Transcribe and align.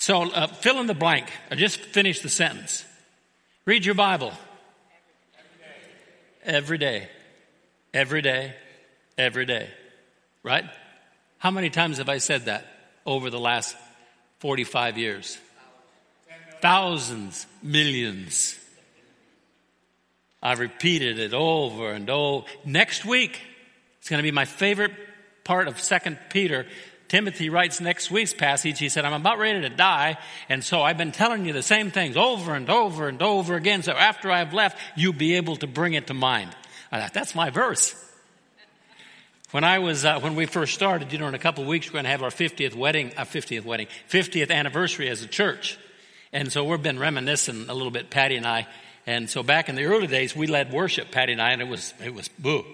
So 0.00 0.22
uh, 0.22 0.46
fill 0.46 0.80
in 0.80 0.86
the 0.86 0.94
blank. 0.94 1.30
I 1.50 1.56
just 1.56 1.78
finished 1.78 2.22
the 2.22 2.30
sentence. 2.30 2.86
Read 3.66 3.84
your 3.84 3.94
Bible. 3.94 4.32
Every 6.42 6.78
day. 6.78 7.06
Every 7.92 8.22
day. 8.22 8.54
Every 9.18 9.44
day. 9.44 9.68
Right? 10.42 10.64
How 11.36 11.50
many 11.50 11.68
times 11.68 11.98
have 11.98 12.08
I 12.08 12.16
said 12.16 12.46
that 12.46 12.64
over 13.04 13.28
the 13.28 13.38
last 13.38 13.76
45 14.38 14.96
years? 14.96 15.36
Thousands, 16.62 17.46
millions. 17.62 18.58
I've 20.42 20.60
repeated 20.60 21.18
it 21.18 21.34
over 21.34 21.92
and 21.92 22.08
over. 22.08 22.46
Next 22.64 23.04
week, 23.04 23.38
it's 23.98 24.08
going 24.08 24.18
to 24.18 24.22
be 24.22 24.32
my 24.32 24.46
favorite 24.46 24.92
part 25.44 25.68
of 25.68 25.78
Second 25.78 26.18
Peter. 26.30 26.66
Timothy 27.10 27.50
writes 27.50 27.80
next 27.80 28.08
week's 28.12 28.32
passage, 28.32 28.78
he 28.78 28.88
said, 28.88 29.04
I'm 29.04 29.12
about 29.12 29.40
ready 29.40 29.62
to 29.62 29.68
die, 29.68 30.16
and 30.48 30.62
so 30.62 30.80
I've 30.80 30.96
been 30.96 31.10
telling 31.10 31.44
you 31.44 31.52
the 31.52 31.60
same 31.60 31.90
things 31.90 32.16
over 32.16 32.54
and 32.54 32.70
over 32.70 33.08
and 33.08 33.20
over 33.20 33.56
again, 33.56 33.82
so 33.82 33.90
after 33.90 34.30
I've 34.30 34.54
left, 34.54 34.78
you'll 34.94 35.12
be 35.12 35.34
able 35.34 35.56
to 35.56 35.66
bring 35.66 35.94
it 35.94 36.06
to 36.06 36.14
mind. 36.14 36.54
I 36.92 37.00
thought, 37.00 37.12
that's 37.12 37.34
my 37.34 37.50
verse. 37.50 37.96
When 39.50 39.64
I 39.64 39.80
was, 39.80 40.04
uh, 40.04 40.20
when 40.20 40.36
we 40.36 40.46
first 40.46 40.72
started, 40.72 41.12
you 41.12 41.18
know, 41.18 41.26
in 41.26 41.34
a 41.34 41.40
couple 41.40 41.64
of 41.64 41.68
weeks, 41.68 41.88
we're 41.88 41.94
going 41.94 42.04
to 42.04 42.10
have 42.10 42.22
our 42.22 42.30
50th 42.30 42.76
wedding, 42.76 43.10
uh, 43.16 43.24
50th 43.24 43.64
wedding, 43.64 43.88
50th 44.08 44.52
anniversary 44.52 45.08
as 45.08 45.24
a 45.24 45.26
church. 45.26 45.80
And 46.32 46.52
so 46.52 46.62
we've 46.62 46.80
been 46.80 47.00
reminiscing 47.00 47.68
a 47.68 47.74
little 47.74 47.90
bit, 47.90 48.10
Patty 48.10 48.36
and 48.36 48.46
I. 48.46 48.68
And 49.04 49.28
so 49.28 49.42
back 49.42 49.68
in 49.68 49.74
the 49.74 49.86
early 49.86 50.06
days, 50.06 50.36
we 50.36 50.46
led 50.46 50.72
worship, 50.72 51.10
Patty 51.10 51.32
and 51.32 51.42
I, 51.42 51.50
and 51.50 51.60
it 51.60 51.66
was, 51.66 51.92
it 52.04 52.14
was, 52.14 52.28
boo. 52.28 52.64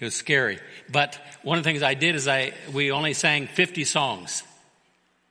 It 0.00 0.04
was 0.04 0.14
scary. 0.14 0.60
But 0.90 1.18
one 1.42 1.58
of 1.58 1.64
the 1.64 1.70
things 1.70 1.82
I 1.82 1.94
did 1.94 2.14
is 2.14 2.28
I, 2.28 2.52
we 2.72 2.92
only 2.92 3.14
sang 3.14 3.48
50 3.48 3.84
songs. 3.84 4.44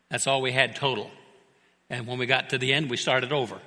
That's 0.09 0.27
all 0.27 0.41
we 0.41 0.51
had 0.51 0.75
total. 0.75 1.09
And 1.89 2.05
when 2.05 2.17
we 2.17 2.25
got 2.25 2.49
to 2.49 2.57
the 2.57 2.73
end, 2.73 2.89
we 2.89 2.97
started 2.97 3.31
over. 3.31 3.59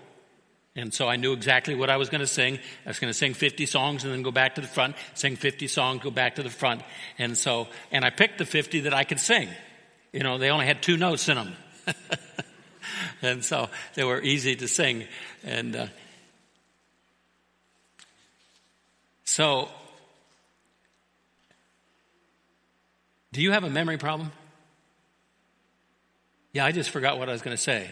And 0.77 0.95
so 0.95 1.09
I 1.09 1.17
knew 1.17 1.33
exactly 1.33 1.75
what 1.75 1.91
I 1.91 1.97
was 1.97 2.11
going 2.11 2.21
to 2.21 2.27
sing. 2.27 2.59
I 2.85 2.89
was 2.89 2.99
going 2.99 3.11
to 3.11 3.19
sing 3.19 3.35
50 3.35 3.67
songs 3.67 4.05
and 4.05 4.13
then 4.13 4.23
go 4.23 4.31
back 4.31 4.55
to 4.55 4.61
the 4.61 4.69
front, 4.69 4.95
sing 5.15 5.37
50 5.37 5.67
songs, 5.67 6.03
go 6.03 6.11
back 6.11 6.37
to 6.37 6.43
the 6.43 6.51
front. 6.51 6.83
And 7.19 7.37
so, 7.37 7.67
and 7.91 8.05
I 8.05 8.11
picked 8.11 8.39
the 8.39 8.45
50 8.45 8.81
that 8.81 8.95
I 8.95 9.05
could 9.05 9.21
sing. 9.21 9.49
You 10.13 10.23
know, 10.23 10.39
they 10.39 10.51
only 10.51 10.67
had 10.67 10.83
two 10.83 10.97
notes 10.97 11.29
in 11.29 11.37
them. 11.37 11.57
and 13.23 13.45
so 13.45 13.69
they 13.95 14.05
were 14.05 14.21
easy 14.21 14.55
to 14.57 14.69
sing. 14.69 15.07
And 15.45 15.75
uh, 15.75 15.87
so, 19.25 19.71
do 23.33 23.43
you 23.43 23.53
have 23.53 23.65
a 23.65 23.71
memory 23.71 23.99
problem? 23.99 24.33
Yeah, 26.53 26.65
I 26.65 26.73
just 26.73 26.91
forgot 26.91 27.19
what 27.19 27.29
I 27.29 27.33
was 27.33 27.43
going 27.43 27.57
to 27.57 27.63
say. 27.63 27.89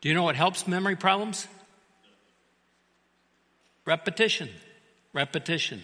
Do 0.00 0.08
you 0.08 0.14
know 0.14 0.24
what 0.24 0.34
helps 0.34 0.66
memory 0.66 0.96
problems? 0.96 1.46
Repetition, 3.84 4.48
repetition, 5.12 5.80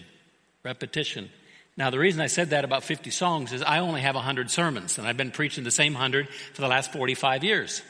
repetition. 0.63 1.29
Now, 1.77 1.89
the 1.89 1.99
reason 1.99 2.19
I 2.19 2.27
said 2.27 2.49
that 2.49 2.65
about 2.65 2.83
50 2.83 3.09
songs 3.11 3.53
is 3.53 3.61
I 3.61 3.79
only 3.79 4.01
have 4.01 4.15
100 4.15 4.51
sermons, 4.51 4.97
and 4.97 5.07
I've 5.07 5.15
been 5.15 5.31
preaching 5.31 5.63
the 5.63 5.71
same 5.71 5.93
100 5.93 6.27
for 6.53 6.61
the 6.61 6.67
last 6.67 6.91
45 6.91 7.45
years. 7.45 7.81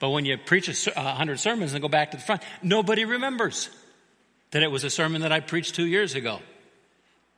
But 0.00 0.10
when 0.10 0.24
you 0.24 0.36
preach 0.36 0.68
100 0.68 1.38
sermons 1.38 1.72
and 1.72 1.80
go 1.80 1.88
back 1.88 2.10
to 2.10 2.16
the 2.16 2.22
front, 2.22 2.42
nobody 2.62 3.04
remembers 3.04 3.70
that 4.50 4.64
it 4.64 4.70
was 4.70 4.82
a 4.82 4.90
sermon 4.90 5.22
that 5.22 5.32
I 5.32 5.38
preached 5.40 5.76
two 5.76 5.86
years 5.86 6.14
ago. 6.16 6.40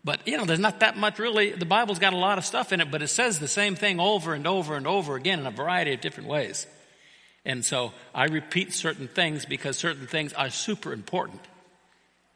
But, 0.08 0.26
you 0.26 0.38
know, 0.38 0.46
there's 0.46 0.58
not 0.58 0.80
that 0.80 0.96
much 0.96 1.18
really. 1.18 1.50
The 1.50 1.66
Bible's 1.66 1.98
got 1.98 2.14
a 2.14 2.16
lot 2.16 2.38
of 2.38 2.46
stuff 2.46 2.72
in 2.72 2.80
it, 2.80 2.90
but 2.90 3.02
it 3.02 3.08
says 3.08 3.40
the 3.40 3.46
same 3.46 3.76
thing 3.76 4.00
over 4.00 4.32
and 4.32 4.46
over 4.46 4.74
and 4.74 4.86
over 4.86 5.16
again 5.16 5.40
in 5.40 5.46
a 5.46 5.50
variety 5.50 5.92
of 5.92 6.00
different 6.00 6.30
ways. 6.30 6.66
And 7.44 7.62
so 7.62 7.92
I 8.14 8.24
repeat 8.24 8.72
certain 8.72 9.06
things 9.06 9.44
because 9.44 9.76
certain 9.76 10.06
things 10.06 10.32
are 10.32 10.48
super 10.48 10.94
important. 10.94 11.42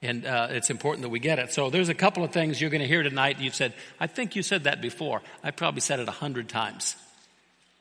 And 0.02 0.26
uh, 0.26 0.48
it's 0.50 0.68
important 0.68 1.00
that 1.04 1.08
we 1.08 1.18
get 1.18 1.38
it. 1.38 1.50
So 1.50 1.70
there's 1.70 1.88
a 1.88 1.94
couple 1.94 2.22
of 2.24 2.30
things 2.30 2.60
you're 2.60 2.68
going 2.68 2.82
to 2.82 2.86
hear 2.86 3.02
tonight. 3.02 3.40
You've 3.40 3.54
said, 3.54 3.72
I 3.98 4.06
think 4.06 4.36
you 4.36 4.42
said 4.42 4.64
that 4.64 4.82
before. 4.82 5.22
I 5.42 5.50
probably 5.50 5.80
said 5.80 5.98
it 5.98 6.08
a 6.08 6.12
hundred 6.12 6.50
times. 6.50 6.94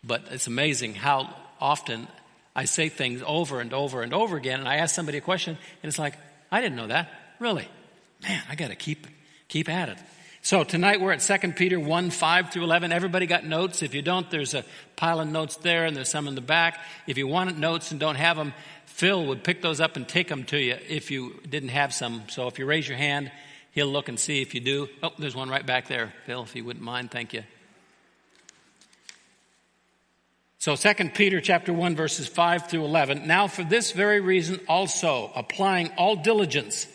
But 0.06 0.24
it's 0.32 0.48
amazing 0.48 0.96
how 0.96 1.36
often 1.60 2.08
I 2.56 2.64
say 2.64 2.88
things 2.88 3.22
over 3.26 3.60
and 3.60 3.74
over 3.74 4.04
and 4.04 4.14
over 4.14 4.38
again. 4.38 4.62
And 4.62 4.70
I 4.70 4.78
ask 4.78 4.96
somebody 4.96 5.18
a 5.18 5.22
question, 5.22 5.58
and 5.84 5.90
it's 5.90 6.00
like, 6.00 6.16
I 6.50 6.62
didn't 6.62 6.78
know 6.78 6.88
that. 6.88 7.12
Really? 7.40 7.68
Man, 8.24 8.42
I 8.48 8.56
got 8.56 8.70
to 8.70 8.76
keep, 8.78 9.06
keep 9.52 9.68
at 9.68 9.90
it. 9.90 9.98
So 10.42 10.64
tonight 10.64 11.02
we're 11.02 11.12
at 11.12 11.20
2 11.20 11.52
Peter 11.52 11.80
1, 11.80 12.10
5 12.10 12.52
through 12.52 12.64
11. 12.64 12.92
Everybody 12.92 13.28
got 13.28 13.46
notes? 13.46 13.84
If 13.84 13.94
you 13.94 14.02
don't, 14.02 14.28
there's 14.32 14.54
a 14.54 14.64
pile 14.96 15.20
of 15.20 15.28
notes 15.28 15.58
there 15.58 15.86
and 15.86 15.96
there's 15.96 16.10
some 16.10 16.28
in 16.28 16.36
the 16.36 16.42
back. 16.42 16.80
If 17.06 17.18
you 17.18 17.28
want 17.28 17.56
notes 17.60 17.92
and 17.92 18.00
don't 18.00 18.16
have 18.16 18.38
them, 18.38 18.54
Phil 18.86 19.26
would 19.28 19.44
pick 19.44 19.62
those 19.62 19.82
up 19.82 19.98
and 19.98 20.08
take 20.08 20.30
them 20.30 20.46
to 20.46 20.58
you 20.58 20.78
if 20.88 21.12
you 21.12 21.36
didn't 21.48 21.70
have 21.70 21.94
some. 21.94 22.24
So 22.30 22.48
if 22.48 22.60
you 22.60 22.66
raise 22.66 22.88
your 22.88 22.98
hand, 22.98 23.30
he'll 23.72 23.88
look 23.88 24.08
and 24.08 24.18
see 24.18 24.42
if 24.42 24.56
you 24.56 24.62
do. 24.62 24.88
Oh, 25.04 25.12
there's 25.20 25.36
one 25.36 25.50
right 25.50 25.66
back 25.66 25.88
there, 25.90 26.14
Phil, 26.26 26.44
if 26.44 26.56
you 26.56 26.64
wouldn't 26.64 26.84
mind. 26.84 27.12
Thank 27.12 27.34
you. 27.34 27.44
So 30.60 30.76
2 30.78 30.94
Peter 31.10 31.42
chapter 31.42 31.74
1 31.74 31.96
verses 31.96 32.28
5 32.28 32.70
through 32.70 32.86
11. 32.86 33.28
Now 33.28 33.48
for 33.48 33.64
this 33.64 33.92
very 33.92 34.22
reason 34.22 34.62
also, 34.70 35.30
applying 35.36 35.90
all 35.98 36.16
diligence, 36.16 36.88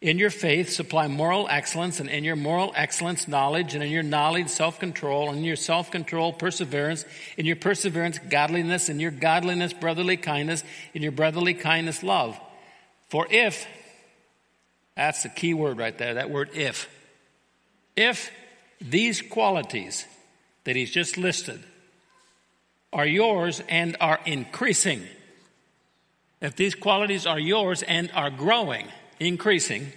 in 0.00 0.18
your 0.18 0.30
faith, 0.30 0.70
supply 0.70 1.08
moral 1.08 1.48
excellence, 1.50 1.98
and 1.98 2.08
in 2.08 2.22
your 2.22 2.36
moral 2.36 2.72
excellence, 2.76 3.26
knowledge, 3.26 3.74
and 3.74 3.82
in 3.82 3.90
your 3.90 4.04
knowledge, 4.04 4.48
self 4.48 4.78
control, 4.78 5.28
and 5.28 5.38
in 5.38 5.44
your 5.44 5.56
self 5.56 5.90
control, 5.90 6.32
perseverance, 6.32 7.04
in 7.36 7.46
your 7.46 7.56
perseverance, 7.56 8.18
godliness, 8.30 8.88
in 8.88 9.00
your 9.00 9.10
godliness, 9.10 9.72
brotherly 9.72 10.16
kindness, 10.16 10.62
in 10.94 11.02
your 11.02 11.12
brotherly 11.12 11.54
kindness, 11.54 12.02
love. 12.02 12.38
For 13.08 13.26
if, 13.30 13.66
that's 14.94 15.24
the 15.24 15.28
key 15.30 15.54
word 15.54 15.78
right 15.78 15.96
there, 15.96 16.14
that 16.14 16.30
word 16.30 16.50
if, 16.54 16.88
if 17.96 18.30
these 18.80 19.20
qualities 19.20 20.06
that 20.62 20.76
he's 20.76 20.92
just 20.92 21.16
listed 21.16 21.60
are 22.92 23.06
yours 23.06 23.60
and 23.68 23.96
are 24.00 24.20
increasing, 24.24 25.02
if 26.40 26.54
these 26.54 26.76
qualities 26.76 27.26
are 27.26 27.38
yours 27.38 27.82
and 27.82 28.12
are 28.14 28.30
growing, 28.30 28.86
increasing, 29.20 29.92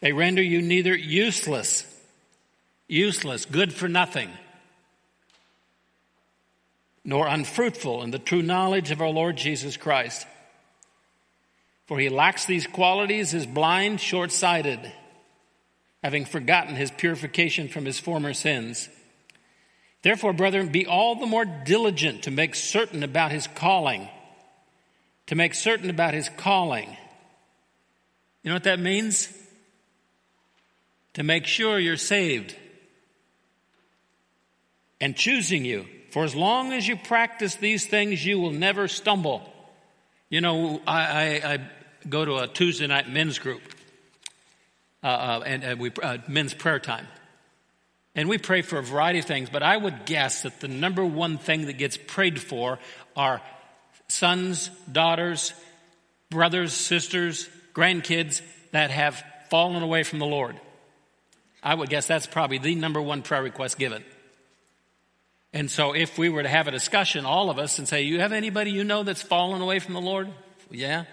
they 0.00 0.12
render 0.12 0.42
you 0.42 0.60
neither 0.60 0.96
useless, 0.96 1.86
useless, 2.88 3.44
good 3.44 3.72
for 3.72 3.88
nothing, 3.88 4.30
nor 7.04 7.26
unfruitful 7.26 8.02
in 8.02 8.10
the 8.10 8.18
true 8.18 8.42
knowledge 8.42 8.90
of 8.90 9.00
our 9.00 9.08
Lord 9.08 9.36
Jesus 9.36 9.76
Christ. 9.76 10.26
For 11.86 11.98
he 11.98 12.08
lacks 12.08 12.46
these 12.46 12.66
qualities, 12.66 13.34
is 13.34 13.46
blind, 13.46 14.00
short 14.00 14.32
sighted, 14.32 14.80
having 16.02 16.24
forgotten 16.24 16.76
his 16.76 16.90
purification 16.90 17.68
from 17.68 17.84
his 17.84 17.98
former 17.98 18.32
sins. 18.32 18.88
Therefore, 20.02 20.34
brethren, 20.34 20.68
be 20.68 20.86
all 20.86 21.14
the 21.14 21.26
more 21.26 21.46
diligent 21.46 22.24
to 22.24 22.30
make 22.30 22.54
certain 22.54 23.02
about 23.02 23.32
his 23.32 23.46
calling, 23.46 24.08
to 25.26 25.34
make 25.34 25.54
certain 25.54 25.88
about 25.88 26.12
his 26.12 26.28
calling. 26.36 26.94
You 28.44 28.50
know 28.50 28.56
what 28.56 28.64
that 28.64 28.78
means? 28.78 29.28
To 31.14 31.22
make 31.22 31.46
sure 31.46 31.78
you're 31.78 31.96
saved 31.96 32.54
and 35.00 35.16
choosing 35.16 35.64
you. 35.64 35.86
For 36.10 36.24
as 36.24 36.34
long 36.34 36.72
as 36.72 36.86
you 36.86 36.96
practice 36.96 37.56
these 37.56 37.86
things, 37.86 38.24
you 38.24 38.38
will 38.38 38.52
never 38.52 38.86
stumble. 38.86 39.50
You 40.28 40.40
know, 40.40 40.80
I, 40.86 41.00
I, 41.02 41.52
I 41.54 41.70
go 42.08 42.24
to 42.24 42.36
a 42.36 42.46
Tuesday 42.46 42.86
night 42.86 43.08
men's 43.08 43.38
group, 43.38 43.62
uh, 45.02 45.06
uh, 45.06 45.42
and 45.44 45.64
uh, 45.64 45.76
we 45.78 45.90
uh, 46.02 46.18
men's 46.28 46.54
prayer 46.54 46.78
time, 46.78 47.06
and 48.14 48.28
we 48.28 48.38
pray 48.38 48.62
for 48.62 48.78
a 48.78 48.82
variety 48.82 49.20
of 49.20 49.24
things. 49.24 49.48
But 49.50 49.62
I 49.62 49.76
would 49.76 50.04
guess 50.04 50.42
that 50.42 50.60
the 50.60 50.68
number 50.68 51.04
one 51.04 51.38
thing 51.38 51.66
that 51.66 51.78
gets 51.78 51.96
prayed 51.96 52.40
for 52.40 52.78
are 53.16 53.40
sons, 54.08 54.68
daughters, 54.90 55.52
brothers, 56.30 56.72
sisters, 56.72 57.48
grandkids 57.74 58.40
that 58.70 58.90
have 58.90 59.22
fallen 59.50 59.82
away 59.82 60.02
from 60.02 60.18
the 60.18 60.26
Lord. 60.26 60.58
I 61.62 61.74
would 61.74 61.88
guess 61.88 62.06
that's 62.06 62.26
probably 62.26 62.58
the 62.58 62.74
number 62.74 63.00
one 63.00 63.22
prayer 63.22 63.42
request 63.42 63.78
given. 63.78 64.04
And 65.52 65.70
so 65.70 65.94
if 65.94 66.18
we 66.18 66.28
were 66.28 66.42
to 66.42 66.48
have 66.48 66.66
a 66.66 66.72
discussion, 66.72 67.24
all 67.24 67.48
of 67.48 67.58
us, 67.58 67.78
and 67.78 67.86
say, 67.86 68.02
you 68.02 68.20
have 68.20 68.32
anybody 68.32 68.72
you 68.72 68.84
know 68.84 69.02
that's 69.02 69.22
fallen 69.22 69.62
away 69.62 69.78
from 69.78 69.94
the 69.94 70.00
Lord? 70.00 70.28
Yeah, 70.70 71.04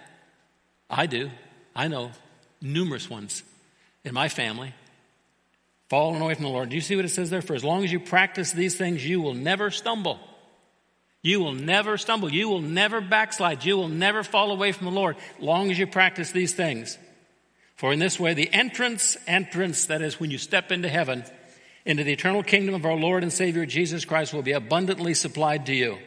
I 0.90 1.06
do. 1.06 1.30
I 1.74 1.88
know 1.88 2.10
numerous 2.60 3.08
ones 3.08 3.42
in 4.04 4.14
my 4.14 4.28
family. 4.28 4.74
Fallen 5.88 6.20
away 6.20 6.34
from 6.34 6.44
the 6.44 6.50
Lord. 6.50 6.70
Do 6.70 6.74
you 6.74 6.80
see 6.80 6.96
what 6.96 7.04
it 7.04 7.10
says 7.10 7.30
there? 7.30 7.42
For 7.42 7.54
as 7.54 7.64
long 7.64 7.84
as 7.84 7.92
you 7.92 8.00
practice 8.00 8.52
these 8.52 8.76
things, 8.76 9.06
you 9.06 9.20
will 9.20 9.34
never 9.34 9.70
stumble. 9.70 10.18
You 11.22 11.38
will 11.38 11.54
never 11.54 11.96
stumble. 11.96 12.32
You 12.32 12.48
will 12.48 12.60
never 12.60 13.00
backslide. 13.00 13.64
You 13.64 13.76
will 13.76 13.88
never 13.88 14.24
fall 14.24 14.50
away 14.50 14.72
from 14.72 14.86
the 14.86 14.92
Lord 14.92 15.16
long 15.38 15.70
as 15.70 15.78
you 15.78 15.86
practice 15.86 16.32
these 16.32 16.52
things. 16.52 16.98
For 17.76 17.92
in 17.92 18.00
this 18.00 18.18
way, 18.18 18.34
the 18.34 18.52
entrance, 18.52 19.16
entrance, 19.26 19.86
that 19.86 20.02
is 20.02 20.18
when 20.18 20.30
you 20.30 20.38
step 20.38 20.72
into 20.72 20.88
heaven, 20.88 21.24
into 21.84 22.04
the 22.04 22.12
eternal 22.12 22.42
kingdom 22.42 22.74
of 22.74 22.84
our 22.84 22.96
Lord 22.96 23.22
and 23.22 23.32
Savior 23.32 23.66
Jesus 23.66 24.04
Christ 24.04 24.34
will 24.34 24.42
be 24.42 24.52
abundantly 24.52 25.14
supplied 25.14 25.66
to 25.66 25.74
you. 25.74 25.98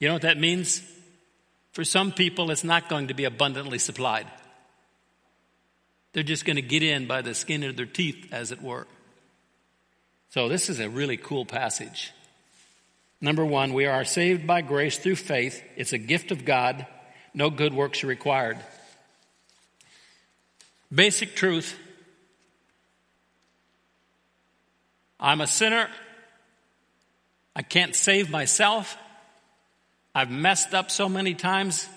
You 0.00 0.08
know 0.08 0.14
what 0.14 0.22
that 0.22 0.38
means? 0.38 0.82
For 1.72 1.84
some 1.84 2.12
people, 2.12 2.50
it's 2.50 2.64
not 2.64 2.88
going 2.88 3.08
to 3.08 3.14
be 3.14 3.24
abundantly 3.24 3.78
supplied. 3.78 4.26
They're 6.12 6.22
just 6.22 6.44
going 6.44 6.56
to 6.56 6.62
get 6.62 6.82
in 6.82 7.06
by 7.06 7.22
the 7.22 7.34
skin 7.34 7.62
of 7.62 7.76
their 7.76 7.86
teeth, 7.86 8.32
as 8.32 8.50
it 8.50 8.62
were. 8.62 8.86
So, 10.30 10.48
this 10.48 10.68
is 10.68 10.80
a 10.80 10.88
really 10.88 11.16
cool 11.16 11.44
passage. 11.44 12.12
Number 13.20 13.44
one, 13.44 13.72
we 13.72 13.86
are 13.86 14.04
saved 14.04 14.46
by 14.46 14.60
grace 14.60 14.98
through 14.98 15.16
faith. 15.16 15.62
It's 15.76 15.92
a 15.92 15.98
gift 15.98 16.30
of 16.30 16.44
God. 16.44 16.86
No 17.34 17.50
good 17.50 17.74
works 17.74 18.04
are 18.04 18.08
required. 18.08 18.58
Basic 20.92 21.34
truth 21.34 21.76
I'm 25.20 25.40
a 25.40 25.46
sinner. 25.46 25.88
I 27.56 27.62
can't 27.62 27.94
save 27.94 28.30
myself. 28.30 28.96
I've 30.14 30.30
messed 30.30 30.74
up 30.74 30.90
so 30.90 31.08
many 31.08 31.34
times. 31.34 31.88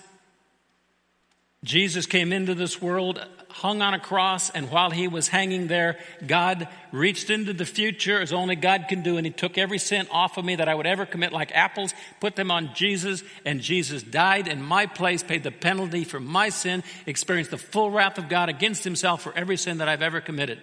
Jesus 1.64 2.06
came 2.06 2.32
into 2.32 2.54
this 2.54 2.82
world, 2.82 3.24
hung 3.52 3.82
on 3.82 3.94
a 3.94 3.98
cross, 3.98 4.50
and 4.50 4.70
while 4.70 4.90
he 4.90 5.08
was 5.08 5.28
hanging 5.28 5.66
there, 5.66 5.98
God 6.26 6.68
reached 6.90 7.30
into 7.30 7.52
the 7.52 7.64
future 7.64 8.20
as 8.20 8.32
only 8.32 8.56
God 8.56 8.86
can 8.88 9.02
do, 9.02 9.16
and 9.16 9.26
he 9.26 9.32
took 9.32 9.58
every 9.58 9.78
sin 9.78 10.06
off 10.10 10.36
of 10.36 10.44
me 10.44 10.56
that 10.56 10.68
I 10.68 10.74
would 10.74 10.86
ever 10.86 11.06
commit 11.06 11.32
like 11.32 11.52
apples, 11.54 11.94
put 12.20 12.36
them 12.36 12.50
on 12.50 12.74
Jesus, 12.74 13.22
and 13.44 13.60
Jesus 13.60 14.02
died 14.02 14.48
in 14.48 14.62
my 14.62 14.86
place, 14.86 15.22
paid 15.22 15.42
the 15.42 15.50
penalty 15.50 16.04
for 16.04 16.20
my 16.20 16.48
sin, 16.48 16.82
experienced 17.06 17.50
the 17.50 17.58
full 17.58 17.90
wrath 17.90 18.18
of 18.18 18.28
God 18.28 18.48
against 18.48 18.84
himself 18.84 19.22
for 19.22 19.32
every 19.36 19.56
sin 19.56 19.78
that 19.78 19.88
I've 19.88 20.02
ever 20.02 20.20
committed. 20.20 20.60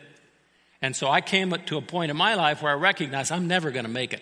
And 0.82 0.96
so 0.96 1.10
I 1.10 1.22
came 1.22 1.52
to 1.52 1.78
a 1.78 1.82
point 1.82 2.12
in 2.12 2.18
my 2.18 2.36
life 2.36 2.62
where 2.62 2.72
I 2.72 2.76
recognized 2.76 3.32
I'm 3.32 3.48
never 3.48 3.72
going 3.72 3.86
to 3.86 3.92
make 3.92 4.14
it. 4.14 4.22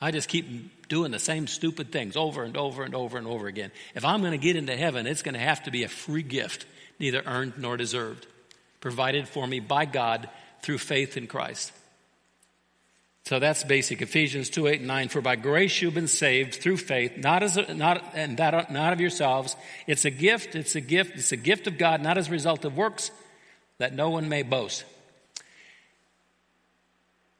I 0.00 0.10
just 0.10 0.28
keep 0.28 0.88
doing 0.88 1.10
the 1.10 1.18
same 1.18 1.46
stupid 1.46 1.92
things 1.92 2.16
over 2.16 2.44
and 2.44 2.56
over 2.56 2.84
and 2.84 2.94
over 2.94 3.18
and 3.18 3.26
over 3.26 3.46
again. 3.46 3.72
If 3.94 4.04
I'm 4.04 4.20
going 4.20 4.32
to 4.32 4.38
get 4.38 4.56
into 4.56 4.76
heaven, 4.76 5.06
it's 5.06 5.22
going 5.22 5.34
to 5.34 5.40
have 5.40 5.62
to 5.64 5.70
be 5.70 5.82
a 5.84 5.88
free 5.88 6.22
gift, 6.22 6.66
neither 6.98 7.22
earned 7.26 7.54
nor 7.58 7.76
deserved, 7.76 8.26
provided 8.80 9.28
for 9.28 9.46
me 9.46 9.60
by 9.60 9.84
God 9.84 10.28
through 10.62 10.78
faith 10.78 11.16
in 11.16 11.26
Christ. 11.26 11.72
So 13.24 13.38
that's 13.38 13.62
basic. 13.62 14.00
Ephesians 14.00 14.48
2, 14.48 14.68
8, 14.68 14.78
and 14.78 14.88
9. 14.88 15.08
For 15.08 15.20
by 15.20 15.36
grace 15.36 15.82
you've 15.82 15.92
been 15.92 16.08
saved 16.08 16.54
through 16.54 16.78
faith, 16.78 17.18
not 17.18 17.42
as 17.42 17.58
a, 17.58 17.74
not, 17.74 18.02
and 18.14 18.38
that, 18.38 18.72
not 18.72 18.94
of 18.94 19.02
yourselves. 19.02 19.54
It's 19.86 20.06
a 20.06 20.10
gift. 20.10 20.54
It's 20.54 20.76
a 20.76 20.80
gift. 20.80 21.16
It's 21.16 21.32
a 21.32 21.36
gift 21.36 21.66
of 21.66 21.76
God, 21.76 22.00
not 22.00 22.16
as 22.16 22.28
a 22.28 22.30
result 22.30 22.64
of 22.64 22.74
works, 22.74 23.10
that 23.76 23.94
no 23.94 24.08
one 24.08 24.30
may 24.30 24.44
boast. 24.44 24.84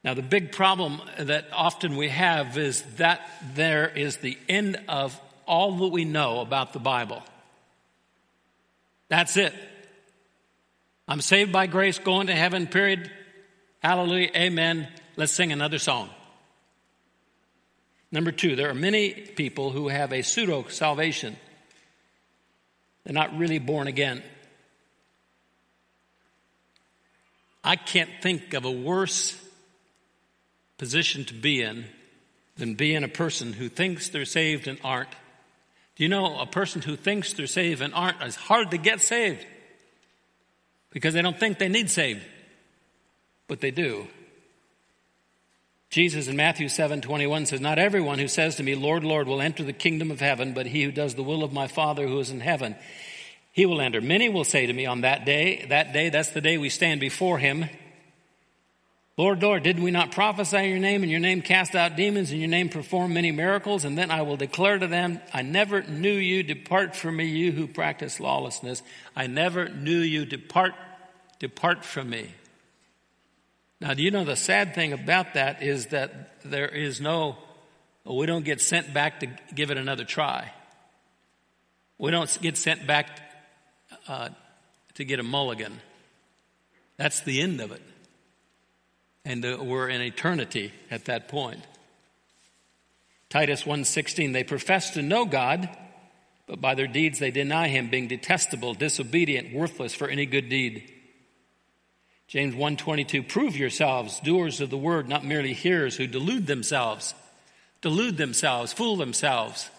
Now, 0.03 0.13
the 0.13 0.21
big 0.21 0.51
problem 0.51 1.01
that 1.17 1.47
often 1.51 1.97
we 1.97 2.09
have 2.09 2.55
is 2.57 2.83
that 2.97 3.21
there 3.55 3.89
is 3.89 4.17
the 4.17 4.37
end 4.47 4.79
of 4.87 5.19
all 5.47 5.75
that 5.77 5.87
we 5.87 6.05
know 6.05 6.41
about 6.41 6.71
the 6.71 6.79
Bible. 6.79 7.23
That's 9.09 9.37
it. 9.37 9.53
I'm 11.07 11.21
saved 11.21 11.51
by 11.51 11.67
grace, 11.67 11.97
going 11.97 12.27
to 12.27 12.35
heaven, 12.35 12.67
period. 12.67 13.09
Hallelujah, 13.79 14.29
amen. 14.35 14.87
Let's 15.17 15.31
sing 15.31 15.51
another 15.51 15.79
song. 15.79 16.09
Number 18.11 18.31
two, 18.31 18.55
there 18.55 18.69
are 18.69 18.75
many 18.75 19.11
people 19.11 19.71
who 19.71 19.87
have 19.87 20.13
a 20.13 20.21
pseudo 20.21 20.67
salvation. 20.67 21.35
They're 23.03 23.13
not 23.13 23.37
really 23.37 23.59
born 23.59 23.87
again. 23.87 24.23
I 27.63 27.75
can't 27.75 28.09
think 28.21 28.53
of 28.53 28.65
a 28.65 28.71
worse 28.71 29.35
position 30.77 31.25
to 31.25 31.33
be 31.33 31.61
in 31.61 31.85
than 32.57 32.75
being 32.75 33.03
a 33.03 33.07
person 33.07 33.53
who 33.53 33.69
thinks 33.69 34.09
they're 34.09 34.25
saved 34.25 34.67
and 34.67 34.79
aren't. 34.83 35.09
Do 35.99 36.05
you 36.05 36.09
know 36.09 36.39
a 36.39 36.45
person 36.45 36.81
who 36.81 36.95
thinks 36.95 37.33
they're 37.33 37.45
saved 37.45 37.81
and 37.81 37.93
aren't 37.93 38.23
is 38.23 38.37
hard 38.37 38.71
to 38.71 38.77
get 38.77 39.01
saved 39.01 39.45
because 40.91 41.13
they 41.13 41.21
don't 41.21 41.37
think 41.37 41.59
they 41.59 41.67
need 41.67 41.89
saved, 41.89 42.21
but 43.49 43.59
they 43.59 43.69
do. 43.69 44.07
Jesus 45.89 46.29
in 46.29 46.37
Matthew 46.37 46.69
7 46.69 47.01
21 47.01 47.47
says, 47.47 47.59
Not 47.59 47.79
everyone 47.79 48.17
who 48.17 48.29
says 48.29 48.55
to 48.55 48.63
me, 48.63 48.75
Lord, 48.75 49.03
Lord, 49.03 49.27
will 49.27 49.41
enter 49.41 49.61
the 49.61 49.73
kingdom 49.73 50.09
of 50.09 50.21
heaven, 50.21 50.53
but 50.53 50.67
he 50.67 50.83
who 50.83 50.91
does 50.93 51.15
the 51.15 51.23
will 51.23 51.43
of 51.43 51.51
my 51.51 51.67
Father 51.67 52.07
who 52.07 52.17
is 52.19 52.29
in 52.29 52.39
heaven, 52.39 52.77
he 53.51 53.65
will 53.65 53.81
enter. 53.81 53.99
Many 53.99 54.29
will 54.29 54.45
say 54.45 54.67
to 54.67 54.71
me 54.71 54.85
on 54.85 55.01
that 55.01 55.25
day, 55.25 55.65
that 55.67 55.91
day, 55.91 56.07
that's 56.07 56.29
the 56.29 56.39
day 56.39 56.57
we 56.57 56.69
stand 56.69 57.01
before 57.01 57.39
him, 57.39 57.65
Lord, 59.19 59.43
Lord, 59.43 59.63
did 59.63 59.81
we 59.81 59.91
not 59.91 60.13
prophesy 60.13 60.55
in 60.59 60.69
your 60.69 60.79
name, 60.79 61.03
and 61.03 61.11
your 61.11 61.19
name 61.19 61.41
cast 61.41 61.75
out 61.75 61.97
demons, 61.97 62.31
and 62.31 62.39
your 62.39 62.47
name 62.47 62.69
perform 62.69 63.13
many 63.13 63.33
miracles? 63.33 63.83
And 63.83 63.97
then 63.97 64.11
I 64.11 64.21
will 64.21 64.37
declare 64.37 64.79
to 64.79 64.87
them, 64.87 65.19
I 65.33 65.41
never 65.41 65.83
knew 65.83 66.13
you. 66.13 66.41
Depart 66.41 66.95
from 66.95 67.17
me, 67.17 67.25
you 67.25 67.51
who 67.51 67.67
practice 67.67 68.21
lawlessness. 68.21 68.81
I 69.17 69.27
never 69.27 69.67
knew 69.67 69.99
you. 69.99 70.23
Depart, 70.23 70.73
depart 71.37 71.83
from 71.83 72.09
me. 72.09 72.33
Now, 73.81 73.93
do 73.93 74.03
you 74.03 74.09
know 74.09 74.23
the 74.23 74.37
sad 74.37 74.73
thing 74.73 74.93
about 74.93 75.33
that 75.33 75.61
is 75.61 75.87
that 75.87 76.39
there 76.45 76.69
is 76.69 77.01
no, 77.01 77.35
we 78.05 78.25
don't 78.25 78.45
get 78.45 78.61
sent 78.61 78.93
back 78.93 79.19
to 79.19 79.27
give 79.53 79.69
it 79.69 79.77
another 79.77 80.05
try. 80.05 80.49
We 81.97 82.11
don't 82.11 82.41
get 82.41 82.55
sent 82.55 82.87
back 82.87 83.19
uh, 84.07 84.29
to 84.93 85.03
get 85.03 85.19
a 85.19 85.23
mulligan. 85.23 85.81
That's 86.95 87.19
the 87.19 87.41
end 87.41 87.59
of 87.59 87.73
it 87.73 87.81
and 89.25 89.45
uh, 89.45 89.57
we're 89.61 89.89
in 89.89 90.01
eternity 90.01 90.71
at 90.89 91.05
that 91.05 91.27
point. 91.27 91.61
Titus 93.29 93.63
1:16 93.63 94.33
they 94.33 94.43
profess 94.43 94.91
to 94.91 95.01
know 95.01 95.25
God 95.25 95.69
but 96.47 96.59
by 96.59 96.73
their 96.73 96.87
deeds 96.87 97.19
they 97.19 97.31
deny 97.31 97.67
him 97.67 97.89
being 97.89 98.07
detestable 98.07 98.73
disobedient 98.73 99.53
worthless 99.53 99.93
for 99.93 100.07
any 100.07 100.25
good 100.25 100.49
deed. 100.49 100.91
James 102.27 102.55
1:22 102.55 103.27
prove 103.27 103.55
yourselves 103.55 104.19
doers 104.21 104.61
of 104.61 104.69
the 104.69 104.77
word 104.77 105.07
not 105.07 105.23
merely 105.23 105.53
hearers 105.53 105.97
who 105.97 106.07
delude 106.07 106.47
themselves 106.47 107.13
delude 107.81 108.17
themselves 108.17 108.73
fool 108.73 108.95
themselves. 108.95 109.69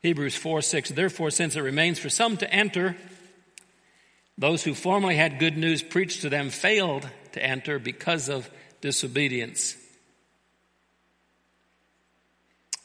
Hebrews 0.00 0.36
4:6 0.36 0.94
therefore 0.94 1.30
since 1.30 1.54
it 1.56 1.60
remains 1.60 1.98
for 1.98 2.08
some 2.08 2.36
to 2.38 2.50
enter 2.50 2.96
those 4.38 4.64
who 4.64 4.74
formerly 4.74 5.16
had 5.16 5.38
good 5.38 5.56
news 5.56 5.82
preached 5.82 6.22
to 6.22 6.28
them 6.28 6.50
failed 6.50 7.08
to 7.36 7.44
enter 7.44 7.78
because 7.78 8.30
of 8.30 8.48
disobedience. 8.80 9.76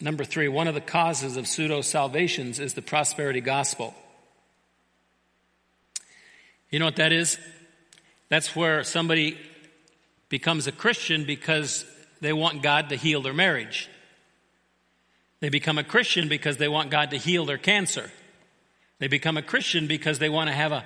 Number 0.02 0.26
three, 0.26 0.50
one 0.50 0.68
of 0.68 0.76
the 0.76 0.82
causes 0.82 1.38
of 1.38 1.48
pseudo 1.48 1.82
salvations 1.82 2.60
is 2.60 2.74
the 2.74 2.82
prosperity 2.82 3.40
gospel. 3.40 3.96
You 6.70 6.80
know 6.80 6.86
what 6.86 6.98
that 6.98 7.14
is? 7.14 7.38
That's 8.28 8.56
where 8.56 8.84
somebody 8.84 9.38
becomes 10.28 10.68
a 10.68 10.72
Christian 10.74 11.24
because 11.24 11.86
they 12.20 12.34
want 12.34 12.62
God 12.62 12.90
to 12.90 12.98
heal 12.98 13.22
their 13.22 13.34
marriage. 13.34 13.90
They 15.40 15.50
become 15.50 15.78
a 15.78 15.84
Christian 15.84 16.28
because 16.28 16.58
they 16.58 16.68
want 16.68 16.92
God 16.92 17.12
to 17.12 17.18
heal 17.18 17.46
their 17.46 17.58
cancer. 17.58 18.12
They 19.00 19.08
become 19.08 19.38
a 19.38 19.42
Christian 19.42 19.88
because 19.88 20.20
they 20.20 20.30
want 20.30 20.50
to 20.50 20.54
have 20.54 20.74
a 20.74 20.84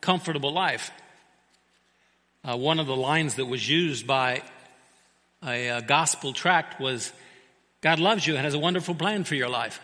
comfortable 0.00 0.52
life. 0.52 0.90
Uh, 2.46 2.56
one 2.56 2.78
of 2.78 2.86
the 2.86 2.96
lines 2.96 3.36
that 3.36 3.46
was 3.46 3.66
used 3.66 4.06
by 4.06 4.42
a, 5.42 5.68
a 5.68 5.82
gospel 5.82 6.32
tract 6.32 6.78
was 6.78 7.12
God 7.80 7.98
loves 7.98 8.26
you 8.26 8.36
and 8.36 8.44
has 8.44 8.54
a 8.54 8.58
wonderful 8.58 8.94
plan 8.94 9.24
for 9.24 9.34
your 9.34 9.48
life. 9.48 9.80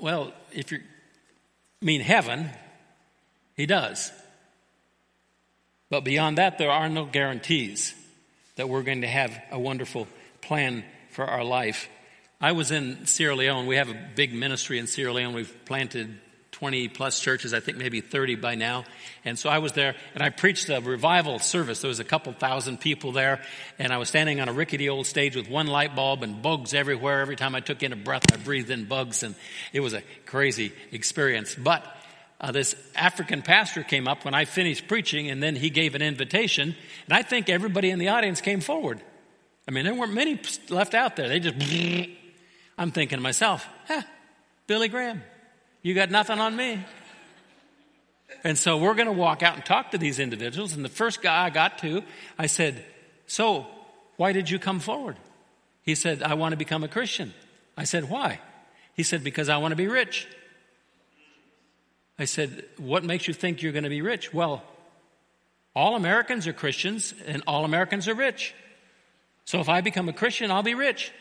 Well, 0.00 0.32
if 0.52 0.72
you 0.72 0.80
mean 1.80 2.00
heaven, 2.00 2.50
He 3.56 3.66
does. 3.66 4.10
But 5.90 6.04
beyond 6.04 6.38
that, 6.38 6.58
there 6.58 6.70
are 6.70 6.88
no 6.88 7.04
guarantees 7.04 7.94
that 8.56 8.68
we're 8.68 8.82
going 8.82 9.02
to 9.02 9.08
have 9.08 9.40
a 9.50 9.58
wonderful 9.58 10.08
plan 10.40 10.84
for 11.10 11.24
our 11.24 11.44
life. 11.44 11.88
I 12.40 12.52
was 12.52 12.70
in 12.70 13.06
Sierra 13.06 13.34
Leone. 13.34 13.66
We 13.66 13.76
have 13.76 13.88
a 13.88 14.08
big 14.14 14.32
ministry 14.32 14.78
in 14.78 14.86
Sierra 14.86 15.12
Leone. 15.12 15.34
We've 15.34 15.64
planted 15.64 16.18
20 16.58 16.88
plus 16.88 17.20
churches, 17.20 17.54
I 17.54 17.60
think 17.60 17.78
maybe 17.78 18.00
30 18.00 18.34
by 18.34 18.56
now. 18.56 18.84
And 19.24 19.38
so 19.38 19.48
I 19.48 19.58
was 19.58 19.72
there 19.72 19.94
and 20.14 20.24
I 20.24 20.30
preached 20.30 20.68
a 20.68 20.80
revival 20.80 21.38
service. 21.38 21.80
There 21.82 21.88
was 21.88 22.00
a 22.00 22.04
couple 22.04 22.32
thousand 22.32 22.80
people 22.80 23.12
there 23.12 23.42
and 23.78 23.92
I 23.92 23.98
was 23.98 24.08
standing 24.08 24.40
on 24.40 24.48
a 24.48 24.52
rickety 24.52 24.88
old 24.88 25.06
stage 25.06 25.36
with 25.36 25.48
one 25.48 25.68
light 25.68 25.94
bulb 25.94 26.24
and 26.24 26.42
bugs 26.42 26.74
everywhere. 26.74 27.20
Every 27.20 27.36
time 27.36 27.54
I 27.54 27.60
took 27.60 27.84
in 27.84 27.92
a 27.92 27.96
breath, 27.96 28.32
I 28.32 28.38
breathed 28.38 28.70
in 28.70 28.86
bugs 28.86 29.22
and 29.22 29.36
it 29.72 29.78
was 29.78 29.92
a 29.92 30.02
crazy 30.26 30.72
experience. 30.90 31.54
But 31.54 31.86
uh, 32.40 32.50
this 32.50 32.74
African 32.96 33.42
pastor 33.42 33.84
came 33.84 34.08
up 34.08 34.24
when 34.24 34.34
I 34.34 34.44
finished 34.44 34.88
preaching 34.88 35.30
and 35.30 35.40
then 35.40 35.54
he 35.54 35.70
gave 35.70 35.94
an 35.94 36.02
invitation 36.02 36.74
and 37.06 37.16
I 37.16 37.22
think 37.22 37.48
everybody 37.48 37.90
in 37.90 38.00
the 38.00 38.08
audience 38.08 38.40
came 38.40 38.60
forward. 38.60 39.00
I 39.68 39.70
mean, 39.70 39.84
there 39.84 39.94
weren't 39.94 40.12
many 40.12 40.40
left 40.70 40.94
out 40.94 41.14
there. 41.14 41.28
They 41.28 41.38
just, 41.38 41.54
I'm 42.78 42.90
thinking 42.90 43.18
to 43.18 43.22
myself, 43.22 43.64
huh, 43.86 44.02
Billy 44.66 44.88
Graham. 44.88 45.22
You 45.88 45.94
got 45.94 46.10
nothing 46.10 46.38
on 46.38 46.54
me. 46.54 46.84
And 48.44 48.58
so 48.58 48.76
we're 48.76 48.92
going 48.92 49.06
to 49.06 49.12
walk 49.12 49.42
out 49.42 49.54
and 49.54 49.64
talk 49.64 49.92
to 49.92 49.98
these 49.98 50.18
individuals. 50.18 50.74
And 50.74 50.84
the 50.84 50.90
first 50.90 51.22
guy 51.22 51.46
I 51.46 51.48
got 51.48 51.78
to, 51.78 52.02
I 52.38 52.44
said, 52.44 52.84
So, 53.26 53.66
why 54.18 54.32
did 54.32 54.50
you 54.50 54.58
come 54.58 54.80
forward? 54.80 55.16
He 55.80 55.94
said, 55.94 56.22
I 56.22 56.34
want 56.34 56.52
to 56.52 56.58
become 56.58 56.84
a 56.84 56.88
Christian. 56.88 57.32
I 57.74 57.84
said, 57.84 58.10
Why? 58.10 58.38
He 58.92 59.02
said, 59.02 59.24
Because 59.24 59.48
I 59.48 59.56
want 59.56 59.72
to 59.72 59.76
be 59.76 59.86
rich. 59.86 60.28
I 62.18 62.26
said, 62.26 62.66
What 62.76 63.02
makes 63.02 63.26
you 63.26 63.32
think 63.32 63.62
you're 63.62 63.72
going 63.72 63.84
to 63.84 63.88
be 63.88 64.02
rich? 64.02 64.34
Well, 64.34 64.62
all 65.74 65.96
Americans 65.96 66.46
are 66.46 66.52
Christians 66.52 67.14
and 67.26 67.42
all 67.46 67.64
Americans 67.64 68.08
are 68.08 68.14
rich. 68.14 68.54
So 69.46 69.60
if 69.60 69.70
I 69.70 69.80
become 69.80 70.10
a 70.10 70.12
Christian, 70.12 70.50
I'll 70.50 70.62
be 70.62 70.74
rich. 70.74 71.12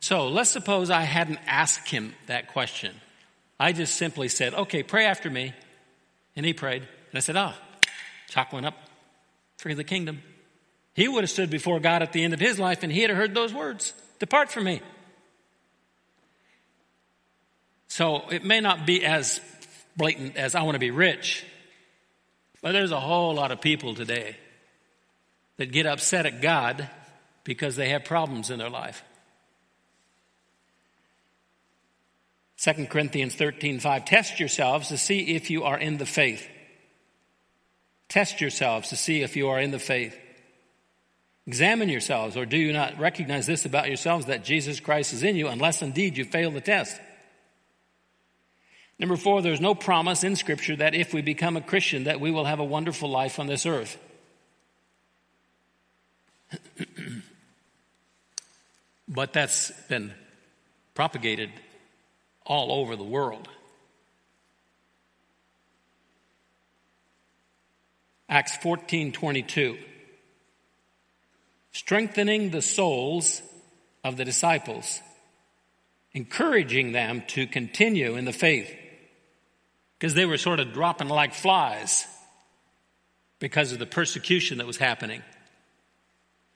So 0.00 0.28
let's 0.28 0.50
suppose 0.50 0.90
I 0.90 1.04
hadn't 1.04 1.40
asked 1.46 1.88
him 1.88 2.12
that 2.26 2.48
question. 2.48 2.94
I 3.64 3.72
just 3.72 3.94
simply 3.94 4.28
said, 4.28 4.52
okay, 4.52 4.82
pray 4.82 5.06
after 5.06 5.30
me. 5.30 5.54
And 6.36 6.44
he 6.44 6.52
prayed. 6.52 6.82
And 6.82 7.14
I 7.14 7.20
said, 7.20 7.34
oh, 7.34 7.54
chalk 8.28 8.52
went 8.52 8.66
up 8.66 8.74
for 9.56 9.74
the 9.74 9.84
kingdom. 9.84 10.20
He 10.92 11.08
would 11.08 11.22
have 11.22 11.30
stood 11.30 11.48
before 11.48 11.80
God 11.80 12.02
at 12.02 12.12
the 12.12 12.22
end 12.22 12.34
of 12.34 12.40
his 12.40 12.58
life 12.58 12.82
and 12.82 12.92
he 12.92 13.00
had 13.00 13.10
heard 13.10 13.34
those 13.34 13.54
words 13.54 13.94
Depart 14.18 14.50
from 14.50 14.64
me. 14.64 14.82
So 17.88 18.28
it 18.30 18.44
may 18.44 18.60
not 18.60 18.84
be 18.84 19.02
as 19.02 19.40
blatant 19.96 20.36
as 20.36 20.54
I 20.54 20.62
want 20.64 20.74
to 20.74 20.78
be 20.78 20.90
rich, 20.90 21.42
but 22.60 22.72
there's 22.72 22.92
a 22.92 23.00
whole 23.00 23.32
lot 23.34 23.50
of 23.50 23.62
people 23.62 23.94
today 23.94 24.36
that 25.56 25.72
get 25.72 25.86
upset 25.86 26.26
at 26.26 26.42
God 26.42 26.86
because 27.44 27.76
they 27.76 27.88
have 27.88 28.04
problems 28.04 28.50
in 28.50 28.58
their 28.58 28.68
life. 28.68 29.02
2 32.64 32.86
Corinthians 32.86 33.34
13, 33.34 33.78
5. 33.78 34.04
Test 34.06 34.40
yourselves 34.40 34.88
to 34.88 34.96
see 34.96 35.34
if 35.36 35.50
you 35.50 35.64
are 35.64 35.76
in 35.76 35.98
the 35.98 36.06
faith. 36.06 36.48
Test 38.08 38.40
yourselves 38.40 38.88
to 38.88 38.96
see 38.96 39.20
if 39.20 39.36
you 39.36 39.50
are 39.50 39.60
in 39.60 39.70
the 39.70 39.78
faith. 39.78 40.16
Examine 41.46 41.90
yourselves, 41.90 42.38
or 42.38 42.46
do 42.46 42.56
you 42.56 42.72
not 42.72 42.98
recognize 42.98 43.46
this 43.46 43.66
about 43.66 43.88
yourselves 43.88 44.24
that 44.26 44.44
Jesus 44.44 44.80
Christ 44.80 45.12
is 45.12 45.22
in 45.22 45.36
you, 45.36 45.48
unless 45.48 45.82
indeed 45.82 46.16
you 46.16 46.24
fail 46.24 46.50
the 46.50 46.62
test? 46.62 46.98
Number 48.98 49.16
four, 49.16 49.42
there's 49.42 49.60
no 49.60 49.74
promise 49.74 50.24
in 50.24 50.34
Scripture 50.34 50.76
that 50.76 50.94
if 50.94 51.12
we 51.12 51.20
become 51.20 51.58
a 51.58 51.60
Christian, 51.60 52.04
that 52.04 52.18
we 52.18 52.30
will 52.30 52.46
have 52.46 52.60
a 52.60 52.64
wonderful 52.64 53.10
life 53.10 53.38
on 53.38 53.46
this 53.46 53.66
earth. 53.66 53.98
but 59.06 59.34
that's 59.34 59.70
been 59.88 60.14
propagated 60.94 61.50
all 62.44 62.72
over 62.72 62.96
the 62.96 63.04
world. 63.04 63.48
Acts 68.28 68.56
14:22 68.58 69.78
Strengthening 71.72 72.50
the 72.50 72.62
souls 72.62 73.42
of 74.02 74.16
the 74.16 74.24
disciples. 74.24 75.00
Encouraging 76.12 76.92
them 76.92 77.22
to 77.28 77.46
continue 77.46 78.16
in 78.16 78.24
the 78.24 78.32
faith. 78.32 78.72
Because 79.98 80.14
they 80.14 80.26
were 80.26 80.38
sort 80.38 80.60
of 80.60 80.72
dropping 80.72 81.08
like 81.08 81.34
flies 81.34 82.06
because 83.40 83.72
of 83.72 83.78
the 83.78 83.86
persecution 83.86 84.58
that 84.58 84.66
was 84.66 84.76
happening 84.76 85.22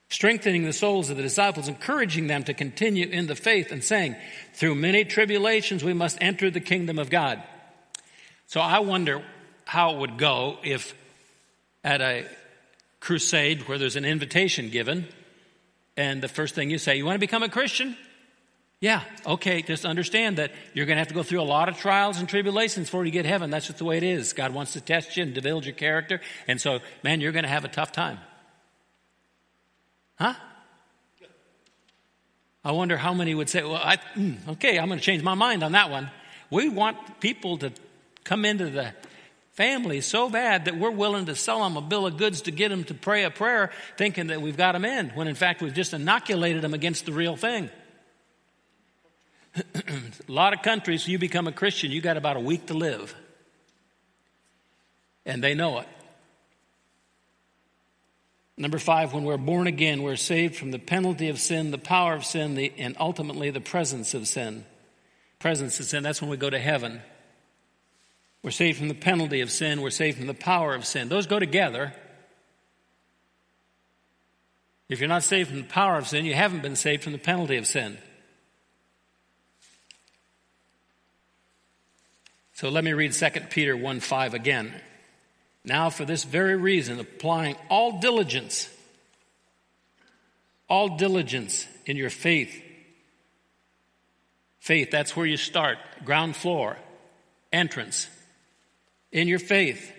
strengthening 0.09 0.65
the 0.65 0.73
souls 0.73 1.11
of 1.11 1.17
the 1.17 1.23
disciples, 1.23 1.69
encouraging 1.69 2.27
them 2.27 2.45
to 2.45 2.55
continue 2.55 3.07
in 3.07 3.27
the 3.27 3.35
faith, 3.35 3.71
and 3.73 3.85
saying, 3.85 4.17
Through 4.55 4.77
many 4.77 5.05
tribulations 5.05 5.85
we 5.85 5.93
must 5.93 6.19
enter 6.21 6.51
the 6.51 6.61
kingdom 6.61 6.99
of 6.99 7.11
God. 7.11 7.43
So 8.47 8.61
I 8.61 8.79
wonder 8.81 9.23
how 9.65 9.95
it 9.95 9.99
would 9.99 10.19
go 10.19 10.59
if 10.63 10.95
at 11.85 12.01
a 12.01 12.27
crusade 13.01 13.69
where 13.69 13.79
there's 13.79 13.97
an 13.97 14.05
invitation 14.05 14.71
given, 14.71 15.07
and 15.97 16.23
the 16.23 16.29
first 16.29 16.55
thing 16.55 16.71
you 16.71 16.79
say, 16.79 16.97
You 16.97 17.05
want 17.05 17.17
to 17.17 17.21
become 17.21 17.43
a 17.43 17.49
Christian? 17.49 17.97
Yeah, 18.81 19.03
okay, 19.27 19.63
just 19.63 19.85
understand 19.85 20.39
that 20.39 20.53
you're 20.73 20.87
going 20.87 20.95
to 20.95 21.01
have 21.01 21.09
to 21.09 21.15
go 21.15 21.25
through 21.25 21.41
a 21.41 21.43
lot 21.43 21.69
of 21.69 21.79
trials 21.79 22.19
and 22.21 22.29
tribulations 22.29 22.87
before 22.87 23.05
you 23.05 23.11
get 23.11 23.25
heaven. 23.25 23.51
That's 23.51 23.67
just 23.67 23.79
the 23.79 23.85
way 23.85 23.97
it 23.97 24.05
is. 24.05 24.33
God 24.33 24.55
wants 24.55 24.75
to 24.75 24.81
test 24.81 25.17
you 25.17 25.25
and 25.25 25.35
to 25.35 25.43
build 25.43 25.67
your 25.67 25.75
character. 25.75 26.21
And 26.47 26.61
so, 26.61 26.79
man, 27.03 27.21
you're 27.21 27.33
going 27.33 27.43
to 27.43 27.49
have 27.49 27.65
a 27.65 27.69
tough 27.69 27.91
time. 27.91 28.19
Huh? 30.19 30.35
I 32.65 32.73
wonder 32.73 32.97
how 32.97 33.15
many 33.15 33.35
would 33.35 33.49
say, 33.49 33.63
well, 33.63 33.77
I, 33.77 33.99
mm, 34.15 34.37
okay, 34.49 34.79
I'm 34.79 34.89
going 34.89 34.99
to 34.99 35.05
change 35.05 35.23
my 35.23 35.35
mind 35.35 35.63
on 35.63 35.73
that 35.73 35.91
one. 35.91 36.11
We 36.51 36.69
want 36.69 37.21
people 37.21 37.59
to 37.59 37.73
come 38.25 38.45
into 38.45 38.69
the 38.69 38.93
family 39.53 40.01
so 40.01 40.29
bad 40.29 40.67
that 40.67 40.77
we're 40.77 40.91
willing 40.91 41.27
to 41.27 41.35
sell 41.35 41.63
them 41.63 41.77
a 41.77 41.81
bill 41.81 42.07
of 42.07 42.17
goods 42.17 42.43
to 42.43 42.51
get 42.51 42.69
them 42.69 42.85
to 42.85 42.95
pray 42.95 43.25
a 43.25 43.31
prayer 43.31 43.71
thinking 43.97 44.29
that 44.29 44.43
we've 44.43 44.57
got 44.57 44.73
them 44.73 44.85
in, 44.85 45.11
when 45.11 45.29
in 45.29 45.35
fact 45.35 45.63
we've 45.63 45.75
just 45.75 45.95
inoculated 45.95 46.63
them 46.63 46.75
against 46.75 47.07
the 47.07 47.13
real 47.13 47.37
thing. 47.37 47.71
a 49.57 49.63
lot 50.29 50.53
of 50.53 50.63
countries, 50.63 51.09
you 51.09 51.19
become 51.19 51.47
a 51.47 51.53
Christian, 51.53 51.91
you 51.91 52.01
got 52.01 52.17
about 52.17 52.37
a 52.37 52.41
week 52.41 52.67
to 52.67 52.75
live. 52.75 53.15
And 55.25 55.43
they 55.43 55.55
know 55.55 55.79
it. 55.79 55.89
Number 58.59 58.79
five, 58.81 59.15
when 59.15 59.23
we're 59.23 59.37
born 59.37 59.69
again, 59.69 60.03
we're 60.03 60.17
saved 60.17 60.57
from 60.57 60.73
the 60.73 60.81
penalty 60.81 61.29
of 61.29 61.39
sin, 61.39 61.71
the 61.71 61.79
power 61.79 62.15
of 62.15 62.25
sin, 62.25 62.57
the, 62.57 62.73
and 62.77 62.97
ultimately 62.99 63.51
the 63.51 63.61
presence 63.61 64.15
of 64.15 64.27
sin. 64.27 64.65
Presence 65.39 65.79
of 65.79 65.87
sin, 65.87 66.03
that's 66.03 66.21
when 66.21 66.29
we 66.29 66.37
go 66.37 66.51
to 66.51 66.59
heaven. 66.59 67.01
We're 68.43 68.51
saved 68.51 68.79
from 68.79 68.89
the 68.89 68.95
penalty 68.95 69.43
of 69.43 69.53
sin, 69.53 69.81
we're 69.81 69.91
saved 69.91 70.19
from 70.19 70.27
the 70.27 70.35
power 70.35 70.75
of 70.75 70.85
sin. 70.85 71.09
Those 71.09 71.29
go 71.29 71.39
together. 71.39 71.95
If 74.89 74.99
you're 74.99 75.09
not 75.09 75.23
saved 75.23 75.51
from 75.51 75.59
the 75.59 75.69
power 75.69 75.97
of 75.97 76.09
sin, 76.09 76.25
you 76.25 76.35
haven't 76.35 76.63
been 76.63 76.77
saved 76.77 77.05
from 77.05 77.13
the 77.13 77.19
penalty 77.19 77.59
of 77.59 77.67
sin. 77.67 77.97
So 82.55 82.71
let 82.71 82.83
me 82.83 82.93
read 82.93 83.13
2 83.13 83.29
Peter 83.51 83.77
1 83.77 84.01
5 84.01 84.35
again. 84.35 84.75
Now, 85.69 85.91
for 85.91 86.07
this 86.07 86.25
very 86.25 86.57
reason, 86.57 86.99
applying 86.99 87.55
all 87.69 88.01
diligence, 88.01 88.71
all 90.67 90.97
diligence 90.97 91.67
in 91.85 91.99
your 91.99 92.09
faith. 92.09 92.63
Faith, 94.61 94.91
that's 94.91 95.15
where 95.15 95.27
you 95.27 95.37
start, 95.37 95.77
ground 96.07 96.37
floor, 96.37 96.79
entrance. 97.53 98.09
In 99.13 99.29
your 99.29 99.39
faith, 99.39 99.93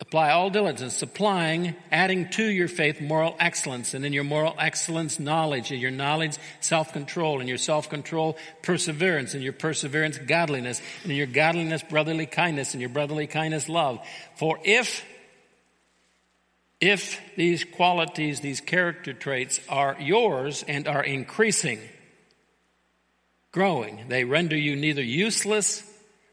Apply 0.00 0.30
all 0.30 0.50
diligence, 0.50 0.94
supplying, 0.94 1.74
adding 1.92 2.30
to 2.30 2.42
your 2.42 2.68
faith 2.68 3.00
moral 3.00 3.36
excellence, 3.38 3.94
and 3.94 4.04
in 4.04 4.12
your 4.12 4.24
moral 4.24 4.54
excellence, 4.58 5.20
knowledge, 5.20 5.70
and 5.70 5.80
your 5.80 5.90
knowledge, 5.90 6.36
self-control, 6.60 7.40
and 7.40 7.48
your 7.48 7.58
self-control, 7.58 8.36
perseverance, 8.62 9.34
and 9.34 9.42
your 9.42 9.52
perseverance, 9.52 10.16
godliness, 10.18 10.80
and 11.02 11.12
in 11.12 11.18
your 11.18 11.26
godliness, 11.26 11.82
brotherly 11.82 12.26
kindness, 12.26 12.72
and 12.72 12.80
your 12.80 12.90
brotherly 12.90 13.26
kindness, 13.26 13.68
love. 13.68 13.98
For 14.36 14.58
if, 14.64 15.04
if 16.80 17.20
these 17.36 17.64
qualities, 17.64 18.40
these 18.40 18.60
character 18.60 19.12
traits 19.12 19.60
are 19.68 19.96
yours 20.00 20.64
and 20.66 20.88
are 20.88 21.04
increasing, 21.04 21.80
growing, 23.52 24.08
they 24.08 24.24
render 24.24 24.56
you 24.56 24.74
neither 24.74 25.02
useless 25.02 25.82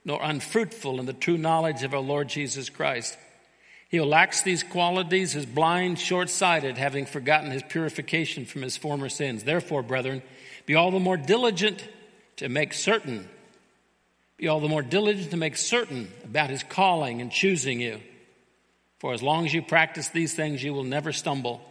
nor 0.06 0.22
unfruitful 0.22 1.00
in 1.00 1.06
the 1.06 1.14
true 1.14 1.38
knowledge 1.38 1.84
of 1.84 1.94
our 1.94 2.00
Lord 2.00 2.30
Jesus 2.30 2.70
Christ. 2.70 3.18
He 3.90 3.98
who 3.98 4.04
lacks 4.04 4.42
these 4.42 4.64
qualities 4.64 5.36
is 5.36 5.46
blind, 5.46 6.00
short 6.00 6.30
sighted, 6.30 6.78
having 6.78 7.06
forgotten 7.06 7.52
his 7.52 7.64
purification 7.64 8.46
from 8.46 8.62
his 8.62 8.78
former 8.78 9.10
sins. 9.10 9.44
Therefore, 9.44 9.84
brethren, 9.84 10.22
be 10.66 10.76
all 10.76 10.92
the 10.92 11.00
more 11.00 11.18
diligent 11.18 11.88
to 12.38 12.50
make 12.50 12.74
certain, 12.74 13.30
be 14.38 14.48
all 14.48 14.60
the 14.60 14.68
more 14.68 14.82
diligent 14.82 15.32
to 15.32 15.38
make 15.38 15.56
certain 15.56 16.12
about 16.24 16.50
his 16.50 16.64
calling 16.64 17.22
and 17.22 17.32
choosing 17.32 17.80
you. 17.80 18.02
For 19.00 19.14
as 19.14 19.22
long 19.22 19.46
as 19.46 19.54
you 19.54 19.62
practice 19.62 20.10
these 20.10 20.34
things, 20.34 20.64
you 20.64 20.74
will 20.74 20.84
never 20.84 21.14
stumble. 21.14 21.62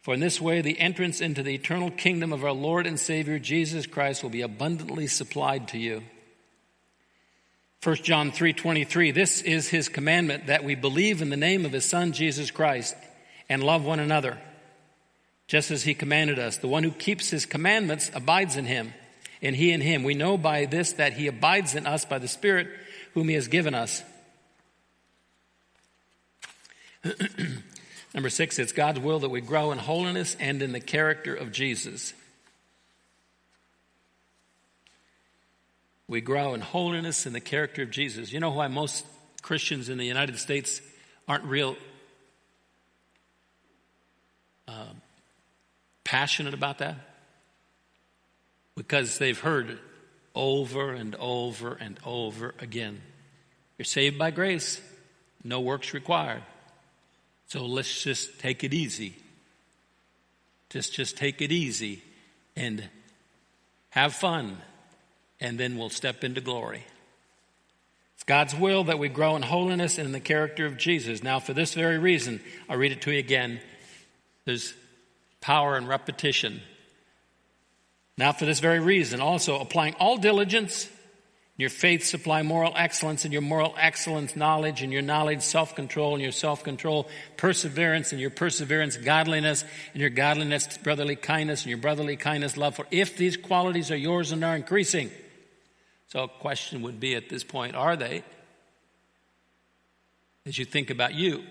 For 0.00 0.14
in 0.14 0.20
this 0.20 0.40
way, 0.40 0.62
the 0.62 0.80
entrance 0.80 1.20
into 1.20 1.42
the 1.42 1.54
eternal 1.54 1.90
kingdom 1.90 2.32
of 2.32 2.44
our 2.44 2.52
Lord 2.52 2.86
and 2.86 2.98
Savior 2.98 3.38
Jesus 3.38 3.86
Christ 3.86 4.22
will 4.22 4.30
be 4.30 4.40
abundantly 4.40 5.06
supplied 5.06 5.68
to 5.68 5.78
you. 5.78 6.02
1 7.82 7.96
John 7.96 8.30
3:23 8.30 9.12
This 9.12 9.42
is 9.42 9.68
his 9.68 9.88
commandment 9.88 10.46
that 10.46 10.62
we 10.62 10.76
believe 10.76 11.20
in 11.20 11.30
the 11.30 11.36
name 11.36 11.66
of 11.66 11.72
his 11.72 11.84
son 11.84 12.12
Jesus 12.12 12.52
Christ 12.52 12.94
and 13.48 13.64
love 13.64 13.84
one 13.84 13.98
another 13.98 14.38
just 15.48 15.72
as 15.72 15.82
he 15.82 15.92
commanded 15.92 16.38
us. 16.38 16.58
The 16.58 16.68
one 16.68 16.84
who 16.84 16.92
keeps 16.92 17.30
his 17.30 17.44
commandments 17.44 18.08
abides 18.14 18.56
in 18.56 18.66
him 18.66 18.94
and 19.42 19.56
he 19.56 19.72
in 19.72 19.80
him. 19.80 20.04
We 20.04 20.14
know 20.14 20.38
by 20.38 20.64
this 20.64 20.92
that 20.92 21.14
he 21.14 21.26
abides 21.26 21.74
in 21.74 21.84
us 21.84 22.04
by 22.04 22.20
the 22.20 22.28
spirit 22.28 22.68
whom 23.14 23.28
he 23.28 23.34
has 23.34 23.48
given 23.48 23.74
us. 23.74 24.04
Number 28.14 28.30
6 28.30 28.60
it's 28.60 28.70
God's 28.70 29.00
will 29.00 29.18
that 29.18 29.30
we 29.30 29.40
grow 29.40 29.72
in 29.72 29.78
holiness 29.78 30.36
and 30.38 30.62
in 30.62 30.70
the 30.70 30.78
character 30.78 31.34
of 31.34 31.50
Jesus 31.50 32.14
we 36.12 36.20
grow 36.20 36.52
in 36.52 36.60
holiness 36.60 37.24
and 37.24 37.34
the 37.34 37.40
character 37.40 37.82
of 37.82 37.90
Jesus. 37.90 38.34
You 38.34 38.38
know 38.38 38.50
why 38.50 38.68
most 38.68 39.06
Christians 39.40 39.88
in 39.88 39.96
the 39.96 40.04
United 40.04 40.38
States 40.38 40.82
aren't 41.26 41.44
real 41.44 41.74
uh, 44.68 44.92
passionate 46.04 46.52
about 46.52 46.80
that? 46.80 46.96
Because 48.76 49.16
they've 49.16 49.40
heard 49.40 49.78
over 50.34 50.92
and 50.92 51.14
over 51.14 51.72
and 51.80 51.98
over 52.04 52.54
again. 52.58 53.00
You're 53.78 53.86
saved 53.86 54.18
by 54.18 54.32
grace, 54.32 54.82
no 55.42 55.62
works 55.62 55.94
required. 55.94 56.42
So 57.46 57.64
let's 57.64 58.02
just 58.02 58.38
take 58.38 58.64
it 58.64 58.74
easy. 58.74 59.16
Just 60.68 60.92
just 60.92 61.16
take 61.16 61.40
it 61.40 61.50
easy 61.50 62.02
and 62.54 62.86
have 63.88 64.12
fun 64.12 64.58
and 65.42 65.58
then 65.58 65.76
we'll 65.76 65.90
step 65.90 66.22
into 66.24 66.40
glory. 66.40 66.84
It's 68.14 68.22
God's 68.22 68.54
will 68.54 68.84
that 68.84 69.00
we 69.00 69.08
grow 69.08 69.34
in 69.34 69.42
holiness 69.42 69.98
and 69.98 70.06
in 70.06 70.12
the 70.12 70.20
character 70.20 70.64
of 70.64 70.78
Jesus. 70.78 71.22
Now, 71.22 71.40
for 71.40 71.52
this 71.52 71.74
very 71.74 71.98
reason, 71.98 72.40
I'll 72.70 72.76
read 72.78 72.92
it 72.92 73.02
to 73.02 73.12
you 73.12 73.18
again. 73.18 73.60
There's 74.44 74.72
power 75.40 75.76
in 75.76 75.88
repetition. 75.88 76.62
Now, 78.16 78.32
for 78.32 78.44
this 78.44 78.60
very 78.60 78.78
reason, 78.78 79.20
also 79.20 79.58
applying 79.58 79.94
all 79.94 80.16
diligence, 80.16 80.88
your 81.56 81.70
faith 81.70 82.04
supply 82.04 82.42
moral 82.42 82.72
excellence, 82.76 83.24
and 83.24 83.32
your 83.32 83.42
moral 83.42 83.74
excellence 83.76 84.36
knowledge, 84.36 84.82
and 84.82 84.92
your 84.92 85.02
knowledge 85.02 85.42
self 85.42 85.74
control, 85.74 86.14
and 86.14 86.22
your 86.22 86.30
self 86.30 86.62
control 86.62 87.08
perseverance, 87.36 88.12
and 88.12 88.20
your 88.20 88.30
perseverance 88.30 88.96
godliness, 88.96 89.64
and 89.92 90.00
your 90.00 90.10
godliness 90.10 90.78
brotherly 90.78 91.16
kindness, 91.16 91.62
and 91.62 91.70
your 91.70 91.78
brotherly 91.78 92.16
kindness 92.16 92.56
love. 92.56 92.76
For 92.76 92.86
if 92.92 93.16
these 93.16 93.36
qualities 93.36 93.90
are 93.90 93.96
yours 93.96 94.30
and 94.30 94.44
are 94.44 94.54
increasing, 94.54 95.10
so 96.12 96.24
a 96.24 96.28
question 96.28 96.82
would 96.82 97.00
be 97.00 97.14
at 97.14 97.30
this 97.30 97.42
point, 97.42 97.74
are 97.74 97.96
they? 97.96 98.22
As 100.44 100.58
you 100.58 100.66
think 100.66 100.90
about 100.90 101.14
you, 101.14 101.42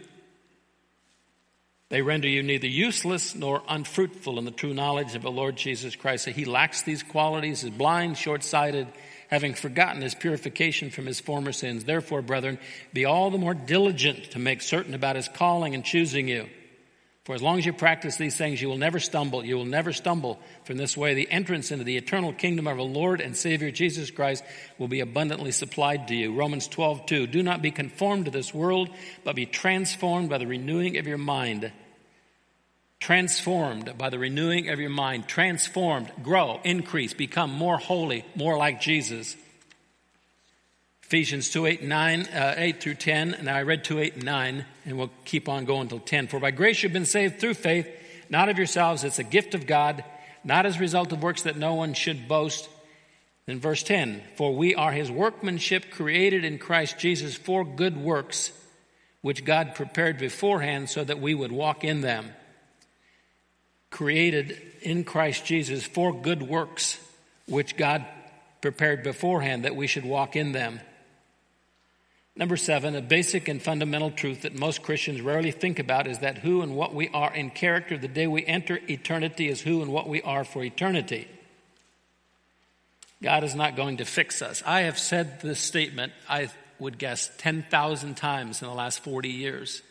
they 1.90 2.04
render 2.04 2.28
you 2.28 2.44
neither 2.44 2.68
useless 2.68 3.34
nor 3.34 3.64
unfruitful 3.68 4.38
in 4.38 4.46
the 4.46 4.52
true 4.52 4.76
knowledge 4.76 5.16
of 5.16 5.24
the 5.24 5.32
Lord 5.32 5.56
Jesus 5.56 5.96
Christ. 5.96 6.26
That 6.26 6.36
he 6.36 6.46
lacks 6.46 6.84
these 6.84 7.02
qualities, 7.02 7.64
is 7.64 7.72
blind, 7.72 8.20
short 8.20 8.44
sighted, 8.44 8.88
having 9.32 9.56
forgotten 9.56 10.04
his 10.04 10.14
purification 10.14 10.92
from 10.92 11.08
his 11.08 11.20
former 11.20 11.54
sins. 11.54 11.86
Therefore, 11.86 12.22
brethren, 12.22 12.60
be 12.94 13.04
all 13.06 13.32
the 13.32 13.40
more 13.40 13.56
diligent 13.56 14.30
to 14.30 14.38
make 14.38 14.62
certain 14.62 14.94
about 14.94 15.16
his 15.16 15.28
calling 15.28 15.74
and 15.74 15.84
choosing 15.84 16.28
you. 16.28 16.48
For 17.32 17.36
as 17.36 17.42
long 17.42 17.58
as 17.58 17.66
you 17.66 17.72
practice 17.72 18.18
these 18.18 18.36
things, 18.36 18.62
you 18.62 18.68
will 18.68 18.78
never 18.78 19.00
stumble. 19.00 19.46
You 19.46 19.56
will 19.56 19.64
never 19.64 19.94
stumble. 19.94 20.38
From 20.66 20.76
this 20.76 20.98
way, 20.98 21.14
the 21.14 21.32
entrance 21.32 21.72
into 21.72 21.86
the 21.86 21.96
eternal 21.96 22.34
kingdom 22.34 22.68
of 22.68 22.78
our 22.78 22.84
Lord 22.84 23.22
and 23.22 23.38
Savior 23.38 23.72
Jesus 23.72 24.12
Christ 24.12 24.44
will 24.78 24.90
be 24.90 25.00
abundantly 25.00 25.54
supplied 25.54 26.10
to 26.10 26.14
you. 26.14 26.36
Romans 26.36 26.68
12, 26.68 27.06
2. 27.06 27.28
Do 27.28 27.42
not 27.42 27.62
be 27.62 27.72
conformed 27.72 28.26
to 28.26 28.32
this 28.32 28.54
world, 28.54 28.90
but 29.24 29.38
be 29.38 29.46
transformed 29.46 30.30
by 30.30 30.40
the 30.40 30.46
renewing 30.46 30.98
of 30.98 31.08
your 31.08 31.18
mind 31.18 31.72
transformed 33.00 33.98
by 33.98 34.10
the 34.10 34.20
renewing 34.20 34.70
of 34.70 34.80
your 34.80 34.90
mind, 34.90 35.28
transformed, 35.28 36.12
grow, 36.22 36.60
increase, 36.64 37.14
become 37.14 37.50
more 37.50 37.78
holy, 37.78 38.24
more 38.36 38.58
like 38.58 38.80
Jesus. 38.80 39.36
Ephesians 41.12 41.50
2, 41.50 41.66
8, 41.66 41.84
9, 41.84 42.22
uh, 42.22 42.54
8 42.56 42.82
through 42.82 42.94
10. 42.94 43.40
Now 43.44 43.58
I 43.58 43.64
read 43.64 43.84
2, 43.84 44.00
8, 44.00 44.14
and 44.14 44.24
9, 44.24 44.66
and 44.86 44.98
we'll 44.98 45.12
keep 45.26 45.50
on 45.50 45.66
going 45.66 45.82
until 45.82 46.00
10. 46.00 46.28
For 46.28 46.40
by 46.40 46.52
grace 46.52 46.82
you've 46.82 46.94
been 46.94 47.04
saved 47.04 47.38
through 47.42 47.56
faith, 47.56 47.86
not 48.30 48.48
of 48.48 48.58
yourselves. 48.58 49.04
It's 49.04 49.20
a 49.20 49.26
gift 49.26 49.54
of 49.54 49.68
God, 49.68 50.06
not 50.46 50.66
as 50.66 50.78
a 50.78 50.80
result 50.80 51.12
of 51.12 51.22
works 51.22 51.42
that 51.42 51.58
no 51.58 51.74
one 51.74 51.96
should 51.96 52.30
boast. 52.30 52.70
In 53.46 53.60
verse 53.60 53.84
10, 53.84 54.24
for 54.38 54.56
we 54.56 54.74
are 54.74 54.94
his 54.94 55.12
workmanship 55.12 55.92
created 55.92 56.46
in 56.46 56.58
Christ 56.58 56.98
Jesus 56.98 57.36
for 57.36 57.66
good 57.66 57.98
works, 57.98 58.54
which 59.20 59.44
God 59.44 59.76
prepared 59.76 60.18
beforehand 60.18 60.90
so 60.90 61.04
that 61.04 61.20
we 61.20 61.36
would 61.36 61.52
walk 61.52 61.84
in 61.84 62.00
them 62.00 62.32
created 63.90 64.58
in 64.82 65.04
Christ 65.04 65.44
Jesus 65.44 65.84
for 65.84 66.14
good 66.14 66.42
works, 66.42 66.98
which 67.48 67.76
God 67.76 68.06
prepared 68.62 69.04
beforehand 69.04 69.66
that 69.66 69.76
we 69.76 69.88
should 69.88 70.06
walk 70.06 70.38
in 70.38 70.54
them. 70.54 70.80
Number 72.42 72.58
seven, 72.58 72.96
a 72.96 73.04
basic 73.04 73.48
and 73.48 73.62
fundamental 73.62 74.10
truth 74.10 74.42
that 74.42 74.56
most 74.58 74.82
Christians 74.82 75.22
rarely 75.22 75.52
think 75.52 75.78
about 75.78 76.08
is 76.08 76.18
that 76.20 76.40
who 76.40 76.64
and 76.64 76.76
what 76.76 76.92
we 76.92 77.08
are 77.10 77.32
in 77.32 77.52
character 77.52 78.00
the 78.00 78.08
day 78.08 78.26
we 78.26 78.44
enter 78.44 78.80
eternity 78.90 79.48
is 79.48 79.62
who 79.62 79.84
and 79.84 79.94
what 79.94 80.10
we 80.10 80.24
are 80.24 80.44
for 80.44 80.64
eternity. 80.64 81.28
God 83.22 83.44
is 83.44 83.54
not 83.54 83.76
going 83.76 83.98
to 83.98 84.06
fix 84.06 84.42
us. 84.42 84.64
I 84.66 84.82
have 84.82 84.98
said 84.98 85.40
this 85.42 85.60
statement, 85.60 86.14
I 86.28 86.50
would 86.80 86.98
guess, 86.98 87.30
10,000 87.38 88.18
times 88.18 88.64
in 88.64 88.68
the 88.68 88.74
last 88.74 89.04
40 89.04 89.30
years. 89.30 89.84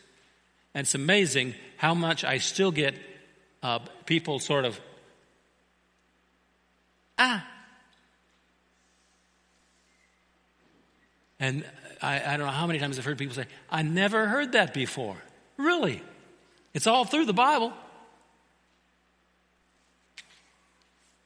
And 0.73 0.83
it's 0.83 0.93
amazing 0.93 1.55
how 1.77 1.93
much 1.93 2.25
I 2.25 2.39
still 2.39 2.71
get 2.71 2.95
uh, 3.63 3.79
people 4.05 4.39
sort 4.39 4.65
of, 4.65 4.77
ah. 7.17 7.47
And 11.39 11.63
I, 12.01 12.21
I 12.21 12.37
don't 12.37 12.47
know 12.47 12.51
how 12.51 12.67
many 12.67 12.79
times 12.79 12.97
I've 12.97 13.05
heard 13.05 13.17
people 13.17 13.35
say, 13.35 13.45
I 13.69 13.83
never 13.83 14.27
heard 14.27 14.53
that 14.53 14.73
before. 14.73 15.17
Really? 15.57 16.01
It's 16.73 16.87
all 16.87 17.05
through 17.05 17.25
the 17.25 17.33
Bible. 17.33 17.73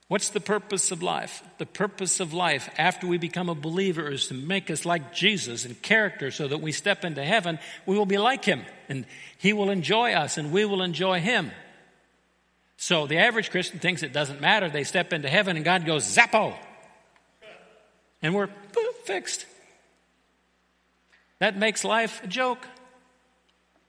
What's 0.07 0.29
the 0.29 0.39
purpose 0.39 0.91
of 0.91 1.01
life? 1.01 1.43
The 1.57 1.65
purpose 1.65 2.19
of 2.19 2.31
life 2.31 2.69
after 2.77 3.07
we 3.07 3.17
become 3.17 3.49
a 3.49 3.55
believer 3.55 4.11
is 4.11 4.27
to 4.27 4.35
make 4.35 4.69
us 4.69 4.85
like 4.85 5.13
Jesus 5.13 5.65
in 5.65 5.73
character 5.75 6.29
so 6.29 6.47
that 6.47 6.61
we 6.61 6.71
step 6.71 7.03
into 7.03 7.23
heaven, 7.23 7.57
we 7.87 7.97
will 7.97 8.05
be 8.05 8.19
like 8.19 8.45
him 8.45 8.61
and 8.87 9.05
he 9.39 9.51
will 9.53 9.71
enjoy 9.71 10.13
us 10.13 10.37
and 10.37 10.51
we 10.51 10.63
will 10.65 10.83
enjoy 10.83 11.19
him. 11.21 11.51
So 12.77 13.07
the 13.07 13.17
average 13.17 13.49
Christian 13.49 13.79
thinks 13.79 14.03
it 14.03 14.13
doesn't 14.13 14.41
matter. 14.41 14.69
They 14.69 14.83
step 14.83 15.11
into 15.11 15.29
heaven 15.29 15.55
and 15.55 15.65
God 15.65 15.85
goes, 15.85 16.03
Zappo. 16.03 16.53
And 18.21 18.35
we're 18.35 18.49
fixed. 19.05 19.45
That 21.39 21.57
makes 21.57 21.83
life 21.83 22.23
a 22.23 22.27
joke. 22.27 22.65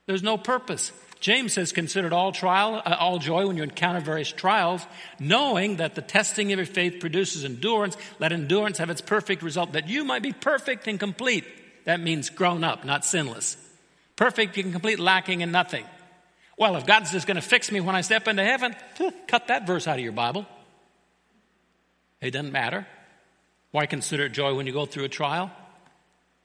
There's 0.06 0.22
no 0.22 0.36
purpose. 0.36 0.92
James 1.18 1.54
says, 1.54 1.72
consider 1.72 2.12
all 2.12 2.30
trial, 2.30 2.82
uh, 2.84 2.96
all 2.98 3.18
joy 3.18 3.46
when 3.46 3.56
you 3.56 3.62
encounter 3.62 4.00
various 4.00 4.30
trials, 4.30 4.86
knowing 5.18 5.76
that 5.76 5.94
the 5.94 6.02
testing 6.02 6.52
of 6.52 6.58
your 6.58 6.66
faith 6.66 7.00
produces 7.00 7.44
endurance. 7.44 7.96
Let 8.18 8.32
endurance 8.32 8.78
have 8.78 8.90
its 8.90 9.00
perfect 9.00 9.42
result, 9.42 9.72
that 9.72 9.88
you 9.88 10.04
might 10.04 10.22
be 10.22 10.32
perfect 10.32 10.86
and 10.86 11.00
complete. 11.00 11.44
That 11.84 12.00
means 12.00 12.30
grown 12.30 12.64
up, 12.64 12.84
not 12.84 13.04
sinless. 13.04 13.56
Perfect 14.14 14.56
and 14.58 14.72
complete, 14.72 14.98
lacking 14.98 15.40
in 15.40 15.52
nothing. 15.52 15.84
Well, 16.58 16.76
if 16.76 16.86
God's 16.86 17.12
just 17.12 17.26
going 17.26 17.36
to 17.36 17.42
fix 17.42 17.70
me 17.70 17.80
when 17.80 17.94
I 17.94 18.00
step 18.00 18.28
into 18.28 18.44
heaven, 18.44 18.74
cut 19.26 19.48
that 19.48 19.66
verse 19.66 19.86
out 19.86 19.98
of 19.98 20.04
your 20.04 20.12
Bible. 20.12 20.46
It 22.20 22.30
doesn't 22.30 22.52
matter. 22.52 22.86
Why 23.72 23.86
consider 23.86 24.26
it 24.26 24.30
joy 24.30 24.54
when 24.54 24.66
you 24.66 24.72
go 24.72 24.86
through 24.86 25.04
a 25.04 25.08
trial? 25.08 25.50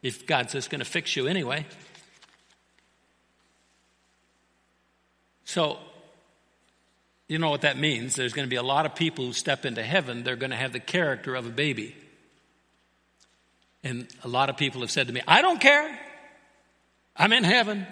If 0.01 0.25
God's 0.25 0.53
just 0.53 0.69
going 0.69 0.79
to 0.79 0.85
fix 0.85 1.15
you 1.15 1.27
anyway. 1.27 1.65
So, 5.45 5.77
you 7.27 7.37
know 7.37 7.49
what 7.49 7.61
that 7.61 7.77
means. 7.77 8.15
There's 8.15 8.33
going 8.33 8.45
to 8.45 8.49
be 8.49 8.55
a 8.55 8.63
lot 8.63 8.85
of 8.85 8.95
people 8.95 9.25
who 9.25 9.33
step 9.33 9.65
into 9.65 9.83
heaven, 9.83 10.23
they're 10.23 10.35
going 10.35 10.51
to 10.51 10.57
have 10.57 10.73
the 10.73 10.79
character 10.79 11.35
of 11.35 11.45
a 11.45 11.49
baby. 11.49 11.95
And 13.83 14.07
a 14.23 14.27
lot 14.27 14.49
of 14.49 14.57
people 14.57 14.81
have 14.81 14.91
said 14.91 15.07
to 15.07 15.13
me, 15.13 15.21
I 15.27 15.41
don't 15.41 15.59
care. 15.59 15.99
I'm 17.15 17.33
in 17.33 17.43
heaven. 17.43 17.87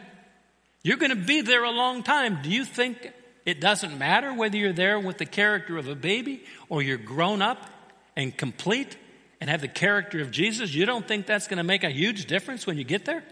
You're 0.83 0.97
going 0.97 1.09
to 1.09 1.15
be 1.15 1.41
there 1.41 1.63
a 1.63 1.71
long 1.71 2.03
time. 2.03 2.39
Do 2.41 2.49
you 2.49 2.63
think 2.63 3.11
it 3.45 3.59
doesn't 3.59 3.97
matter 3.97 4.33
whether 4.33 4.57
you're 4.57 4.73
there 4.73 4.99
with 4.99 5.17
the 5.17 5.25
character 5.25 5.77
of 5.77 5.87
a 5.87 5.95
baby 5.95 6.43
or 6.69 6.81
you're 6.81 6.97
grown 6.97 7.41
up 7.41 7.69
and 8.15 8.35
complete 8.35 8.95
and 9.39 9.49
have 9.49 9.61
the 9.61 9.67
character 9.67 10.21
of 10.21 10.31
Jesus? 10.31 10.73
You 10.73 10.85
don't 10.85 11.07
think 11.07 11.25
that's 11.25 11.47
going 11.47 11.57
to 11.57 11.63
make 11.63 11.83
a 11.83 11.89
huge 11.89 12.25
difference 12.25 12.67
when 12.67 12.77
you 12.77 12.83
get 12.83 13.05
there? 13.05 13.23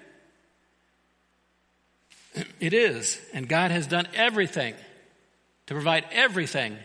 It 2.60 2.74
is. 2.74 3.20
And 3.34 3.48
God 3.48 3.72
has 3.72 3.88
done 3.88 4.08
everything 4.14 4.76
to 5.68 5.74
provide 5.74 6.06
everything, 6.12 6.78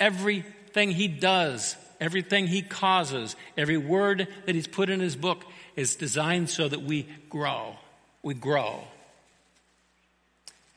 everything 0.00 0.90
He 0.90 1.08
does, 1.08 1.76
everything 2.00 2.46
He 2.46 2.62
causes, 2.62 3.36
every 3.56 3.76
word 3.76 4.28
that 4.46 4.54
He's 4.54 4.66
put 4.66 4.90
in 4.90 5.00
His 5.00 5.16
book 5.16 5.44
is 5.76 5.94
designed 5.96 6.50
so 6.50 6.68
that 6.68 6.82
we 6.82 7.06
grow. 7.30 7.76
We 8.22 8.34
grow. 8.34 8.82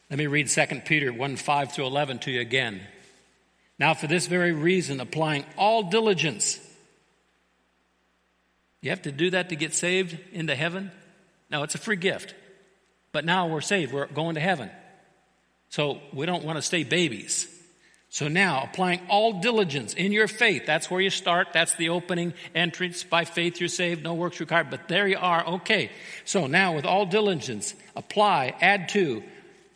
Let 0.10 0.20
me 0.20 0.28
read 0.28 0.50
2 0.50 0.66
Peter 0.86 1.12
1 1.12 1.36
5 1.38 1.72
through 1.72 1.86
11 1.88 2.20
to 2.20 2.32
you 2.32 2.42
again. 2.42 2.82
Now, 3.80 3.94
for 3.94 4.08
this 4.08 4.28
very 4.28 4.52
reason, 4.52 5.00
applying 5.00 5.46
all 5.58 5.90
diligence. 5.90 6.60
You 8.82 8.90
have 8.90 9.04
to 9.04 9.12
do 9.12 9.30
that 9.32 9.50
to 9.50 9.56
get 9.56 9.74
saved 9.74 10.18
into 10.34 10.56
heaven? 10.56 10.92
No, 11.50 11.64
it's 11.64 11.76
a 11.76 11.80
free 11.80 11.96
gift. 11.96 12.34
But 13.12 13.26
now 13.26 13.48
we're 13.48 13.62
saved, 13.62 13.94
we're 13.94 14.08
going 14.08 14.36
to 14.36 14.42
heaven. 14.42 14.70
So 15.70 16.02
we 16.14 16.26
don't 16.26 16.44
want 16.44 16.58
to 16.58 16.62
stay 16.62 16.84
babies. 16.84 17.48
So 18.10 18.28
now, 18.28 18.64
applying 18.70 19.00
all 19.08 19.40
diligence 19.40 19.94
in 19.94 20.12
your 20.12 20.28
faith, 20.28 20.66
that's 20.66 20.92
where 20.92 21.00
you 21.00 21.10
start. 21.10 21.50
That's 21.54 21.76
the 21.76 21.90
opening 21.90 22.34
entrance. 22.54 23.04
By 23.04 23.24
faith 23.24 23.62
you're 23.62 23.70
saved, 23.70 24.04
no 24.04 24.16
works 24.16 24.42
required. 24.42 24.70
But 24.70 24.90
there 24.90 25.08
you 25.08 25.18
are. 25.18 25.46
Okay. 25.48 25.92
So 26.26 26.48
now, 26.48 26.76
with 26.76 26.86
all 26.86 27.06
diligence, 27.06 27.74
apply, 27.96 28.56
add 28.60 28.90
to 28.90 29.24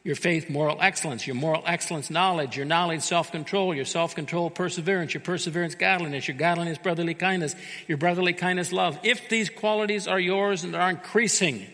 your 0.06 0.15
faith, 0.15 0.52
moral 0.52 0.78
excellence, 0.80 1.26
your 1.26 1.36
moral 1.36 1.63
excellence, 1.65 2.12
knowledge, 2.12 2.56
your 2.56 2.65
knowledge, 2.65 3.02
self 3.02 3.32
control, 3.32 3.74
your 3.74 3.86
self 3.86 4.13
control, 4.13 4.52
perseverance, 4.52 5.15
your 5.15 5.22
perseverance, 5.22 5.74
godliness, 5.74 6.28
your 6.28 6.38
godliness, 6.38 6.78
brotherly 6.78 7.15
kindness, 7.15 7.56
your 7.88 7.98
brotherly 7.98 8.34
kindness, 8.34 8.72
love. 8.72 9.00
If 9.02 9.30
these 9.30 9.50
qualities 9.50 10.08
are 10.08 10.20
yours 10.20 10.63
and 10.63 10.76
are 10.76 10.91
increasing, 10.91 11.65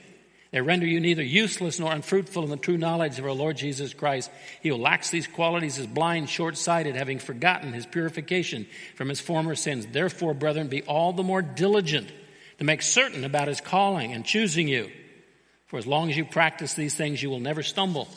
they 0.51 0.61
render 0.61 0.85
you 0.85 1.01
neither 1.01 1.21
useless 1.21 1.77
nor 1.77 1.91
unfruitful 1.91 2.45
in 2.45 2.49
the 2.49 2.55
true 2.55 2.77
knowledge 2.77 3.19
of 3.19 3.25
our 3.25 3.33
Lord 3.33 3.57
Jesus 3.57 3.93
Christ. 3.93 4.31
He 4.61 4.69
who 4.69 4.77
lacks 4.77 5.09
these 5.09 5.27
qualities 5.27 5.77
is 5.77 5.85
blind, 5.85 6.29
short 6.29 6.55
sighted, 6.55 6.95
having 6.95 7.19
forgotten 7.19 7.73
his 7.73 7.85
purification 7.85 8.65
from 8.95 9.09
his 9.09 9.19
former 9.19 9.55
sins. 9.55 9.87
Therefore, 9.87 10.33
brethren, 10.33 10.69
be 10.69 10.83
all 10.83 11.11
the 11.11 11.21
more 11.21 11.41
diligent 11.41 12.09
to 12.59 12.63
make 12.63 12.81
certain 12.81 13.25
about 13.25 13.49
his 13.49 13.59
calling 13.59 14.13
and 14.13 14.23
choosing 14.23 14.69
you. 14.69 14.89
For 15.71 15.77
as 15.77 15.87
long 15.87 16.09
as 16.09 16.17
you 16.17 16.25
practice 16.25 16.73
these 16.73 16.95
things, 16.95 17.23
you 17.23 17.29
will 17.29 17.39
never 17.39 17.63
stumble. 17.63 18.09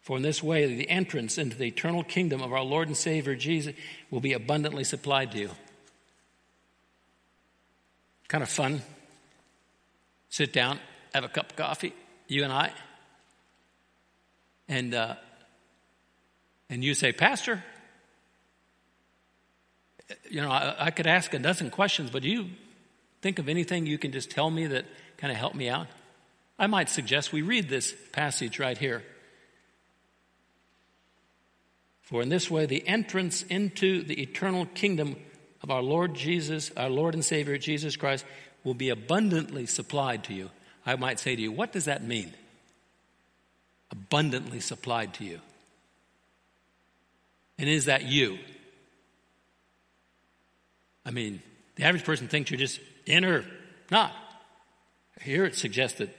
For 0.00 0.16
in 0.16 0.22
this 0.22 0.40
way, 0.40 0.72
the 0.72 0.88
entrance 0.88 1.38
into 1.38 1.56
the 1.58 1.64
eternal 1.64 2.04
kingdom 2.04 2.40
of 2.40 2.52
our 2.52 2.62
Lord 2.62 2.86
and 2.86 2.96
Savior 2.96 3.34
Jesus 3.34 3.74
will 4.08 4.20
be 4.20 4.32
abundantly 4.32 4.84
supplied 4.84 5.32
to 5.32 5.38
you. 5.38 5.50
Kind 8.28 8.44
of 8.44 8.48
fun. 8.48 8.82
Sit 10.28 10.52
down, 10.52 10.78
have 11.12 11.24
a 11.24 11.28
cup 11.28 11.50
of 11.50 11.56
coffee, 11.56 11.92
you 12.28 12.44
and 12.44 12.52
I, 12.52 12.70
and 14.68 14.94
uh, 14.94 15.16
and 16.70 16.84
you 16.84 16.94
say, 16.94 17.10
Pastor, 17.10 17.64
you 20.30 20.42
know, 20.42 20.50
I, 20.52 20.76
I 20.78 20.90
could 20.92 21.08
ask 21.08 21.34
a 21.34 21.40
dozen 21.40 21.70
questions, 21.70 22.10
but 22.10 22.22
do 22.22 22.28
you 22.28 22.50
think 23.20 23.40
of 23.40 23.48
anything 23.48 23.84
you 23.84 23.98
can 23.98 24.12
just 24.12 24.30
tell 24.30 24.48
me 24.48 24.68
that 24.68 24.84
kind 25.18 25.30
of 25.30 25.36
help 25.36 25.54
me 25.54 25.68
out? 25.68 25.86
I 26.58 26.66
might 26.66 26.88
suggest 26.88 27.32
we 27.32 27.42
read 27.42 27.68
this 27.68 27.94
passage 28.12 28.58
right 28.58 28.76
here. 28.76 29.04
For 32.02 32.22
in 32.22 32.30
this 32.30 32.50
way, 32.50 32.64
the 32.64 32.86
entrance 32.88 33.42
into 33.42 34.02
the 34.02 34.20
eternal 34.22 34.64
kingdom 34.64 35.16
of 35.62 35.70
our 35.70 35.82
Lord 35.82 36.14
Jesus, 36.14 36.70
our 36.76 36.88
Lord 36.88 37.14
and 37.14 37.24
Savior 37.24 37.58
Jesus 37.58 37.96
Christ, 37.96 38.24
will 38.64 38.74
be 38.74 38.88
abundantly 38.88 39.66
supplied 39.66 40.24
to 40.24 40.34
you. 40.34 40.50
I 40.86 40.96
might 40.96 41.20
say 41.20 41.36
to 41.36 41.42
you, 41.42 41.52
what 41.52 41.72
does 41.72 41.84
that 41.84 42.02
mean? 42.02 42.32
Abundantly 43.90 44.60
supplied 44.60 45.14
to 45.14 45.24
you. 45.24 45.40
And 47.58 47.68
is 47.68 47.86
that 47.86 48.04
you? 48.04 48.38
I 51.04 51.10
mean, 51.10 51.42
the 51.76 51.84
average 51.84 52.04
person 52.04 52.28
thinks 52.28 52.50
you're 52.50 52.58
just 52.58 52.80
in 53.04 53.24
or 53.24 53.44
not. 53.90 54.12
Here 55.22 55.44
it 55.44 55.56
suggests 55.56 55.98
that 55.98 56.14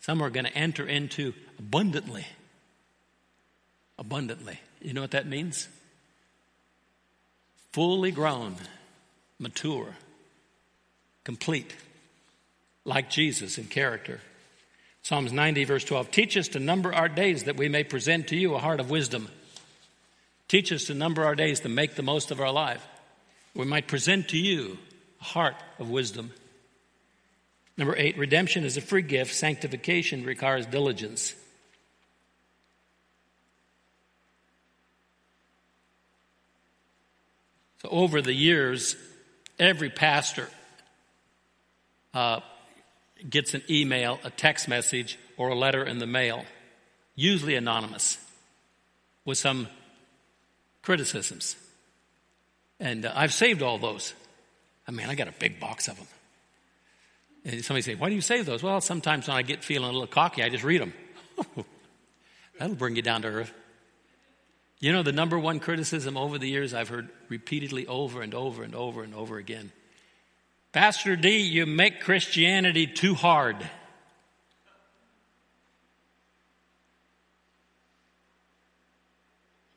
some 0.00 0.22
are 0.22 0.30
going 0.30 0.46
to 0.46 0.54
enter 0.54 0.86
into 0.86 1.32
abundantly. 1.58 2.26
Abundantly. 3.98 4.58
You 4.80 4.94
know 4.94 5.00
what 5.00 5.12
that 5.12 5.26
means? 5.26 5.68
Fully 7.72 8.10
grown, 8.10 8.56
mature, 9.38 9.94
complete, 11.24 11.74
like 12.84 13.10
Jesus 13.10 13.58
in 13.58 13.66
character. 13.66 14.20
Psalms 15.02 15.32
90, 15.32 15.64
verse 15.64 15.84
12 15.84 16.10
Teach 16.10 16.36
us 16.36 16.48
to 16.48 16.60
number 16.60 16.92
our 16.92 17.08
days 17.08 17.44
that 17.44 17.56
we 17.56 17.68
may 17.68 17.84
present 17.84 18.28
to 18.28 18.36
you 18.36 18.54
a 18.54 18.58
heart 18.58 18.80
of 18.80 18.90
wisdom. 18.90 19.28
Teach 20.48 20.72
us 20.72 20.84
to 20.84 20.94
number 20.94 21.24
our 21.24 21.34
days 21.34 21.60
to 21.60 21.68
make 21.68 21.94
the 21.94 22.02
most 22.02 22.30
of 22.30 22.40
our 22.40 22.52
life. 22.52 22.86
We 23.54 23.64
might 23.64 23.88
present 23.88 24.28
to 24.28 24.38
you 24.38 24.78
a 25.20 25.24
heart 25.24 25.56
of 25.78 25.88
wisdom. 25.88 26.32
Number 27.76 27.96
eight, 27.96 28.18
redemption 28.18 28.64
is 28.64 28.76
a 28.76 28.80
free 28.80 29.02
gift. 29.02 29.34
Sanctification 29.34 30.24
requires 30.24 30.66
diligence. 30.66 31.34
So, 37.82 37.88
over 37.88 38.22
the 38.22 38.34
years, 38.34 38.94
every 39.58 39.90
pastor 39.90 40.48
uh, 42.14 42.40
gets 43.28 43.54
an 43.54 43.62
email, 43.68 44.20
a 44.22 44.30
text 44.30 44.68
message, 44.68 45.18
or 45.36 45.48
a 45.48 45.54
letter 45.54 45.82
in 45.82 45.98
the 45.98 46.06
mail, 46.06 46.44
usually 47.16 47.56
anonymous, 47.56 48.18
with 49.24 49.38
some 49.38 49.66
criticisms. 50.82 51.56
And 52.78 53.06
uh, 53.06 53.12
I've 53.14 53.32
saved 53.32 53.62
all 53.62 53.78
those. 53.78 54.14
I 54.86 54.90
mean, 54.90 55.08
I 55.08 55.14
got 55.14 55.28
a 55.28 55.34
big 55.38 55.58
box 55.58 55.88
of 55.88 55.96
them. 55.96 56.06
And 57.44 57.64
somebody 57.64 57.82
say, 57.82 57.94
why 57.94 58.08
do 58.08 58.14
you 58.14 58.20
save 58.20 58.46
those? 58.46 58.62
Well, 58.62 58.80
sometimes 58.80 59.28
when 59.28 59.36
I 59.36 59.42
get 59.42 59.64
feeling 59.64 59.88
a 59.88 59.92
little 59.92 60.06
cocky, 60.06 60.42
I 60.42 60.48
just 60.48 60.64
read 60.64 60.80
them. 60.80 60.92
That'll 62.58 62.76
bring 62.76 62.96
you 62.96 63.02
down 63.02 63.22
to 63.22 63.28
earth. 63.28 63.52
You 64.78 64.92
know, 64.92 65.02
the 65.02 65.12
number 65.12 65.38
one 65.38 65.60
criticism 65.60 66.16
over 66.16 66.38
the 66.38 66.48
years 66.48 66.74
I've 66.74 66.88
heard 66.88 67.08
repeatedly 67.28 67.86
over 67.86 68.22
and 68.22 68.34
over 68.34 68.62
and 68.62 68.74
over 68.74 69.02
and 69.02 69.14
over 69.14 69.38
again 69.38 69.72
Pastor 70.72 71.16
D, 71.16 71.36
you 71.36 71.66
make 71.66 72.00
Christianity 72.00 72.86
too 72.86 73.14
hard. 73.14 73.56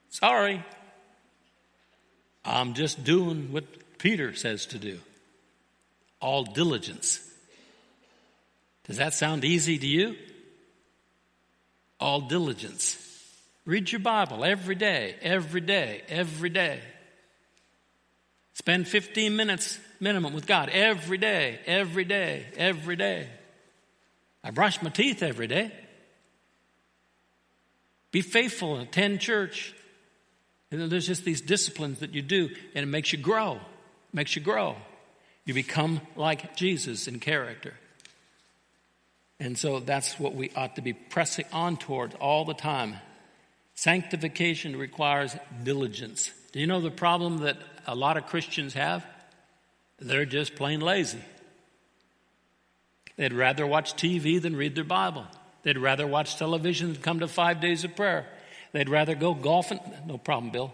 Sorry. 0.10 0.64
I'm 2.46 2.74
just 2.74 3.04
doing 3.04 3.52
what 3.52 3.66
Peter 3.98 4.34
says 4.34 4.66
to 4.68 4.78
do. 4.78 5.00
All 6.22 6.46
diligence. 6.46 7.20
Does 8.88 8.98
that 8.98 9.14
sound 9.14 9.44
easy 9.44 9.78
to 9.78 9.88
you? 9.88 10.16
All 12.00 12.22
diligence. 12.22 13.02
Read 13.66 13.92
your 13.92 14.00
Bible 14.00 14.46
every 14.46 14.76
day, 14.76 15.16
every 15.22 15.62
day, 15.62 16.04
every 16.08 16.50
day. 16.50 16.80
Spend 18.54 18.88
15 18.88 19.36
minutes 19.36 19.80
minimum 20.00 20.34
with 20.34 20.46
God 20.46 20.70
every 20.70 21.18
day, 21.18 21.60
every 21.66 22.06
day, 22.06 22.46
every 22.56 22.96
day. 22.96 23.28
I 24.44 24.52
brush 24.52 24.82
my 24.82 24.92
teeth 24.92 25.24
every 25.24 25.48
day. 25.48 25.72
Be 28.12 28.22
faithful 28.22 28.76
and 28.76 28.88
attend 28.88 29.20
church. 29.20 29.74
And 30.72 30.92
there's 30.92 31.08
just 31.08 31.26
these 31.26 31.42
disciplines 31.42 32.00
that 32.00 32.14
you 32.14 32.22
do, 32.22 32.50
and 32.76 32.84
it 32.84 32.88
makes 32.88 33.12
you 33.12 33.20
grow. 33.20 33.60
Makes 34.14 34.36
you 34.36 34.42
grow. 34.42 34.76
You 35.44 35.54
become 35.54 36.02
like 36.16 36.56
Jesus 36.56 37.08
in 37.08 37.20
character. 37.20 37.74
And 39.40 39.58
so 39.58 39.80
that's 39.80 40.20
what 40.20 40.34
we 40.34 40.52
ought 40.56 40.76
to 40.76 40.82
be 40.82 40.94
pressing 40.94 41.46
on 41.52 41.78
towards 41.78 42.16
all 42.16 42.46
the 42.46 42.54
time. 42.54 42.96
Sanctification 43.76 44.78
requires 44.78 45.36
diligence. 45.64 46.32
Do 46.54 46.60
you 46.60 46.68
know 46.68 46.80
the 46.80 46.92
problem 46.92 47.40
that 47.40 47.58
a 47.86 47.96
lot 47.96 48.16
of 48.16 48.28
Christians 48.28 48.74
have? 48.74 49.06
They're 50.00 50.26
just 50.26 50.56
plain 50.56 50.80
lazy. 50.80 51.20
They'd 53.18 53.34
rather 53.34 53.68
watch 53.68 53.96
TV 53.96 54.42
than 54.42 54.56
read 54.56 54.76
their 54.76 54.84
Bible. 54.84 55.26
They'd 55.64 55.78
rather 55.78 56.08
watch 56.08 56.38
television 56.38 56.94
than 56.94 57.02
come 57.02 57.20
to 57.20 57.28
five 57.28 57.60
days 57.60 57.84
of 57.84 57.96
prayer. 57.96 58.28
They'd 58.72 58.90
rather 58.90 59.16
go 59.16 59.34
golfing. 59.34 59.80
No 60.06 60.18
problem, 60.18 60.52
Bill. 60.52 60.74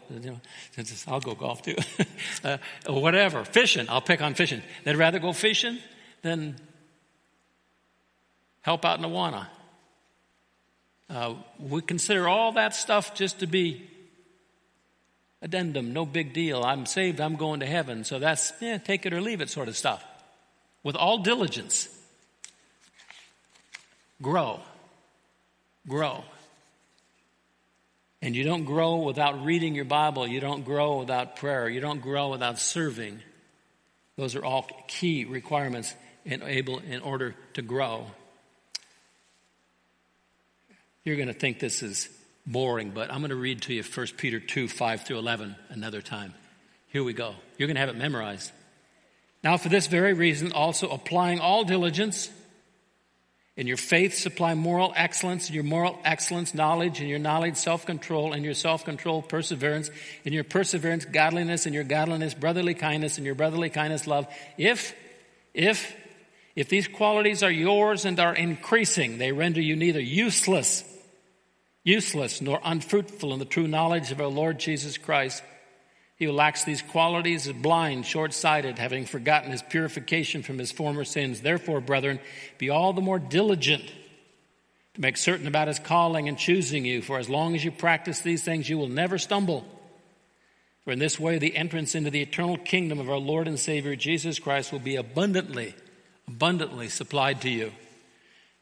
I'll 1.08 1.20
go 1.20 1.36
golf 1.36 1.62
too. 1.62 1.76
uh, 2.44 2.58
whatever. 2.88 3.46
Fishing. 3.46 3.88
I'll 3.90 4.02
pick 4.02 4.22
on 4.22 4.34
fishing. 4.34 4.64
They'd 4.84 4.96
rather 4.96 5.20
go 5.20 5.34
fishing 5.34 5.78
than 6.24 6.56
help 8.62 8.86
out 8.86 9.00
in. 9.00 9.48
Uh, 11.10 11.36
we 11.60 11.82
consider 11.82 12.28
all 12.28 12.54
that 12.54 12.74
stuff 12.74 13.14
just 13.14 13.40
to 13.40 13.48
be 13.48 13.88
addendum, 15.42 15.94
no 15.94 16.06
big 16.06 16.34
deal. 16.34 16.64
I'm 16.64 16.86
saved, 16.86 17.20
I'm 17.20 17.36
going 17.36 17.60
to 17.62 17.66
heaven. 17.66 18.04
So 18.04 18.20
that's, 18.20 18.54
yeah, 18.62 18.78
take 18.78 19.06
it 19.06 19.14
or 19.14 19.22
leave 19.22 19.42
it 19.42 19.50
sort 19.50 19.68
of 19.68 19.76
stuff. 19.76 20.04
With 20.84 20.96
all 20.96 21.20
diligence, 21.20 21.90
grow. 24.22 24.62
Grow. 25.88 26.24
And 28.22 28.36
you 28.36 28.44
don't 28.44 28.66
grow 28.66 28.98
without 28.98 29.44
reading 29.44 29.74
your 29.74 29.86
Bible. 29.86 30.28
You 30.28 30.40
don't 30.40 30.64
grow 30.64 31.00
without 31.00 31.38
prayer. 31.38 31.68
You 31.68 31.82
don't 31.82 32.02
grow 32.02 32.30
without 32.30 32.60
serving. 32.60 33.20
Those 34.16 34.36
are 34.36 34.46
all 34.46 34.68
key 34.88 35.26
requirements 35.26 35.94
in, 36.24 36.44
able, 36.44 36.80
in 36.80 37.02
order 37.02 37.36
to 37.56 37.64
grow. 37.64 38.06
You're 41.04 41.16
going 41.16 41.30
to 41.30 41.34
think 41.34 41.60
this 41.60 41.82
is 41.82 42.10
boring, 42.46 42.92
but 42.92 43.12
I'm 43.12 43.20
going 43.20 43.30
to 43.30 43.36
read 43.36 43.64
to 43.64 43.74
you 43.74 43.84
1 43.84 44.08
Peter 44.18 44.40
2 44.40 44.68
5 44.68 45.02
through 45.02 45.18
11 45.18 45.56
another 45.70 46.02
time. 46.02 46.34
Here 46.90 47.04
we 47.04 47.14
go. 47.14 47.36
You're 47.58 47.68
going 47.68 47.76
to 47.76 47.80
have 47.80 47.90
it 47.90 47.98
memorized. 47.98 48.52
Now, 49.44 49.58
for 49.58 49.70
this 49.70 49.88
very 49.88 50.14
reason, 50.14 50.52
also 50.52 50.90
applying 50.90 51.40
all 51.40 51.64
diligence, 51.64 52.30
in 53.58 53.68
your 53.68 53.78
faith, 53.78 54.14
supply 54.14 54.54
moral 54.54 54.94
excellence, 54.96 55.50
in 55.50 55.56
your 55.56 55.64
moral 55.64 56.00
excellence, 56.06 56.54
knowledge, 56.54 57.02
in 57.02 57.08
your 57.08 57.20
knowledge, 57.20 57.58
self 57.58 57.86
control, 57.86 58.34
in 58.34 58.44
your 58.44 58.54
self 58.54 58.86
control, 58.86 59.24
perseverance, 59.24 59.90
in 60.24 60.34
your 60.34 60.44
perseverance, 60.44 61.06
godliness, 61.06 61.66
in 61.66 61.74
your 61.74 61.84
godliness, 61.84 62.36
brotherly 62.36 62.76
kindness, 62.76 63.18
in 63.18 63.26
your 63.26 63.36
brotherly 63.36 63.70
kindness, 63.70 64.06
love. 64.06 64.28
If, 64.58 64.96
if, 65.54 65.96
if 66.56 66.70
these 66.70 66.88
qualities 66.88 67.42
are 67.42 67.52
yours 67.52 68.06
and 68.06 68.20
are 68.20 68.36
increasing, 68.36 69.18
they 69.18 69.32
render 69.32 69.62
you 69.62 69.76
neither 69.76 70.00
useless 70.00 70.84
useless 71.84 72.42
nor 72.42 72.60
unfruitful 72.64 73.34
in 73.34 73.40
the 73.40 73.46
true 73.46 73.68
knowledge 73.68 74.12
of 74.12 74.22
our 74.22 74.28
Lord 74.28 74.60
Jesus 74.60 74.98
Christ. 74.98 75.44
He 76.16 76.26
who 76.26 76.32
lacks 76.32 76.64
these 76.64 76.84
qualities 76.84 77.48
is 77.48 77.54
blind, 77.54 78.06
short 78.06 78.34
sighted, 78.34 78.78
having 78.78 79.06
forgotten 79.06 79.52
his 79.52 79.64
purification 79.64 80.44
from 80.44 80.60
his 80.60 80.72
former 80.72 81.04
sins. 81.04 81.42
Therefore, 81.42 81.82
brethren, 81.82 82.20
be 82.60 82.70
all 82.70 82.94
the 82.94 83.02
more 83.02 83.18
diligent 83.18 83.92
to 84.94 85.02
make 85.02 85.18
certain 85.18 85.48
about 85.48 85.68
his 85.68 85.80
calling 85.80 86.28
and 86.28 86.38
choosing 86.38 86.86
you, 86.86 87.02
for 87.02 87.18
as 87.18 87.30
long 87.30 87.56
as 87.56 87.64
you 87.64 87.72
practice 87.72 88.22
these 88.22 88.44
things, 88.44 88.70
you 88.70 88.78
will 88.78 88.88
never 88.88 89.18
stumble. 89.18 89.66
For 90.84 90.92
in 90.92 91.00
this 91.00 91.20
way, 91.20 91.38
the 91.38 91.56
entrance 91.56 91.96
into 91.96 92.10
the 92.10 92.22
eternal 92.22 92.58
kingdom 92.58 93.00
of 93.00 93.10
our 93.10 93.18
Lord 93.18 93.48
and 93.48 93.60
Savior 93.60 93.96
Jesus 93.96 94.40
Christ 94.40 94.72
will 94.72 94.80
be 94.80 94.98
abundantly, 94.98 95.76
abundantly 96.28 96.90
supplied 96.90 97.42
to 97.42 97.50
you. 97.50 97.72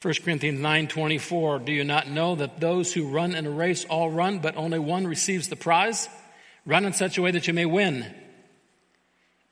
1 0.02 0.14
Corinthians 0.24 0.62
9:24 0.62 1.66
Do 1.66 1.74
you 1.74 1.84
not 1.84 2.10
know 2.10 2.36
that 2.36 2.62
those 2.62 2.94
who 2.94 3.10
run 3.10 3.36
in 3.36 3.46
a 3.46 3.52
race 3.52 3.84
all 3.84 4.10
run 4.10 4.40
but 4.40 4.56
only 4.56 4.80
one 4.80 5.06
receives 5.06 5.50
the 5.50 5.58
prize? 5.58 6.08
Run 6.66 6.86
in 6.86 6.94
such 6.94 7.18
a 7.18 7.22
way 7.22 7.32
that 7.32 7.48
you 7.48 7.54
may 7.54 7.66
win. 7.66 8.06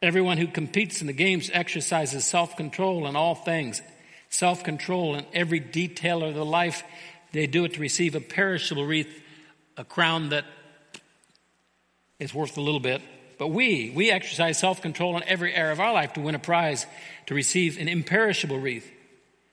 Everyone 0.01 0.37
who 0.37 0.47
competes 0.47 1.01
in 1.01 1.07
the 1.07 1.13
games 1.13 1.49
exercises 1.51 2.25
self-control 2.25 3.07
in 3.07 3.17
all 3.17 3.35
things. 3.35 3.81
Self-control 4.29 5.15
in 5.15 5.25
every 5.33 5.59
detail 5.59 6.23
of 6.23 6.33
their 6.33 6.43
life. 6.43 6.83
They 7.33 7.47
do 7.47 7.65
it 7.65 7.73
to 7.73 7.81
receive 7.81 8.15
a 8.15 8.21
perishable 8.21 8.85
wreath, 8.85 9.21
a 9.75 9.83
crown 9.83 10.29
that 10.29 10.45
is 12.19 12.33
worth 12.33 12.55
a 12.57 12.61
little 12.61 12.79
bit. 12.79 13.01
But 13.37 13.49
we, 13.49 13.91
we 13.93 14.11
exercise 14.11 14.59
self-control 14.59 15.17
in 15.17 15.23
every 15.23 15.53
area 15.53 15.73
of 15.73 15.81
our 15.81 15.91
life 15.91 16.13
to 16.13 16.21
win 16.21 16.35
a 16.35 16.39
prize, 16.39 16.85
to 17.25 17.35
receive 17.35 17.77
an 17.77 17.89
imperishable 17.89 18.59
wreath. 18.59 18.89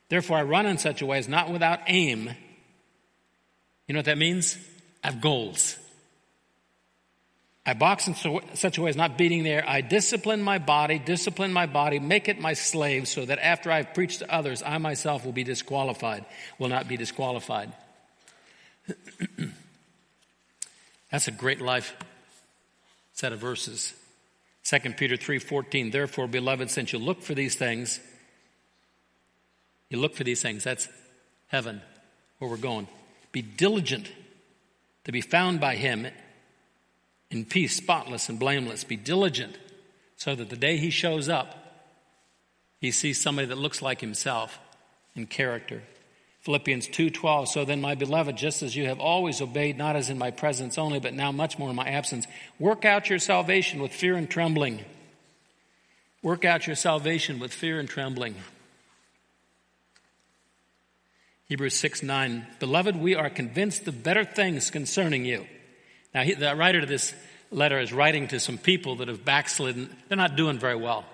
Therefore, 0.09 0.39
I 0.39 0.43
run 0.43 0.67
in 0.67 0.79
such 0.79 1.03
a 1.03 1.07
way 1.07 1.19
as 1.19 1.29
not 1.29 1.51
without 1.51 1.81
aim. 1.87 2.31
You 3.87 3.95
know 3.95 3.99
what 3.99 4.07
that 4.07 4.19
means? 4.19 4.57
I 5.03 5.11
have 5.11 5.21
goals. 5.21 5.77
I 7.67 7.73
box 7.73 8.07
in 8.07 8.15
such 8.55 8.77
a 8.77 8.83
way 8.83 8.91
as 8.91 8.97
not 8.97 9.17
beating 9.17 9.43
there. 9.43 9.65
I 9.67 9.81
discipline 9.81 10.43
my 10.43 10.59
body, 10.59 10.99
discipline 10.99 11.51
my 11.53 11.65
body, 11.65 11.99
make 11.99 12.29
it 12.29 12.39
my 12.39 12.53
slave 12.53 13.09
so 13.09 13.25
that 13.25 13.39
after 13.39 13.73
I've 13.73 13.95
preached 13.95 14.19
to 14.19 14.31
others, 14.33 14.63
I 14.63 14.77
myself 14.79 15.25
will 15.25 15.33
be 15.33 15.45
disqualified, 15.45 16.27
will 16.59 16.69
not 16.69 16.89
be 16.89 16.99
disqualified. 16.99 17.73
That's 21.11 21.29
a 21.29 21.33
great 21.33 21.63
life 21.63 21.97
set 23.15 23.33
of 23.33 23.39
verses. 23.39 23.95
2 24.65 24.79
Peter 24.97 25.17
3:14 25.17 25.91
Therefore 25.93 26.27
beloved 26.27 26.71
since 26.71 26.93
you 26.93 26.99
look 26.99 27.23
for 27.23 27.35
these 27.35 27.55
things 27.55 28.01
you 29.91 29.99
look 29.99 30.15
for 30.15 30.25
these 30.25 30.43
things. 30.43 30.65
That's 30.65 30.89
heaven, 31.49 31.81
where 32.39 32.51
we're 32.51 32.57
going. 32.57 32.89
Be 33.33 33.43
diligent 33.43 34.11
to 35.05 35.13
be 35.13 35.21
found 35.21 35.61
by 35.61 35.77
Him 35.77 36.07
in 37.31 37.45
peace, 37.45 37.77
spotless 37.77 38.29
and 38.29 38.39
blameless. 38.39 38.85
Be 38.85 38.97
diligent 38.97 39.59
so 40.17 40.35
that 40.35 40.51
the 40.51 40.57
day 40.57 40.77
He 40.77 40.91
shows 40.91 41.29
up, 41.29 41.57
He 42.81 42.91
sees 42.91 43.21
somebody 43.21 43.49
that 43.49 43.59
looks 43.59 43.83
like 43.83 44.01
Himself 44.01 44.59
in 45.15 45.27
character. 45.27 45.83
Philippians 46.45 46.89
2:12 46.89 47.49
So 47.49 47.65
then 47.65 47.81
my 47.81 47.95
beloved 47.95 48.37
just 48.37 48.63
as 48.63 48.77
you 48.77 48.87
have 48.87 49.01
always 49.01 49.41
obeyed 49.41 49.79
not 49.79 49.97
as 49.97 50.11
in 50.11 50.19
my 50.19 50.31
presence 50.31 50.77
only 50.77 51.01
but 51.01 51.15
now 51.15 51.33
much 51.33 51.59
more 51.59 51.71
in 51.71 51.77
my 51.77 51.89
absence 51.89 52.27
work 52.59 52.85
out 52.85 53.09
your 53.09 53.19
salvation 53.19 53.81
with 53.81 53.93
fear 53.93 54.15
and 54.15 54.29
trembling 54.29 54.85
work 56.23 56.45
out 56.45 56.67
your 56.67 56.77
salvation 56.77 57.39
with 57.39 57.51
fear 57.51 57.81
and 57.81 57.89
trembling 57.89 58.35
Hebrews 61.55 61.79
6 61.79 62.03
9. 62.03 62.49
Beloved, 62.59 62.97
we 62.97 63.15
are 63.15 63.31
convinced 63.31 63.87
of 63.87 64.03
better 64.03 64.25
things 64.25 64.73
concerning 64.73 65.25
you. 65.25 65.47
Now, 66.13 66.25
he, 66.25 66.35
the 66.35 66.57
writer 66.57 66.81
of 66.81 66.89
this 66.89 67.15
letter 67.53 67.79
is 67.79 67.93
writing 67.93 68.27
to 68.27 68.41
some 68.41 68.59
people 68.59 68.97
that 68.97 69.07
have 69.07 69.25
backslidden. 69.25 69.89
They're 70.09 70.17
not 70.17 70.35
doing 70.35 70.59
very 70.59 70.75
well. 70.75 71.05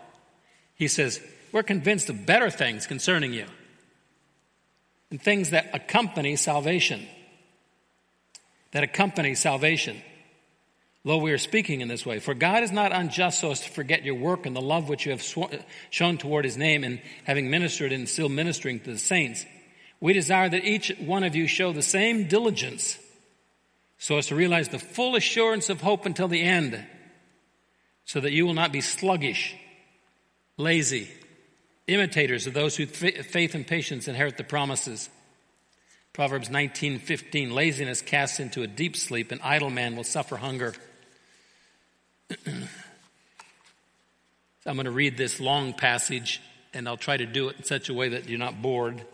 He 0.76 0.88
says, 0.88 1.20
We're 1.52 1.62
convinced 1.62 2.08
of 2.08 2.24
better 2.24 2.48
things 2.48 2.86
concerning 2.86 3.34
you 3.34 3.44
and 5.10 5.20
things 5.20 5.50
that 5.50 5.74
accompany 5.74 6.36
salvation. 6.36 7.06
That 8.72 8.82
accompany 8.82 9.34
salvation. 9.34 10.00
Though 11.04 11.18
we 11.18 11.32
are 11.32 11.38
speaking 11.38 11.82
in 11.82 11.88
this 11.88 12.06
way, 12.06 12.18
for 12.18 12.32
God 12.32 12.62
is 12.62 12.72
not 12.72 12.92
unjust 12.92 13.40
so 13.40 13.50
as 13.50 13.60
to 13.60 13.68
forget 13.68 14.06
your 14.06 14.14
work 14.14 14.46
and 14.46 14.56
the 14.56 14.62
love 14.62 14.88
which 14.88 15.04
you 15.04 15.12
have 15.12 15.22
sw- 15.22 15.52
shown 15.90 16.16
toward 16.16 16.46
his 16.46 16.56
name 16.56 16.82
and 16.82 16.98
having 17.24 17.50
ministered 17.50 17.92
and 17.92 18.08
still 18.08 18.30
ministering 18.30 18.80
to 18.80 18.92
the 18.92 18.98
saints 18.98 19.44
we 20.00 20.12
desire 20.12 20.48
that 20.48 20.64
each 20.64 20.92
one 20.98 21.24
of 21.24 21.36
you 21.36 21.46
show 21.46 21.72
the 21.72 21.82
same 21.82 22.26
diligence 22.26 22.98
so 23.98 24.16
as 24.16 24.26
to 24.28 24.34
realize 24.34 24.68
the 24.68 24.78
full 24.78 25.14
assurance 25.14 25.68
of 25.68 25.82
hope 25.82 26.06
until 26.06 26.26
the 26.26 26.40
end, 26.40 26.82
so 28.06 28.18
that 28.18 28.32
you 28.32 28.46
will 28.46 28.54
not 28.54 28.72
be 28.72 28.80
sluggish, 28.80 29.54
lazy, 30.56 31.10
imitators 31.86 32.46
of 32.46 32.54
those 32.54 32.76
who 32.76 32.86
faith 32.86 33.54
and 33.54 33.66
patience 33.66 34.08
inherit 34.08 34.38
the 34.38 34.44
promises. 34.44 35.10
Proverbs 36.14 36.48
19:15 36.48 37.52
Laziness 37.52 38.00
casts 38.00 38.40
into 38.40 38.62
a 38.62 38.66
deep 38.66 38.96
sleep, 38.96 39.32
an 39.32 39.40
idle 39.42 39.68
man 39.68 39.96
will 39.96 40.04
suffer 40.04 40.36
hunger. 40.36 40.74
I'm 44.66 44.76
going 44.76 44.84
to 44.84 44.90
read 44.90 45.16
this 45.16 45.40
long 45.40 45.72
passage 45.72 46.40
and 46.72 46.88
I'll 46.88 46.96
try 46.96 47.16
to 47.16 47.26
do 47.26 47.48
it 47.48 47.56
in 47.58 47.64
such 47.64 47.88
a 47.88 47.94
way 47.94 48.10
that 48.10 48.28
you're 48.28 48.38
not 48.38 48.62
bored. 48.62 49.04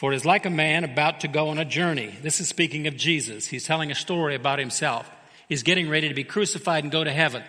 For 0.00 0.14
it 0.14 0.16
is 0.16 0.24
like 0.24 0.46
a 0.46 0.50
man 0.50 0.84
about 0.84 1.20
to 1.20 1.28
go 1.28 1.50
on 1.50 1.58
a 1.58 1.64
journey. 1.66 2.14
This 2.22 2.40
is 2.40 2.48
speaking 2.48 2.86
of 2.86 2.96
Jesus. 2.96 3.48
He's 3.48 3.66
telling 3.66 3.90
a 3.90 3.94
story 3.94 4.34
about 4.34 4.58
himself. 4.58 5.06
He's 5.46 5.62
getting 5.62 5.90
ready 5.90 6.08
to 6.08 6.14
be 6.14 6.24
crucified 6.24 6.84
and 6.84 6.90
go 6.90 7.04
to 7.04 7.12
heaven. 7.12 7.42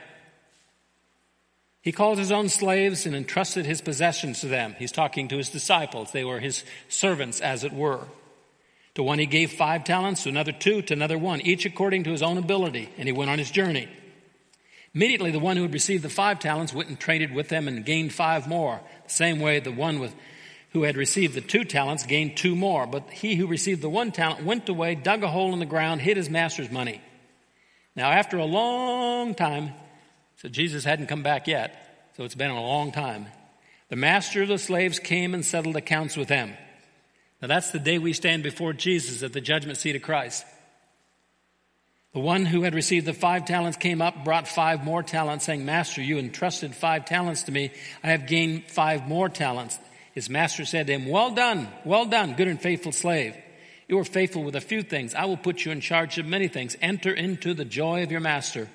He 1.82 1.94
called 1.94 2.18
his 2.18 2.30
own 2.30 2.50
slaves 2.50 3.06
and 3.06 3.16
entrusted 3.16 3.66
his 3.66 3.80
possessions 3.80 4.42
to 4.42 4.48
them. 4.48 4.76
He's 4.78 4.92
talking 4.92 5.30
to 5.30 5.38
his 5.38 5.48
disciples. 5.48 6.12
They 6.12 6.26
were 6.26 6.42
his 6.42 6.66
servants, 6.90 7.40
as 7.40 7.64
it 7.64 7.72
were. 7.72 8.02
To 8.96 9.04
one 9.04 9.20
he 9.20 9.28
gave 9.28 9.54
five 9.54 9.86
talents, 9.86 10.24
to 10.24 10.30
another 10.30 10.52
two, 10.52 10.82
to 10.82 10.94
another 10.94 11.18
one, 11.18 11.40
each 11.40 11.66
according 11.66 12.04
to 12.04 12.12
his 12.12 12.22
own 12.22 12.38
ability, 12.38 12.90
and 12.98 13.08
he 13.08 13.14
went 13.14 13.32
on 13.32 13.40
his 13.40 13.50
journey. 13.50 13.88
Immediately 14.94 15.32
the 15.32 15.40
one 15.40 15.56
who 15.56 15.64
had 15.64 15.72
received 15.72 16.04
the 16.04 16.10
five 16.10 16.40
talents 16.40 16.74
went 16.74 16.90
and 16.90 17.00
traded 17.00 17.34
with 17.34 17.48
them 17.48 17.70
and 17.70 17.86
gained 17.86 18.12
five 18.12 18.46
more. 18.46 18.82
The 19.06 19.10
same 19.10 19.40
way 19.40 19.62
the 19.62 19.72
one 19.72 20.00
with 20.00 20.14
who 20.72 20.84
had 20.84 20.96
received 20.96 21.34
the 21.34 21.42
two 21.42 21.64
talents 21.64 22.06
gained 22.06 22.38
two 22.38 22.56
more. 22.56 22.88
But 22.88 23.10
he 23.10 23.36
who 23.36 23.48
received 23.48 23.82
the 23.82 23.90
one 23.90 24.12
talent 24.12 24.46
went 24.46 24.70
away, 24.70 24.96
dug 24.96 25.24
a 25.24 25.28
hole 25.28 25.54
in 25.54 25.60
the 25.60 25.66
ground, 25.66 26.02
hid 26.02 26.18
his 26.18 26.30
master's 26.30 26.72
money. 26.72 27.02
Now, 27.96 28.12
after 28.12 28.38
a 28.38 28.46
long 28.46 29.36
time, 29.36 29.74
so 30.38 30.48
Jesus 30.48 30.86
hadn't 30.86 31.08
come 31.08 31.24
back 31.24 31.48
yet, 31.48 32.10
so 32.16 32.24
it's 32.24 32.36
been 32.36 32.52
a 32.52 32.62
long 32.62 32.92
time, 32.92 33.28
the 33.90 33.98
master 33.98 34.44
of 34.44 34.48
the 34.48 34.58
slaves 34.58 35.00
came 35.00 35.34
and 35.34 35.44
settled 35.44 35.76
accounts 35.76 36.16
with 36.16 36.30
them. 36.30 36.54
Now, 37.42 37.50
that's 37.50 37.72
the 37.72 37.80
day 37.80 37.98
we 37.98 38.14
stand 38.14 38.44
before 38.44 38.72
Jesus 38.72 39.24
at 39.24 39.34
the 39.34 39.42
judgment 39.42 39.78
seat 39.78 39.98
of 39.98 40.02
Christ. 40.02 40.46
The 42.14 42.20
one 42.20 42.46
who 42.46 42.64
had 42.64 42.76
received 42.76 43.06
the 43.06 43.14
five 43.14 43.46
talents 43.46 43.78
came 43.78 44.02
up, 44.02 44.24
brought 44.24 44.48
five 44.48 44.84
more 44.84 45.04
talents, 45.04 45.46
saying, 45.46 45.66
Master, 45.66 46.02
you 46.02 46.18
entrusted 46.18 46.76
five 46.76 47.06
talents 47.06 47.44
to 47.44 47.52
me. 47.52 47.72
I 48.04 48.12
have 48.12 48.28
gained 48.28 48.66
five 48.70 49.08
more 49.08 49.28
talents. 49.28 49.80
His 50.14 50.30
master 50.30 50.66
said 50.66 50.88
to 50.88 50.94
him, 50.94 51.08
Well 51.08 51.32
done, 51.32 51.68
well 51.86 52.06
done, 52.06 52.34
good 52.36 52.48
and 52.48 52.62
faithful 52.62 52.92
slave. 52.92 53.36
You 53.88 53.98
were 53.98 54.06
faithful 54.06 54.44
with 54.44 54.56
a 54.56 54.62
few 54.62 54.84
things. 54.84 55.14
I 55.16 55.26
will 55.26 55.38
put 55.38 55.66
you 55.66 55.72
in 55.72 55.82
charge 55.82 56.18
of 56.18 56.26
many 56.26 56.48
things. 56.48 56.78
Enter 56.82 57.12
into 57.14 57.54
the 57.54 57.66
joy 57.66 58.04
of 58.04 58.12
your 58.12 58.22
master. 58.22 58.70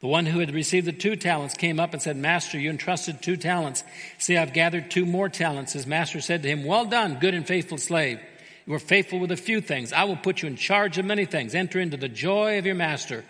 The 0.00 0.08
one 0.08 0.26
who 0.26 0.40
had 0.40 0.52
received 0.52 0.86
the 0.86 0.92
two 0.92 1.16
talents 1.16 1.54
came 1.54 1.78
up 1.78 1.92
and 1.92 2.02
said, 2.02 2.16
Master, 2.16 2.58
you 2.58 2.70
entrusted 2.70 3.22
two 3.22 3.36
talents. 3.36 3.84
See, 4.18 4.36
I've 4.36 4.52
gathered 4.52 4.90
two 4.90 5.06
more 5.06 5.28
talents. 5.28 5.74
His 5.74 5.86
master 5.86 6.20
said 6.20 6.42
to 6.42 6.48
him, 6.48 6.64
Well 6.64 6.86
done, 6.86 7.18
good 7.20 7.34
and 7.34 7.46
faithful 7.46 7.78
slave. 7.78 8.18
You 8.66 8.72
were 8.72 8.78
faithful 8.78 9.20
with 9.20 9.30
a 9.30 9.36
few 9.36 9.60
things. 9.60 9.92
I 9.92 10.04
will 10.04 10.16
put 10.16 10.42
you 10.42 10.48
in 10.48 10.56
charge 10.56 10.98
of 10.98 11.04
many 11.04 11.24
things. 11.24 11.54
Enter 11.54 11.78
into 11.78 11.96
the 11.96 12.08
joy 12.08 12.58
of 12.58 12.66
your 12.66 12.74
master. 12.74 13.24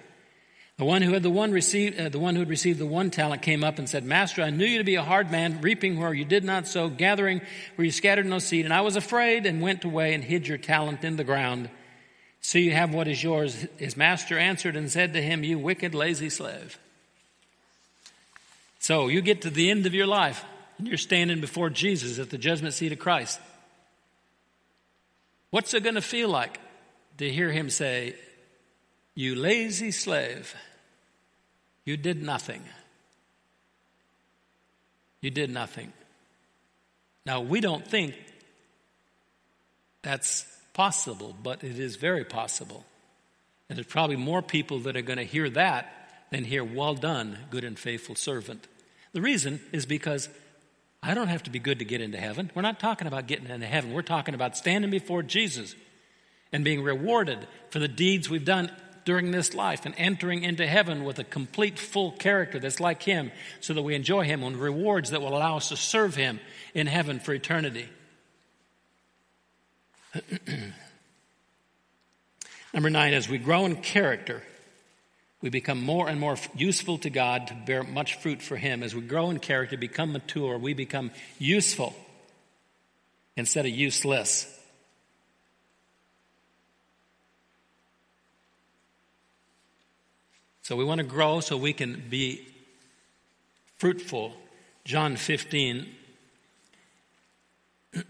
The 0.82 0.86
one 0.86 1.02
who 1.02 1.12
had 1.12 1.22
the 1.22 1.30
one 1.30 1.52
received, 1.52 2.00
uh, 2.00 2.08
the 2.08 2.18
one 2.18 2.34
who 2.34 2.40
had 2.40 2.48
received 2.48 2.80
the 2.80 2.86
one 2.86 3.12
talent 3.12 3.40
came 3.40 3.62
up 3.62 3.78
and 3.78 3.88
said, 3.88 4.04
Master, 4.04 4.42
I 4.42 4.50
knew 4.50 4.64
you 4.64 4.78
to 4.78 4.84
be 4.84 4.96
a 4.96 5.04
hard 5.04 5.30
man, 5.30 5.60
reaping 5.60 5.96
where 5.96 6.12
you 6.12 6.24
did 6.24 6.42
not 6.42 6.66
sow, 6.66 6.88
gathering 6.88 7.40
where 7.76 7.84
you 7.84 7.92
scattered 7.92 8.26
no 8.26 8.40
seed, 8.40 8.64
and 8.64 8.74
I 8.74 8.80
was 8.80 8.96
afraid 8.96 9.46
and 9.46 9.62
went 9.62 9.84
away 9.84 10.12
and 10.12 10.24
hid 10.24 10.48
your 10.48 10.58
talent 10.58 11.04
in 11.04 11.14
the 11.14 11.22
ground. 11.22 11.70
So 12.40 12.58
you 12.58 12.72
have 12.72 12.92
what 12.92 13.06
is 13.06 13.22
yours. 13.22 13.64
His 13.76 13.96
master 13.96 14.36
answered 14.36 14.74
and 14.74 14.90
said 14.90 15.12
to 15.12 15.22
him, 15.22 15.44
You 15.44 15.56
wicked, 15.56 15.94
lazy 15.94 16.28
slave. 16.28 16.80
So 18.80 19.06
you 19.06 19.22
get 19.22 19.42
to 19.42 19.50
the 19.50 19.70
end 19.70 19.86
of 19.86 19.94
your 19.94 20.08
life 20.08 20.44
and 20.78 20.88
you're 20.88 20.98
standing 20.98 21.40
before 21.40 21.70
Jesus 21.70 22.18
at 22.18 22.30
the 22.30 22.38
judgment 22.38 22.74
seat 22.74 22.90
of 22.90 22.98
Christ. 22.98 23.38
What's 25.50 25.74
it 25.74 25.84
going 25.84 25.94
to 25.94 26.02
feel 26.02 26.28
like 26.28 26.58
to 27.18 27.30
hear 27.30 27.52
him 27.52 27.70
say, 27.70 28.16
you 29.14 29.36
lazy 29.36 29.92
slave, 29.92 30.56
you 31.84 31.96
did 31.96 32.22
nothing. 32.22 32.62
You 35.20 35.30
did 35.30 35.50
nothing. 35.50 35.92
Now, 37.24 37.40
we 37.40 37.60
don't 37.60 37.86
think 37.86 38.14
that's 40.02 40.44
possible, 40.74 41.36
but 41.42 41.62
it 41.62 41.78
is 41.78 41.96
very 41.96 42.24
possible. 42.24 42.84
And 43.68 43.76
there's 43.76 43.86
probably 43.86 44.16
more 44.16 44.42
people 44.42 44.80
that 44.80 44.96
are 44.96 45.02
going 45.02 45.18
to 45.18 45.24
hear 45.24 45.48
that 45.50 45.92
than 46.30 46.44
hear, 46.44 46.64
Well 46.64 46.94
done, 46.94 47.38
good 47.50 47.64
and 47.64 47.78
faithful 47.78 48.16
servant. 48.16 48.66
The 49.12 49.20
reason 49.20 49.60
is 49.72 49.86
because 49.86 50.28
I 51.02 51.14
don't 51.14 51.28
have 51.28 51.44
to 51.44 51.50
be 51.50 51.58
good 51.58 51.80
to 51.80 51.84
get 51.84 52.00
into 52.00 52.18
heaven. 52.18 52.50
We're 52.54 52.62
not 52.62 52.80
talking 52.80 53.06
about 53.06 53.26
getting 53.26 53.48
into 53.48 53.66
heaven. 53.66 53.92
We're 53.92 54.02
talking 54.02 54.34
about 54.34 54.56
standing 54.56 54.90
before 54.90 55.22
Jesus 55.22 55.74
and 56.52 56.64
being 56.64 56.82
rewarded 56.82 57.46
for 57.70 57.78
the 57.78 57.88
deeds 57.88 58.28
we've 58.30 58.44
done 58.44 58.70
during 59.04 59.30
this 59.30 59.54
life 59.54 59.84
and 59.86 59.94
entering 59.98 60.42
into 60.42 60.66
heaven 60.66 61.04
with 61.04 61.18
a 61.18 61.24
complete, 61.24 61.78
full 61.78 62.12
character 62.12 62.58
that's 62.58 62.80
like 62.80 63.02
Him 63.02 63.30
so 63.60 63.74
that 63.74 63.82
we 63.82 63.94
enjoy 63.94 64.24
Him 64.24 64.42
and 64.42 64.56
rewards 64.56 65.10
that 65.10 65.20
will 65.20 65.36
allow 65.36 65.56
us 65.56 65.68
to 65.70 65.76
serve 65.76 66.14
Him 66.14 66.40
in 66.74 66.86
heaven 66.86 67.20
for 67.20 67.32
eternity. 67.34 67.88
Number 72.74 72.90
nine, 72.90 73.14
as 73.14 73.28
we 73.28 73.38
grow 73.38 73.66
in 73.66 73.76
character, 73.76 74.42
we 75.40 75.50
become 75.50 75.82
more 75.82 76.08
and 76.08 76.20
more 76.20 76.36
useful 76.54 76.98
to 76.98 77.10
God 77.10 77.48
to 77.48 77.54
bear 77.54 77.82
much 77.82 78.16
fruit 78.20 78.40
for 78.40 78.56
Him. 78.56 78.82
As 78.82 78.94
we 78.94 79.02
grow 79.02 79.30
in 79.30 79.40
character, 79.40 79.76
become 79.76 80.12
mature, 80.12 80.56
we 80.56 80.72
become 80.72 81.10
useful 81.38 81.94
instead 83.36 83.66
of 83.66 83.72
useless. 83.72 84.46
So 90.62 90.76
we 90.76 90.84
want 90.84 90.98
to 90.98 91.04
grow 91.04 91.40
so 91.40 91.56
we 91.56 91.72
can 91.72 92.04
be 92.08 92.46
fruitful. 93.78 94.32
John 94.84 95.16
15. 95.16 95.88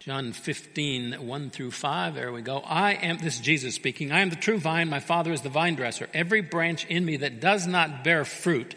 John 0.00 0.32
15, 0.34 1.26
1 1.26 1.50
through 1.50 1.70
5. 1.70 2.14
There 2.14 2.30
we 2.30 2.42
go. 2.42 2.58
I 2.58 2.92
am, 2.92 3.16
this 3.16 3.36
is 3.36 3.40
Jesus 3.40 3.74
speaking. 3.74 4.12
I 4.12 4.20
am 4.20 4.28
the 4.28 4.36
true 4.36 4.58
vine. 4.58 4.90
My 4.90 5.00
Father 5.00 5.32
is 5.32 5.40
the 5.40 5.48
vine 5.48 5.76
dresser. 5.76 6.10
Every 6.12 6.42
branch 6.42 6.84
in 6.84 7.06
me 7.06 7.16
that 7.16 7.40
does 7.40 7.66
not 7.66 8.04
bear 8.04 8.26
fruit, 8.26 8.74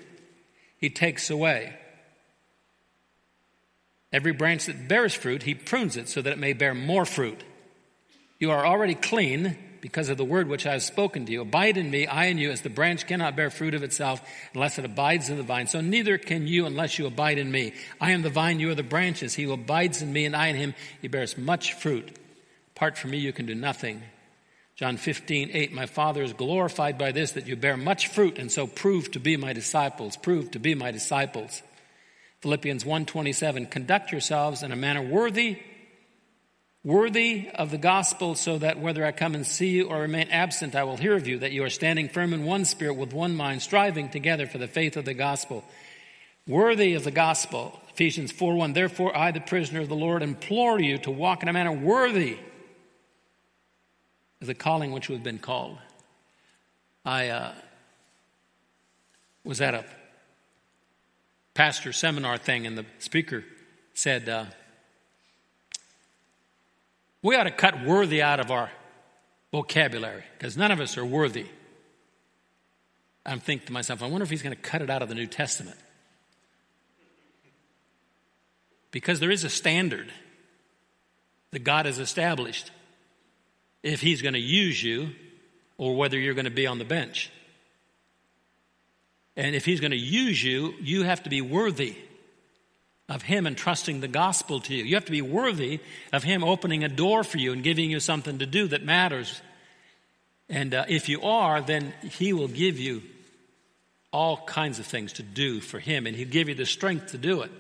he 0.78 0.90
takes 0.90 1.30
away. 1.30 1.76
Every 4.14 4.32
branch 4.32 4.68
that 4.68 4.88
bears 4.88 5.14
fruit, 5.14 5.44
he 5.44 5.54
prunes 5.54 5.98
it 5.98 6.08
so 6.08 6.22
that 6.22 6.32
it 6.32 6.40
may 6.40 6.54
bear 6.54 6.74
more 6.74 7.04
fruit. 7.04 7.44
You 8.40 8.52
are 8.52 8.66
already 8.66 8.96
clean 8.96 9.58
because 9.82 10.10
of 10.10 10.18
the 10.18 10.26
word 10.26 10.48
which 10.48 10.66
I 10.66 10.74
have 10.74 10.84
spoken 10.84 11.26
to 11.26 11.32
you. 11.32 11.42
Abide 11.42 11.78
in 11.78 11.90
me, 11.90 12.08
I 12.08 12.26
in 12.26 12.38
you, 12.38 12.52
as 12.52 12.62
the 12.62 12.70
branch 12.70 13.08
cannot 13.08 13.36
bear 13.36 13.50
fruit 13.50 13.74
of 13.74 13.84
itself 13.84 14.22
unless 14.54 14.78
it 14.80 14.86
abides 14.86 15.30
in 15.30 15.38
the 15.38 15.44
vine. 15.44 15.68
So 15.68 15.82
neither 15.82 16.18
can 16.18 16.48
you 16.48 16.66
unless 16.66 16.98
you 16.98 17.06
abide 17.06 17.38
in 17.38 17.52
me. 17.52 17.74
I 18.00 18.12
am 18.12 18.22
the 18.22 18.30
vine, 18.30 18.60
you 18.60 18.70
are 18.70 18.76
the 18.76 18.84
branches. 18.84 19.36
He 19.36 19.44
who 19.44 19.54
abides 19.54 20.02
in 20.02 20.12
me 20.12 20.26
and 20.26 20.36
I 20.36 20.48
in 20.48 20.56
him, 20.56 20.76
he 21.02 21.08
bears 21.08 21.38
much 21.38 21.74
fruit. 21.74 22.18
Apart 22.76 22.98
from 22.98 23.12
me, 23.12 23.18
you 23.18 23.34
can 23.34 23.46
do 23.46 23.56
nothing. 23.56 24.04
John 24.76 24.98
15, 24.98 25.50
8, 25.54 25.74
my 25.74 25.88
Father 25.88 26.22
is 26.22 26.34
glorified 26.34 26.98
by 27.00 27.12
this, 27.12 27.32
that 27.32 27.48
you 27.48 27.56
bear 27.56 27.78
much 27.78 28.08
fruit, 28.08 28.38
and 28.38 28.52
so 28.52 28.68
prove 28.68 29.10
to 29.12 29.20
be 29.20 29.36
my 29.36 29.52
disciples. 29.52 30.16
Prove 30.18 30.52
to 30.52 30.60
be 30.60 30.76
my 30.76 30.92
disciples. 30.92 31.64
Philippians 32.42 32.84
1.27, 32.84 33.72
conduct 33.72 34.12
yourselves 34.12 34.62
in 34.62 34.72
a 34.72 34.76
manner 34.76 35.02
worthy 35.02 35.58
worthy 36.84 37.50
of 37.54 37.72
the 37.72 37.78
gospel, 37.78 38.36
so 38.36 38.58
that 38.58 38.80
whether 38.80 39.06
I 39.06 39.12
come 39.12 39.36
and 39.36 39.46
see 39.46 39.70
you 39.70 39.90
or 39.90 40.02
remain 40.02 40.30
absent, 40.30 40.76
I 40.76 40.84
will 40.84 40.98
hear 40.98 41.16
of 41.16 41.28
you, 41.28 41.40
that 41.40 41.52
you 41.52 41.64
are 41.64 41.70
standing 41.70 42.10
firm 42.10 42.34
in 42.34 42.46
one 42.46 42.66
spirit 42.66 42.96
with 42.96 43.14
one 43.14 43.36
mind, 43.36 43.62
striving 43.62 44.10
together 44.10 44.48
for 44.48 44.58
the 44.58 44.68
faith 44.68 44.98
of 44.98 45.06
the 45.06 45.14
gospel. 45.14 45.64
Worthy 46.48 46.94
of 46.94 47.04
the 47.04 47.12
gospel. 47.12 47.80
Ephesians 47.90 48.32
4 48.32 48.56
1. 48.56 48.74
Therefore, 48.74 49.16
I, 49.16 49.32
the 49.32 49.42
prisoner 49.42 49.82
of 49.82 49.90
the 49.90 49.96
Lord, 49.96 50.24
implore 50.24 50.80
you 50.80 50.98
to 51.00 51.12
walk 51.12 51.44
in 51.44 51.50
a 51.50 51.54
manner 51.54 51.74
worthy 51.74 52.38
of 54.40 54.48
the 54.48 54.54
calling 54.54 54.92
which 54.92 55.10
we've 55.10 55.24
been 55.24 55.40
called. 55.40 55.78
I 57.04 57.30
uh, 57.30 57.54
was 59.44 59.62
at 59.62 59.74
a 59.74 59.84
pastor 61.54 61.92
seminar 61.92 62.38
thing, 62.38 62.68
and 62.68 62.78
the 62.78 62.86
speaker 63.00 63.44
said, 63.94 64.30
uh, 64.30 64.46
we 67.28 67.36
ought 67.36 67.44
to 67.44 67.52
cut 67.52 67.84
worthy 67.84 68.22
out 68.22 68.40
of 68.40 68.52
our 68.52 68.72
vocabulary 69.52 70.24
because 70.38 70.56
none 70.56 70.72
of 70.72 70.80
us 70.80 70.98
are 70.98 71.06
worthy. 71.06 71.46
I'm 73.26 73.42
thinking 73.42 73.68
to 73.68 73.74
myself, 73.74 74.02
I 74.02 74.08
wonder 74.08 74.24
if 74.24 74.30
he's 74.30 74.42
going 74.42 74.56
to 74.56 74.62
cut 74.62 74.82
it 74.82 74.90
out 74.90 75.02
of 75.02 75.10
the 75.10 75.16
New 75.16 75.28
Testament. 75.28 75.76
Because 78.92 79.20
there 79.20 79.30
is 79.30 79.44
a 79.44 79.50
standard 79.50 80.10
that 81.52 81.66
God 81.66 81.86
has 81.86 82.00
established 82.00 82.72
if 83.84 84.00
he's 84.00 84.22
going 84.22 84.36
to 84.36 84.40
use 84.40 84.82
you 84.82 85.10
or 85.78 85.98
whether 85.98 86.18
you're 86.18 86.34
going 86.34 86.46
to 86.46 86.50
be 86.50 86.66
on 86.66 86.80
the 86.80 86.86
bench. 86.86 87.30
And 89.36 89.54
if 89.54 89.66
he's 89.66 89.82
going 89.82 89.92
to 89.92 89.98
use 89.98 90.42
you, 90.42 90.76
you 90.80 91.04
have 91.04 91.24
to 91.24 91.30
be 91.30 91.42
worthy 91.42 91.98
of 93.10 93.22
Him 93.22 93.48
entrusting 93.48 94.02
the 94.02 94.08
gospel 94.08 94.60
to 94.62 94.76
you. 94.76 94.84
You 94.84 94.96
have 94.96 95.06
to 95.06 95.12
be 95.12 95.22
worthy 95.22 95.80
of 96.12 96.24
Him 96.24 96.44
opening 96.44 96.84
a 96.84 96.90
door 96.90 97.24
for 97.24 97.38
you 97.38 97.54
and 97.54 97.64
giving 97.64 97.90
you 97.90 98.00
something 98.00 98.40
to 98.40 98.46
do 98.46 98.68
that 98.68 98.84
matters. 98.84 99.42
And 100.50 100.74
uh, 100.74 100.86
if 100.88 101.10
you 101.10 101.22
are, 101.22 101.62
then 101.62 101.94
He 102.04 102.34
will 102.34 102.48
give 102.48 102.78
you 102.80 103.04
all 104.12 104.38
kinds 104.38 104.80
of 104.80 104.86
things 104.86 105.14
to 105.14 105.24
do 105.24 105.60
for 105.60 105.80
Him, 105.80 106.06
and 106.06 106.16
He'll 106.16 106.28
give 106.28 106.50
you 106.50 106.56
the 106.56 106.66
strength 106.66 107.12
to 107.12 107.18
do 107.18 107.42
it 107.42 107.52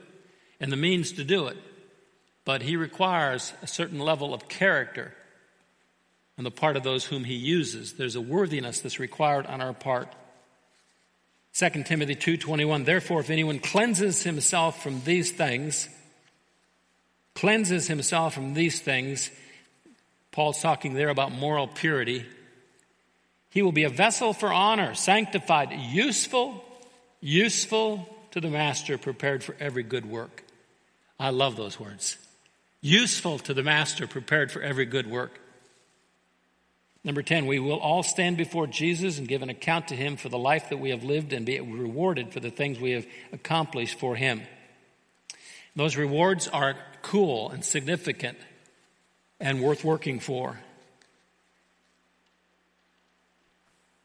and 0.59 0.71
the 0.71 0.77
means 0.77 1.13
to 1.13 1.23
do 1.23 1.47
it. 1.47 1.57
But 2.45 2.61
He 2.61 2.75
requires 2.75 3.53
a 3.61 3.67
certain 3.67 3.99
level 3.99 4.33
of 4.33 4.47
character 4.49 5.13
on 6.37 6.43
the 6.43 6.51
part 6.51 6.75
of 6.75 6.83
those 6.83 7.05
whom 7.05 7.23
He 7.23 7.35
uses. 7.35 7.93
There's 7.93 8.15
a 8.15 8.21
worthiness 8.21 8.81
that's 8.81 8.99
required 8.99 9.45
on 9.45 9.61
our 9.61 9.73
part. 9.73 10.13
2 11.57 11.83
Timothy 11.83 12.15
2:21 12.15 12.85
Therefore 12.85 13.21
if 13.21 13.29
anyone 13.29 13.59
cleanses 13.59 14.23
himself 14.23 14.83
from 14.83 15.01
these 15.03 15.31
things 15.31 15.89
cleanses 17.33 17.87
himself 17.87 18.33
from 18.33 18.53
these 18.53 18.79
things 18.79 19.31
Paul's 20.31 20.61
talking 20.61 20.93
there 20.93 21.09
about 21.09 21.31
moral 21.31 21.67
purity 21.67 22.25
he 23.49 23.61
will 23.61 23.71
be 23.71 23.85
a 23.85 23.89
vessel 23.89 24.33
for 24.33 24.53
honor 24.53 24.93
sanctified 24.93 25.71
useful 25.71 26.63
useful 27.21 28.07
to 28.31 28.41
the 28.41 28.49
master 28.49 28.97
prepared 28.97 29.43
for 29.43 29.55
every 29.59 29.83
good 29.83 30.05
work. 30.05 30.43
I 31.19 31.31
love 31.31 31.55
those 31.55 31.79
words. 31.79 32.17
Useful 32.81 33.39
to 33.39 33.53
the 33.55 33.63
master 33.63 34.05
prepared 34.05 34.51
for 34.51 34.61
every 34.61 34.85
good 34.85 35.09
work 35.09 35.39
Number 37.07 37.21
10, 37.21 37.45
we 37.45 37.57
will 37.57 37.79
all 37.79 38.03
stand 38.03 38.35
before 38.35 38.67
Jesus 38.67 39.17
and 39.17 39.29
give 39.29 39.41
an 39.41 39.49
account 39.49 39.87
to 39.87 39.95
him 39.95 40.17
for 40.17 40.27
the 40.27 40.37
life 40.37 40.67
that 40.71 40.77
we 40.79 40.89
have 40.89 41.05
lived 41.05 41.31
and 41.31 41.45
be 41.45 41.57
rewarded 41.57 42.33
for 42.33 42.41
the 42.41 42.49
things 42.49 42.81
we 42.81 42.91
have 42.91 43.07
accomplished 43.31 43.97
for 43.97 44.17
him. 44.17 44.41
Those 45.73 45.95
rewards 45.95 46.49
are 46.49 46.75
cool 47.03 47.49
and 47.49 47.63
significant 47.63 48.37
and 49.39 49.61
worth 49.61 49.85
working 49.85 50.19
for. 50.19 50.59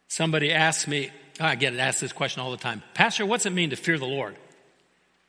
Somebody 0.07 0.53
asked 0.53 0.87
me, 0.87 1.11
I 1.41 1.57
get 1.57 1.75
asked 1.75 2.01
this 2.01 2.13
question 2.13 2.41
all 2.41 2.53
the 2.53 2.57
time 2.57 2.85
Pastor, 2.95 3.27
what's 3.27 3.47
it 3.47 3.53
mean 3.53 3.71
to 3.71 3.77
fear 3.77 3.99
the 3.99 4.07
Lord? 4.07 4.37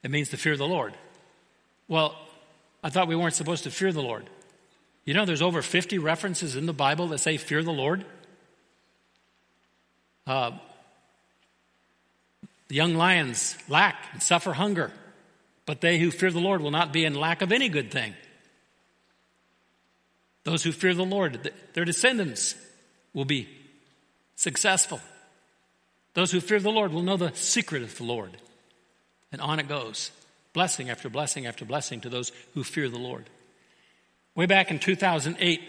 It 0.03 0.11
means 0.11 0.29
to 0.29 0.37
fear 0.37 0.55
the 0.55 0.67
Lord. 0.67 0.93
Well, 1.87 2.15
I 2.83 2.91
thought 2.91 3.07
we 3.07 3.15
weren't 3.15 3.33
supposed 3.33 3.63
to 3.63 3.71
fear 3.71 3.91
the 3.91 4.03
Lord. 4.03 4.29
You 5.05 5.13
know, 5.13 5.25
there's 5.25 5.41
over 5.41 5.61
50 5.61 5.97
references 5.97 6.55
in 6.55 6.65
the 6.65 6.73
Bible 6.73 7.07
that 7.09 7.19
say, 7.19 7.37
Fear 7.37 7.63
the 7.63 7.71
Lord. 7.71 8.05
Uh, 10.25 10.51
the 12.69 12.75
young 12.75 12.95
lions 12.95 13.57
lack 13.67 13.95
and 14.13 14.23
suffer 14.23 14.53
hunger, 14.53 14.91
but 15.65 15.81
they 15.81 15.99
who 15.99 16.11
fear 16.11 16.31
the 16.31 16.39
Lord 16.39 16.61
will 16.61 16.71
not 16.71 16.93
be 16.93 17.03
in 17.03 17.13
lack 17.13 17.41
of 17.41 17.51
any 17.51 17.69
good 17.69 17.91
thing. 17.91 18.13
Those 20.43 20.63
who 20.63 20.71
fear 20.71 20.93
the 20.93 21.05
Lord, 21.05 21.51
their 21.73 21.85
descendants 21.85 22.55
will 23.13 23.25
be 23.25 23.47
successful. 24.35 25.01
Those 26.13 26.31
who 26.31 26.41
fear 26.41 26.59
the 26.59 26.71
Lord 26.71 26.91
will 26.91 27.01
know 27.01 27.17
the 27.17 27.33
secret 27.33 27.83
of 27.83 27.97
the 27.97 28.03
Lord. 28.03 28.31
And 29.31 29.41
on 29.41 29.59
it 29.59 29.67
goes. 29.67 30.11
Blessing 30.53 30.89
after 30.89 31.09
blessing 31.09 31.45
after 31.45 31.65
blessing 31.65 32.01
to 32.01 32.09
those 32.09 32.31
who 32.53 32.63
fear 32.63 32.89
the 32.89 32.99
Lord. 32.99 33.25
Way 34.35 34.47
back 34.47 34.71
in 34.71 34.79
2008, 34.79 35.61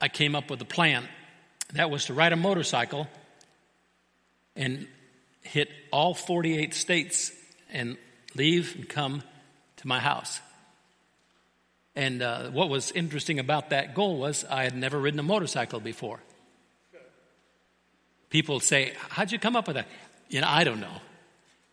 I 0.00 0.08
came 0.08 0.36
up 0.36 0.50
with 0.50 0.60
a 0.62 0.64
plan. 0.64 1.04
That 1.72 1.90
was 1.90 2.06
to 2.06 2.14
ride 2.14 2.32
a 2.32 2.36
motorcycle 2.36 3.08
and 4.54 4.86
hit 5.42 5.68
all 5.90 6.14
48 6.14 6.74
states 6.74 7.32
and 7.72 7.96
leave 8.36 8.76
and 8.76 8.88
come 8.88 9.22
to 9.78 9.88
my 9.88 9.98
house. 9.98 10.40
And 11.96 12.22
uh, 12.22 12.50
what 12.50 12.68
was 12.68 12.92
interesting 12.92 13.40
about 13.40 13.70
that 13.70 13.94
goal 13.94 14.16
was 14.16 14.44
I 14.48 14.62
had 14.62 14.76
never 14.76 14.98
ridden 14.98 15.18
a 15.18 15.24
motorcycle 15.24 15.80
before. 15.80 16.20
People 18.30 18.60
say, 18.60 18.94
How'd 19.10 19.32
you 19.32 19.38
come 19.38 19.56
up 19.56 19.66
with 19.66 19.76
that? 19.76 19.88
You 20.28 20.40
know, 20.40 20.48
I 20.48 20.64
don't 20.64 20.80
know. 20.80 21.02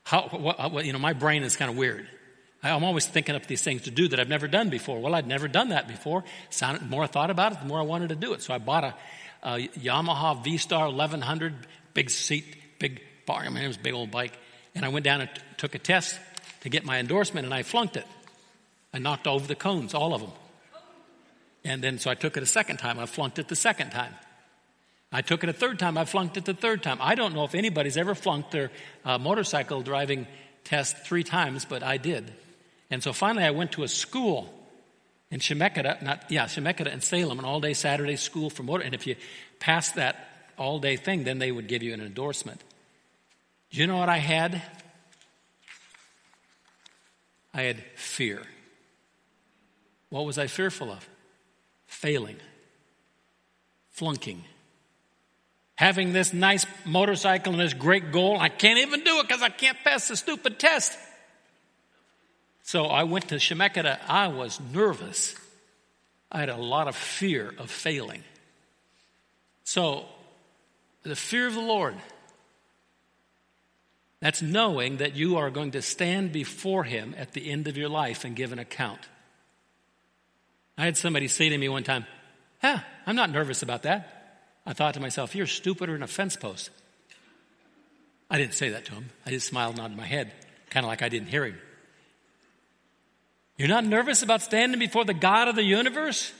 How, 0.03 0.28
what, 0.30 0.72
what, 0.72 0.86
you 0.86 0.91
know, 0.91 0.99
my 0.99 1.14
brain 1.14 1.43
is 1.43 1.55
kind 1.55 1.70
of 1.70 1.78
weird. 1.78 2.07
I'm 2.62 2.84
always 2.84 3.05
thinking 3.05 3.36
up 3.36 3.45
these 3.45 3.62
things 3.62 3.84
to 3.84 3.91
do 3.91 4.10
that 4.10 4.20
I've 4.20 4.28
never 4.28 4.47
done 4.47 4.70
before. 4.70 4.99
Well, 4.99 5.16
I'd 5.16 5.28
never 5.28 5.47
done 5.47 5.70
that 5.70 5.88
before. 5.88 6.26
Sounded, 6.49 6.82
the 6.82 6.88
more 6.88 7.03
I 7.03 7.07
thought 7.07 7.30
about 7.30 7.53
it, 7.53 7.60
the 7.60 7.66
more 7.66 7.80
I 7.80 7.84
wanted 7.84 8.10
to 8.10 8.16
do 8.16 8.34
it. 8.34 8.41
So 8.41 8.53
I 8.53 8.57
bought 8.57 8.84
a, 8.84 8.95
a 9.43 9.68
Yamaha 9.70 10.43
V-Star 10.43 10.88
1100, 10.88 11.53
big 11.93 12.10
seat, 12.10 12.43
big 12.80 13.01
bar. 13.26 13.41
I 13.41 13.49
mean, 13.49 13.64
it 13.64 13.68
was 13.68 13.78
a 13.78 13.82
big 13.82 13.93
old 13.93 14.12
bike. 14.12 14.34
And 14.76 14.84
I 14.84 14.89
went 14.89 15.05
down 15.05 15.22
and 15.22 15.30
t- 15.34 15.41
took 15.57 15.74
a 15.74 15.80
test 15.80 16.20
to 16.62 16.70
get 16.70 16.84
my 16.84 16.99
endorsement, 16.99 17.45
and 17.45 17.53
I 17.53 17.64
flunked 17.64 17.95
it. 17.95 18.05
I 18.93 18.99
knocked 18.99 19.28
over 19.28 19.47
the 19.47 19.55
cones, 19.55 19.93
all 19.93 20.14
of 20.14 20.22
them. 20.22 20.32
And 21.64 21.82
then, 21.82 21.97
so 21.97 22.12
I 22.12 22.16
took 22.16 22.36
it 22.36 22.43
a 22.43 22.47
second 22.47 22.78
time. 22.78 22.99
I 22.99 23.05
flunked 23.05 23.39
it 23.39 23.47
the 23.47 23.55
second 23.55 23.91
time. 23.91 24.14
I 25.12 25.22
took 25.22 25.43
it 25.43 25.49
a 25.49 25.53
third 25.53 25.80
time. 25.80 25.97
I 25.97 26.05
flunked 26.05 26.38
it 26.38 26.45
the 26.45 26.53
third 26.53 26.84
time. 26.84 26.97
I 27.01 27.16
don't 27.16 27.34
know 27.34 27.43
if 27.43 27.55
anybody's 27.55 27.97
ever 27.97 28.16
flunked 28.16 28.51
their 28.51 28.70
uh, 29.05 29.18
motorcycle 29.18 29.82
driving 29.82 30.28
test 30.64 30.97
three 31.05 31.24
times, 31.24 31.66
but 31.66 31.84
I 31.84 31.97
did. 31.97 32.32
And 32.90 33.04
so 33.04 33.14
finally 33.14 33.46
I 33.46 33.52
went 33.52 33.74
to 33.74 33.84
a 33.84 33.88
school 33.88 34.54
in 35.32 35.40
Chemeketa, 35.40 36.02
not, 36.02 36.26
yeah, 36.30 36.46
Chemeketa 36.46 36.92
and 36.92 37.04
Salem, 37.04 37.40
an 37.40 37.46
all 37.46 37.60
day 37.60 37.74
Saturday 37.74 38.16
school 38.16 38.50
for 38.50 38.64
motor. 38.64 38.84
And 38.84 38.96
if 38.96 39.06
you 39.06 39.16
pass 39.60 39.92
that 39.92 40.28
all 40.58 40.80
day 40.80 40.96
thing, 40.96 41.24
then 41.24 41.40
they 41.40 41.52
would 41.52 41.68
give 41.68 41.84
you 41.84 41.94
an 41.94 42.02
endorsement. 42.02 42.62
Do 43.70 43.80
you 43.80 43.88
know 43.88 43.98
what 43.98 44.10
I 44.10 44.18
had? 44.18 44.62
I 47.54 47.64
had 47.64 47.84
fear. 47.96 48.42
What 50.10 50.26
was 50.26 50.38
I 50.38 50.48
fearful 50.48 50.92
of? 50.92 51.08
Failing, 51.86 52.38
flunking. 53.92 54.44
Having 55.76 56.14
this 56.14 56.34
nice 56.34 56.66
motorcycle 56.86 57.54
and 57.54 57.62
this 57.62 57.74
great 57.74 58.12
goal, 58.12 58.38
I 58.40 58.50
can't 58.50 58.80
even 58.80 59.04
do 59.04 59.20
it 59.20 59.28
because 59.28 59.42
I 59.42 59.50
can't 59.50 59.78
pass 59.84 60.08
the 60.08 60.18
stupid 60.18 60.60
test. 60.60 60.98
So 62.70 62.86
I 62.86 63.02
went 63.02 63.30
to 63.30 63.38
Chemeketa. 63.38 63.98
I 64.08 64.28
was 64.28 64.60
nervous. 64.60 65.34
I 66.32 66.38
had 66.38 66.50
a 66.50 66.56
lot 66.56 66.88
of 66.88 66.96
fear 66.96 67.52
of 67.58 67.72
failing. 67.72 68.24
So, 69.64 70.06
the 71.02 71.16
fear 71.16 71.48
of 71.48 71.56
the 71.56 71.62
Lord, 71.62 71.96
that's 74.20 74.44
knowing 74.44 74.98
that 74.98 75.16
you 75.16 75.38
are 75.38 75.50
going 75.50 75.72
to 75.72 75.82
stand 75.82 76.32
before 76.32 76.84
Him 76.84 77.16
at 77.18 77.32
the 77.34 77.50
end 77.50 77.68
of 77.68 77.76
your 77.76 77.90
life 77.90 78.24
and 78.24 78.36
give 78.36 78.52
an 78.52 78.60
account. 78.60 79.02
I 80.78 80.86
had 80.86 80.96
somebody 80.96 81.28
say 81.28 81.50
to 81.50 81.58
me 81.58 81.70
one 81.70 81.84
time, 81.84 82.06
Yeah, 82.64 82.82
I'm 83.08 83.16
not 83.16 83.32
nervous 83.32 83.64
about 83.64 83.82
that. 83.82 84.52
I 84.68 84.74
thought 84.74 84.94
to 84.94 85.00
myself, 85.00 85.34
You're 85.34 85.48
stupider 85.48 85.94
than 85.94 86.04
a 86.04 86.08
fence 86.08 86.36
post. 86.36 86.70
I 88.30 88.38
didn't 88.38 88.54
say 88.54 88.70
that 88.70 88.86
to 88.86 88.92
him. 88.92 89.10
I 89.26 89.32
just 89.32 89.48
smiled 89.48 89.72
and 89.72 89.80
nodded 89.80 89.98
my 89.98 90.06
head, 90.06 90.32
kind 90.70 90.86
of 90.86 90.88
like 90.88 91.02
I 91.02 91.10
didn't 91.10 91.30
hear 91.30 91.46
him. 91.46 91.58
You're 93.60 93.68
not 93.68 93.86
nervous 93.86 94.24
about 94.24 94.41
standing 94.41 94.80
before 94.80 95.03
the 95.03 95.14
God 95.14 95.49
of 95.49 95.55
the 95.55 95.64
universe 95.64 96.32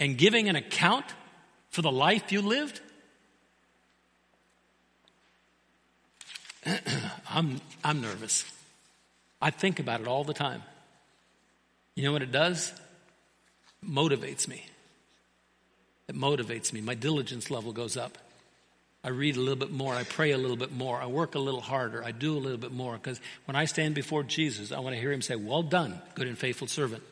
and 0.00 0.18
giving 0.18 0.48
an 0.48 0.56
account 0.56 1.06
for 1.70 1.80
the 1.80 1.92
life 1.92 2.32
you 2.32 2.42
lived? 2.42 2.80
I'm, 7.30 7.60
I'm 7.84 8.00
nervous. 8.00 8.44
I 9.40 9.50
think 9.50 9.78
about 9.78 10.00
it 10.00 10.08
all 10.08 10.24
the 10.24 10.34
time. 10.34 10.64
You 11.94 12.02
know 12.02 12.10
what 12.10 12.22
it 12.22 12.32
does? 12.32 12.72
It 13.80 13.88
motivates 13.88 14.48
me. 14.48 14.66
It 16.08 16.16
motivates 16.16 16.72
me. 16.72 16.80
My 16.80 16.94
diligence 16.94 17.48
level 17.48 17.72
goes 17.72 17.96
up. 17.96 18.18
I 19.02 19.08
read 19.08 19.36
a 19.36 19.40
little 19.40 19.56
bit 19.56 19.70
more. 19.70 19.94
I 19.94 20.04
pray 20.04 20.32
a 20.32 20.38
little 20.38 20.56
bit 20.56 20.72
more. 20.72 21.00
I 21.00 21.06
work 21.06 21.34
a 21.34 21.38
little 21.38 21.62
harder. 21.62 22.04
I 22.04 22.12
do 22.12 22.36
a 22.36 22.38
little 22.38 22.58
bit 22.58 22.72
more. 22.72 22.94
Because 22.94 23.20
when 23.46 23.56
I 23.56 23.64
stand 23.64 23.94
before 23.94 24.22
Jesus, 24.22 24.72
I 24.72 24.80
want 24.80 24.94
to 24.94 25.00
hear 25.00 25.10
him 25.10 25.22
say, 25.22 25.36
Well 25.36 25.62
done, 25.62 26.00
good 26.14 26.26
and 26.26 26.36
faithful 26.36 26.66
servant. 26.66 27.02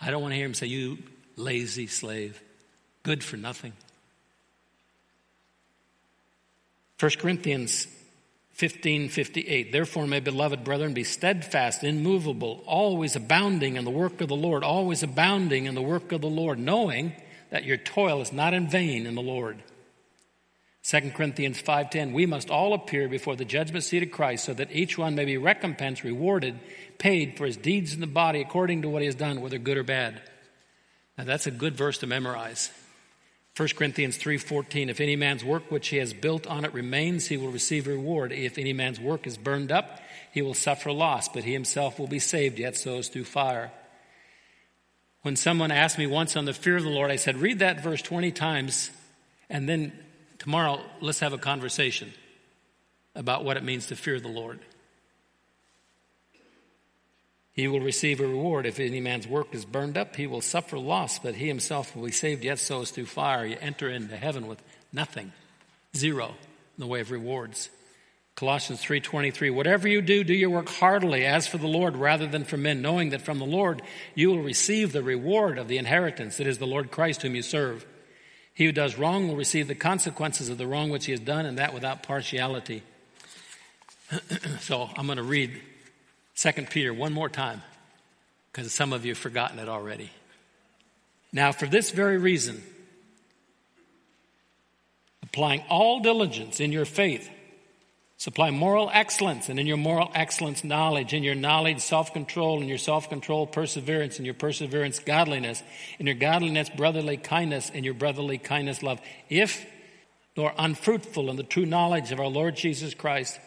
I 0.00 0.10
don't 0.10 0.22
want 0.22 0.32
to 0.32 0.36
hear 0.36 0.46
him 0.46 0.54
say, 0.54 0.66
You 0.66 0.98
lazy 1.36 1.88
slave, 1.88 2.40
good 3.02 3.24
for 3.24 3.36
nothing. 3.36 3.72
1 7.00 7.10
Corinthians 7.18 7.88
15 8.52 9.08
58. 9.08 9.72
Therefore, 9.72 10.06
my 10.06 10.20
beloved 10.20 10.62
brethren, 10.62 10.94
be 10.94 11.02
steadfast, 11.02 11.82
immovable, 11.82 12.62
always 12.66 13.16
abounding 13.16 13.74
in 13.74 13.84
the 13.84 13.90
work 13.90 14.20
of 14.20 14.28
the 14.28 14.36
Lord, 14.36 14.62
always 14.62 15.02
abounding 15.02 15.64
in 15.64 15.74
the 15.74 15.82
work 15.82 16.12
of 16.12 16.20
the 16.20 16.28
Lord, 16.28 16.60
knowing 16.60 17.14
that 17.50 17.64
your 17.64 17.76
toil 17.76 18.20
is 18.20 18.32
not 18.32 18.54
in 18.54 18.68
vain 18.68 19.06
in 19.06 19.16
the 19.16 19.22
Lord. 19.22 19.60
2 20.84 21.12
Corinthians 21.12 21.62
5:10 21.62 22.12
We 22.12 22.26
must 22.26 22.50
all 22.50 22.74
appear 22.74 23.08
before 23.08 23.36
the 23.36 23.46
judgment 23.46 23.84
seat 23.84 24.02
of 24.02 24.10
Christ 24.10 24.44
so 24.44 24.52
that 24.52 24.70
each 24.70 24.98
one 24.98 25.14
may 25.14 25.24
be 25.24 25.38
recompensed 25.38 26.04
rewarded 26.04 26.60
paid 26.98 27.38
for 27.38 27.46
his 27.46 27.56
deeds 27.56 27.94
in 27.94 28.00
the 28.00 28.06
body 28.06 28.42
according 28.42 28.82
to 28.82 28.90
what 28.90 29.00
he 29.00 29.06
has 29.06 29.14
done 29.14 29.40
whether 29.40 29.58
good 29.58 29.78
or 29.78 29.82
bad. 29.82 30.20
Now 31.16 31.24
that's 31.24 31.46
a 31.46 31.50
good 31.50 31.74
verse 31.74 31.98
to 31.98 32.06
memorize. 32.06 32.70
1 33.56 33.68
Corinthians 33.76 34.18
3:14 34.18 34.90
If 34.90 35.00
any 35.00 35.16
man's 35.16 35.42
work 35.42 35.70
which 35.70 35.88
he 35.88 35.96
has 35.96 36.12
built 36.12 36.46
on 36.46 36.66
it 36.66 36.74
remains 36.74 37.28
he 37.28 37.38
will 37.38 37.50
receive 37.50 37.86
reward 37.86 38.30
if 38.30 38.58
any 38.58 38.74
man's 38.74 39.00
work 39.00 39.26
is 39.26 39.38
burned 39.38 39.72
up 39.72 40.02
he 40.32 40.42
will 40.42 40.52
suffer 40.52 40.92
loss 40.92 41.28
but 41.28 41.44
he 41.44 41.54
himself 41.54 41.98
will 41.98 42.08
be 42.08 42.18
saved 42.18 42.58
yet 42.58 42.76
so 42.76 42.98
as 42.98 43.08
through 43.08 43.24
fire. 43.24 43.72
When 45.22 45.36
someone 45.36 45.70
asked 45.70 45.96
me 45.96 46.06
once 46.06 46.36
on 46.36 46.44
the 46.44 46.52
fear 46.52 46.76
of 46.76 46.82
the 46.82 46.90
Lord 46.90 47.10
I 47.10 47.16
said 47.16 47.38
read 47.38 47.60
that 47.60 47.80
verse 47.80 48.02
20 48.02 48.32
times 48.32 48.90
and 49.48 49.66
then 49.66 49.98
Tomorrow, 50.44 50.82
let's 51.00 51.20
have 51.20 51.32
a 51.32 51.38
conversation 51.38 52.12
about 53.14 53.46
what 53.46 53.56
it 53.56 53.64
means 53.64 53.86
to 53.86 53.96
fear 53.96 54.20
the 54.20 54.28
Lord. 54.28 54.60
He 57.52 57.66
will 57.66 57.80
receive 57.80 58.20
a 58.20 58.26
reward. 58.26 58.66
If 58.66 58.78
any 58.78 59.00
man's 59.00 59.26
work 59.26 59.54
is 59.54 59.64
burned 59.64 59.96
up, 59.96 60.16
he 60.16 60.26
will 60.26 60.42
suffer 60.42 60.78
loss, 60.78 61.18
but 61.18 61.34
he 61.34 61.48
himself 61.48 61.96
will 61.96 62.04
be 62.04 62.12
saved, 62.12 62.44
yet 62.44 62.58
so 62.58 62.82
is 62.82 62.90
through 62.90 63.06
fire. 63.06 63.46
You 63.46 63.56
enter 63.58 63.88
into 63.88 64.18
heaven 64.18 64.46
with 64.46 64.62
nothing, 64.92 65.32
zero 65.96 66.26
in 66.26 66.34
the 66.76 66.86
way 66.86 67.00
of 67.00 67.10
rewards. 67.10 67.70
Colossians 68.34 68.82
3:23 68.82 69.48
Whatever 69.48 69.88
you 69.88 70.02
do 70.02 70.24
do 70.24 70.34
your 70.34 70.50
work 70.50 70.68
heartily 70.68 71.24
as 71.24 71.46
for 71.46 71.56
the 71.56 71.66
Lord 71.66 71.96
rather 71.96 72.26
than 72.26 72.44
for 72.44 72.58
men 72.58 72.82
knowing 72.82 73.08
that 73.10 73.22
from 73.22 73.38
the 73.38 73.46
Lord 73.46 73.80
you 74.14 74.28
will 74.28 74.42
receive 74.42 74.92
the 74.92 75.02
reward 75.02 75.56
of 75.56 75.68
the 75.68 75.78
inheritance 75.78 76.36
that 76.36 76.46
is 76.46 76.58
the 76.58 76.66
Lord 76.66 76.90
Christ 76.90 77.22
whom 77.22 77.34
you 77.34 77.40
serve. 77.40 77.86
He 78.54 78.64
who 78.64 78.72
does 78.72 78.96
wrong 78.96 79.28
will 79.28 79.36
receive 79.36 79.66
the 79.66 79.74
consequences 79.74 80.48
of 80.48 80.58
the 80.58 80.66
wrong 80.66 80.90
which 80.90 81.06
he 81.06 81.12
has 81.12 81.20
done, 81.20 81.44
and 81.44 81.58
that 81.58 81.74
without 81.74 82.04
partiality. 82.04 82.82
so 84.60 84.88
I'm 84.96 85.06
going 85.06 85.18
to 85.18 85.24
read 85.24 85.60
2 86.36 86.52
Peter 86.70 86.94
one 86.94 87.12
more 87.12 87.28
time, 87.28 87.62
because 88.52 88.72
some 88.72 88.92
of 88.92 89.04
you 89.04 89.12
have 89.12 89.18
forgotten 89.18 89.58
it 89.58 89.68
already. 89.68 90.10
Now, 91.32 91.50
for 91.50 91.66
this 91.66 91.90
very 91.90 92.16
reason, 92.16 92.62
applying 95.24 95.64
all 95.68 95.98
diligence 95.98 96.60
in 96.60 96.70
your 96.70 96.84
faith, 96.84 97.28
Supply 98.24 98.48
moral 98.48 98.90
excellence, 98.90 99.50
and 99.50 99.60
in 99.60 99.66
your 99.66 99.76
moral 99.76 100.10
excellence, 100.14 100.64
knowledge, 100.64 101.12
in 101.12 101.22
your 101.22 101.34
knowledge, 101.34 101.80
self 101.80 102.14
control, 102.14 102.62
in 102.62 102.68
your 102.68 102.78
self 102.78 103.10
control, 103.10 103.46
perseverance, 103.46 104.18
in 104.18 104.24
your 104.24 104.32
perseverance, 104.32 104.98
godliness, 104.98 105.62
in 105.98 106.06
your 106.06 106.14
godliness, 106.14 106.70
brotherly 106.70 107.18
kindness, 107.18 107.68
in 107.68 107.84
your 107.84 107.92
brotherly 107.92 108.38
kindness, 108.38 108.82
love. 108.82 108.98
If 109.28 109.66
nor 110.38 110.54
unfruitful 110.56 111.28
in 111.28 111.36
the 111.36 111.42
true 111.42 111.66
knowledge 111.66 112.12
of 112.12 112.18
our 112.18 112.28
Lord 112.28 112.56
Jesus 112.56 112.94
Christ, 112.94 113.38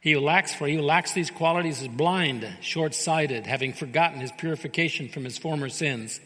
he 0.00 0.12
who 0.12 0.20
lacks, 0.20 0.54
for 0.54 0.66
he 0.66 0.74
who 0.74 0.82
lacks 0.82 1.14
these 1.14 1.30
qualities 1.30 1.80
is 1.80 1.88
blind, 1.88 2.46
short 2.60 2.94
sighted, 2.94 3.46
having 3.46 3.72
forgotten 3.72 4.20
his 4.20 4.32
purification 4.32 5.08
from 5.08 5.24
his 5.24 5.38
former 5.38 5.70
sins. 5.70 6.20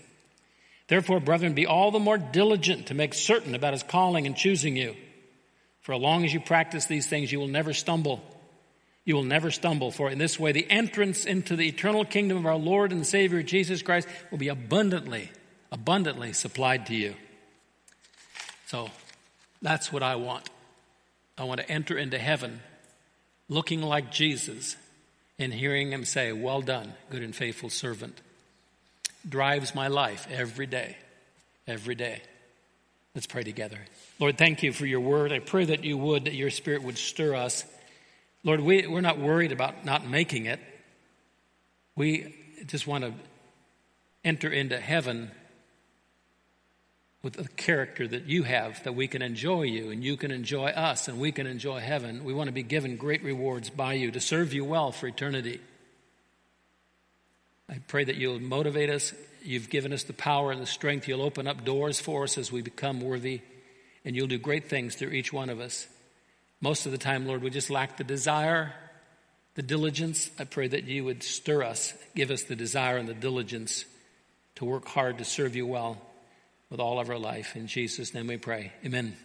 Therefore, 0.88 1.20
brethren, 1.20 1.54
be 1.54 1.66
all 1.66 1.92
the 1.92 2.00
more 2.00 2.18
diligent 2.18 2.88
to 2.88 2.94
make 2.94 3.14
certain 3.14 3.54
about 3.54 3.72
his 3.72 3.84
calling 3.84 4.26
and 4.26 4.36
choosing 4.36 4.76
you. 4.76 4.96
For 5.82 5.94
as 5.94 6.00
long 6.00 6.24
as 6.24 6.32
you 6.32 6.40
practice 6.40 6.86
these 6.86 7.06
things, 7.06 7.30
you 7.30 7.38
will 7.38 7.48
never 7.48 7.72
stumble. 7.72 8.22
You 9.04 9.16
will 9.16 9.24
never 9.24 9.50
stumble, 9.50 9.90
for 9.90 10.10
in 10.10 10.18
this 10.18 10.38
way 10.38 10.52
the 10.52 10.70
entrance 10.70 11.26
into 11.26 11.56
the 11.56 11.66
eternal 11.66 12.04
kingdom 12.04 12.38
of 12.38 12.46
our 12.46 12.56
Lord 12.56 12.92
and 12.92 13.04
Savior 13.04 13.42
Jesus 13.42 13.82
Christ 13.82 14.06
will 14.30 14.38
be 14.38 14.48
abundantly, 14.48 15.30
abundantly 15.72 16.32
supplied 16.32 16.86
to 16.86 16.94
you. 16.94 17.14
So 18.66 18.90
that's 19.60 19.92
what 19.92 20.04
I 20.04 20.16
want. 20.16 20.48
I 21.36 21.44
want 21.44 21.60
to 21.60 21.68
enter 21.68 21.98
into 21.98 22.18
heaven 22.18 22.60
looking 23.48 23.82
like 23.82 24.12
Jesus 24.12 24.76
and 25.38 25.52
hearing 25.52 25.92
him 25.92 26.04
say, 26.04 26.32
Well 26.32 26.62
done, 26.62 26.94
good 27.10 27.22
and 27.22 27.34
faithful 27.34 27.70
servant. 27.70 28.20
Drives 29.28 29.74
my 29.74 29.88
life 29.88 30.28
every 30.30 30.66
day, 30.66 30.96
every 31.66 31.96
day. 31.96 32.22
Let's 33.14 33.26
pray 33.26 33.42
together. 33.42 33.78
Lord, 34.18 34.38
thank 34.38 34.62
you 34.62 34.72
for 34.72 34.86
your 34.86 35.00
word. 35.00 35.32
I 35.32 35.38
pray 35.38 35.66
that 35.66 35.84
you 35.84 35.98
would, 35.98 36.24
that 36.24 36.34
your 36.34 36.50
spirit 36.50 36.82
would 36.82 36.96
stir 36.96 37.34
us. 37.34 37.64
Lord, 38.42 38.60
we, 38.60 38.86
we're 38.86 39.02
not 39.02 39.18
worried 39.18 39.52
about 39.52 39.84
not 39.84 40.06
making 40.06 40.46
it. 40.46 40.60
We 41.94 42.34
just 42.66 42.86
want 42.86 43.04
to 43.04 43.12
enter 44.24 44.48
into 44.48 44.78
heaven 44.78 45.30
with 47.22 47.34
the 47.34 47.46
character 47.48 48.08
that 48.08 48.26
you 48.26 48.42
have, 48.42 48.82
that 48.84 48.94
we 48.94 49.06
can 49.06 49.22
enjoy 49.22 49.62
you 49.62 49.90
and 49.90 50.02
you 50.02 50.16
can 50.16 50.30
enjoy 50.30 50.70
us 50.70 51.06
and 51.06 51.20
we 51.20 51.30
can 51.30 51.46
enjoy 51.46 51.78
heaven. 51.78 52.24
We 52.24 52.32
want 52.32 52.48
to 52.48 52.52
be 52.52 52.64
given 52.64 52.96
great 52.96 53.22
rewards 53.22 53.70
by 53.70 53.92
you 53.92 54.10
to 54.10 54.20
serve 54.20 54.52
you 54.52 54.64
well 54.64 54.90
for 54.90 55.06
eternity. 55.06 55.60
I 57.68 57.78
pray 57.86 58.04
that 58.04 58.16
you'll 58.16 58.40
motivate 58.40 58.90
us. 58.90 59.12
You've 59.44 59.70
given 59.70 59.92
us 59.92 60.04
the 60.04 60.12
power 60.12 60.52
and 60.52 60.60
the 60.60 60.66
strength. 60.66 61.08
You'll 61.08 61.22
open 61.22 61.46
up 61.46 61.64
doors 61.64 62.00
for 62.00 62.24
us 62.24 62.38
as 62.38 62.52
we 62.52 62.62
become 62.62 63.00
worthy, 63.00 63.40
and 64.04 64.14
you'll 64.14 64.26
do 64.26 64.38
great 64.38 64.68
things 64.68 64.94
through 64.94 65.10
each 65.10 65.32
one 65.32 65.50
of 65.50 65.60
us. 65.60 65.86
Most 66.60 66.86
of 66.86 66.92
the 66.92 66.98
time, 66.98 67.26
Lord, 67.26 67.42
we 67.42 67.50
just 67.50 67.70
lack 67.70 67.96
the 67.96 68.04
desire, 68.04 68.72
the 69.54 69.62
diligence. 69.62 70.30
I 70.38 70.44
pray 70.44 70.68
that 70.68 70.84
you 70.84 71.04
would 71.04 71.22
stir 71.22 71.62
us, 71.64 71.92
give 72.14 72.30
us 72.30 72.44
the 72.44 72.56
desire 72.56 72.96
and 72.96 73.08
the 73.08 73.14
diligence 73.14 73.84
to 74.56 74.64
work 74.64 74.86
hard 74.86 75.18
to 75.18 75.24
serve 75.24 75.56
you 75.56 75.66
well 75.66 76.00
with 76.70 76.80
all 76.80 77.00
of 77.00 77.10
our 77.10 77.18
life. 77.18 77.56
In 77.56 77.66
Jesus' 77.66 78.14
name 78.14 78.28
we 78.28 78.36
pray. 78.36 78.72
Amen. 78.84 79.16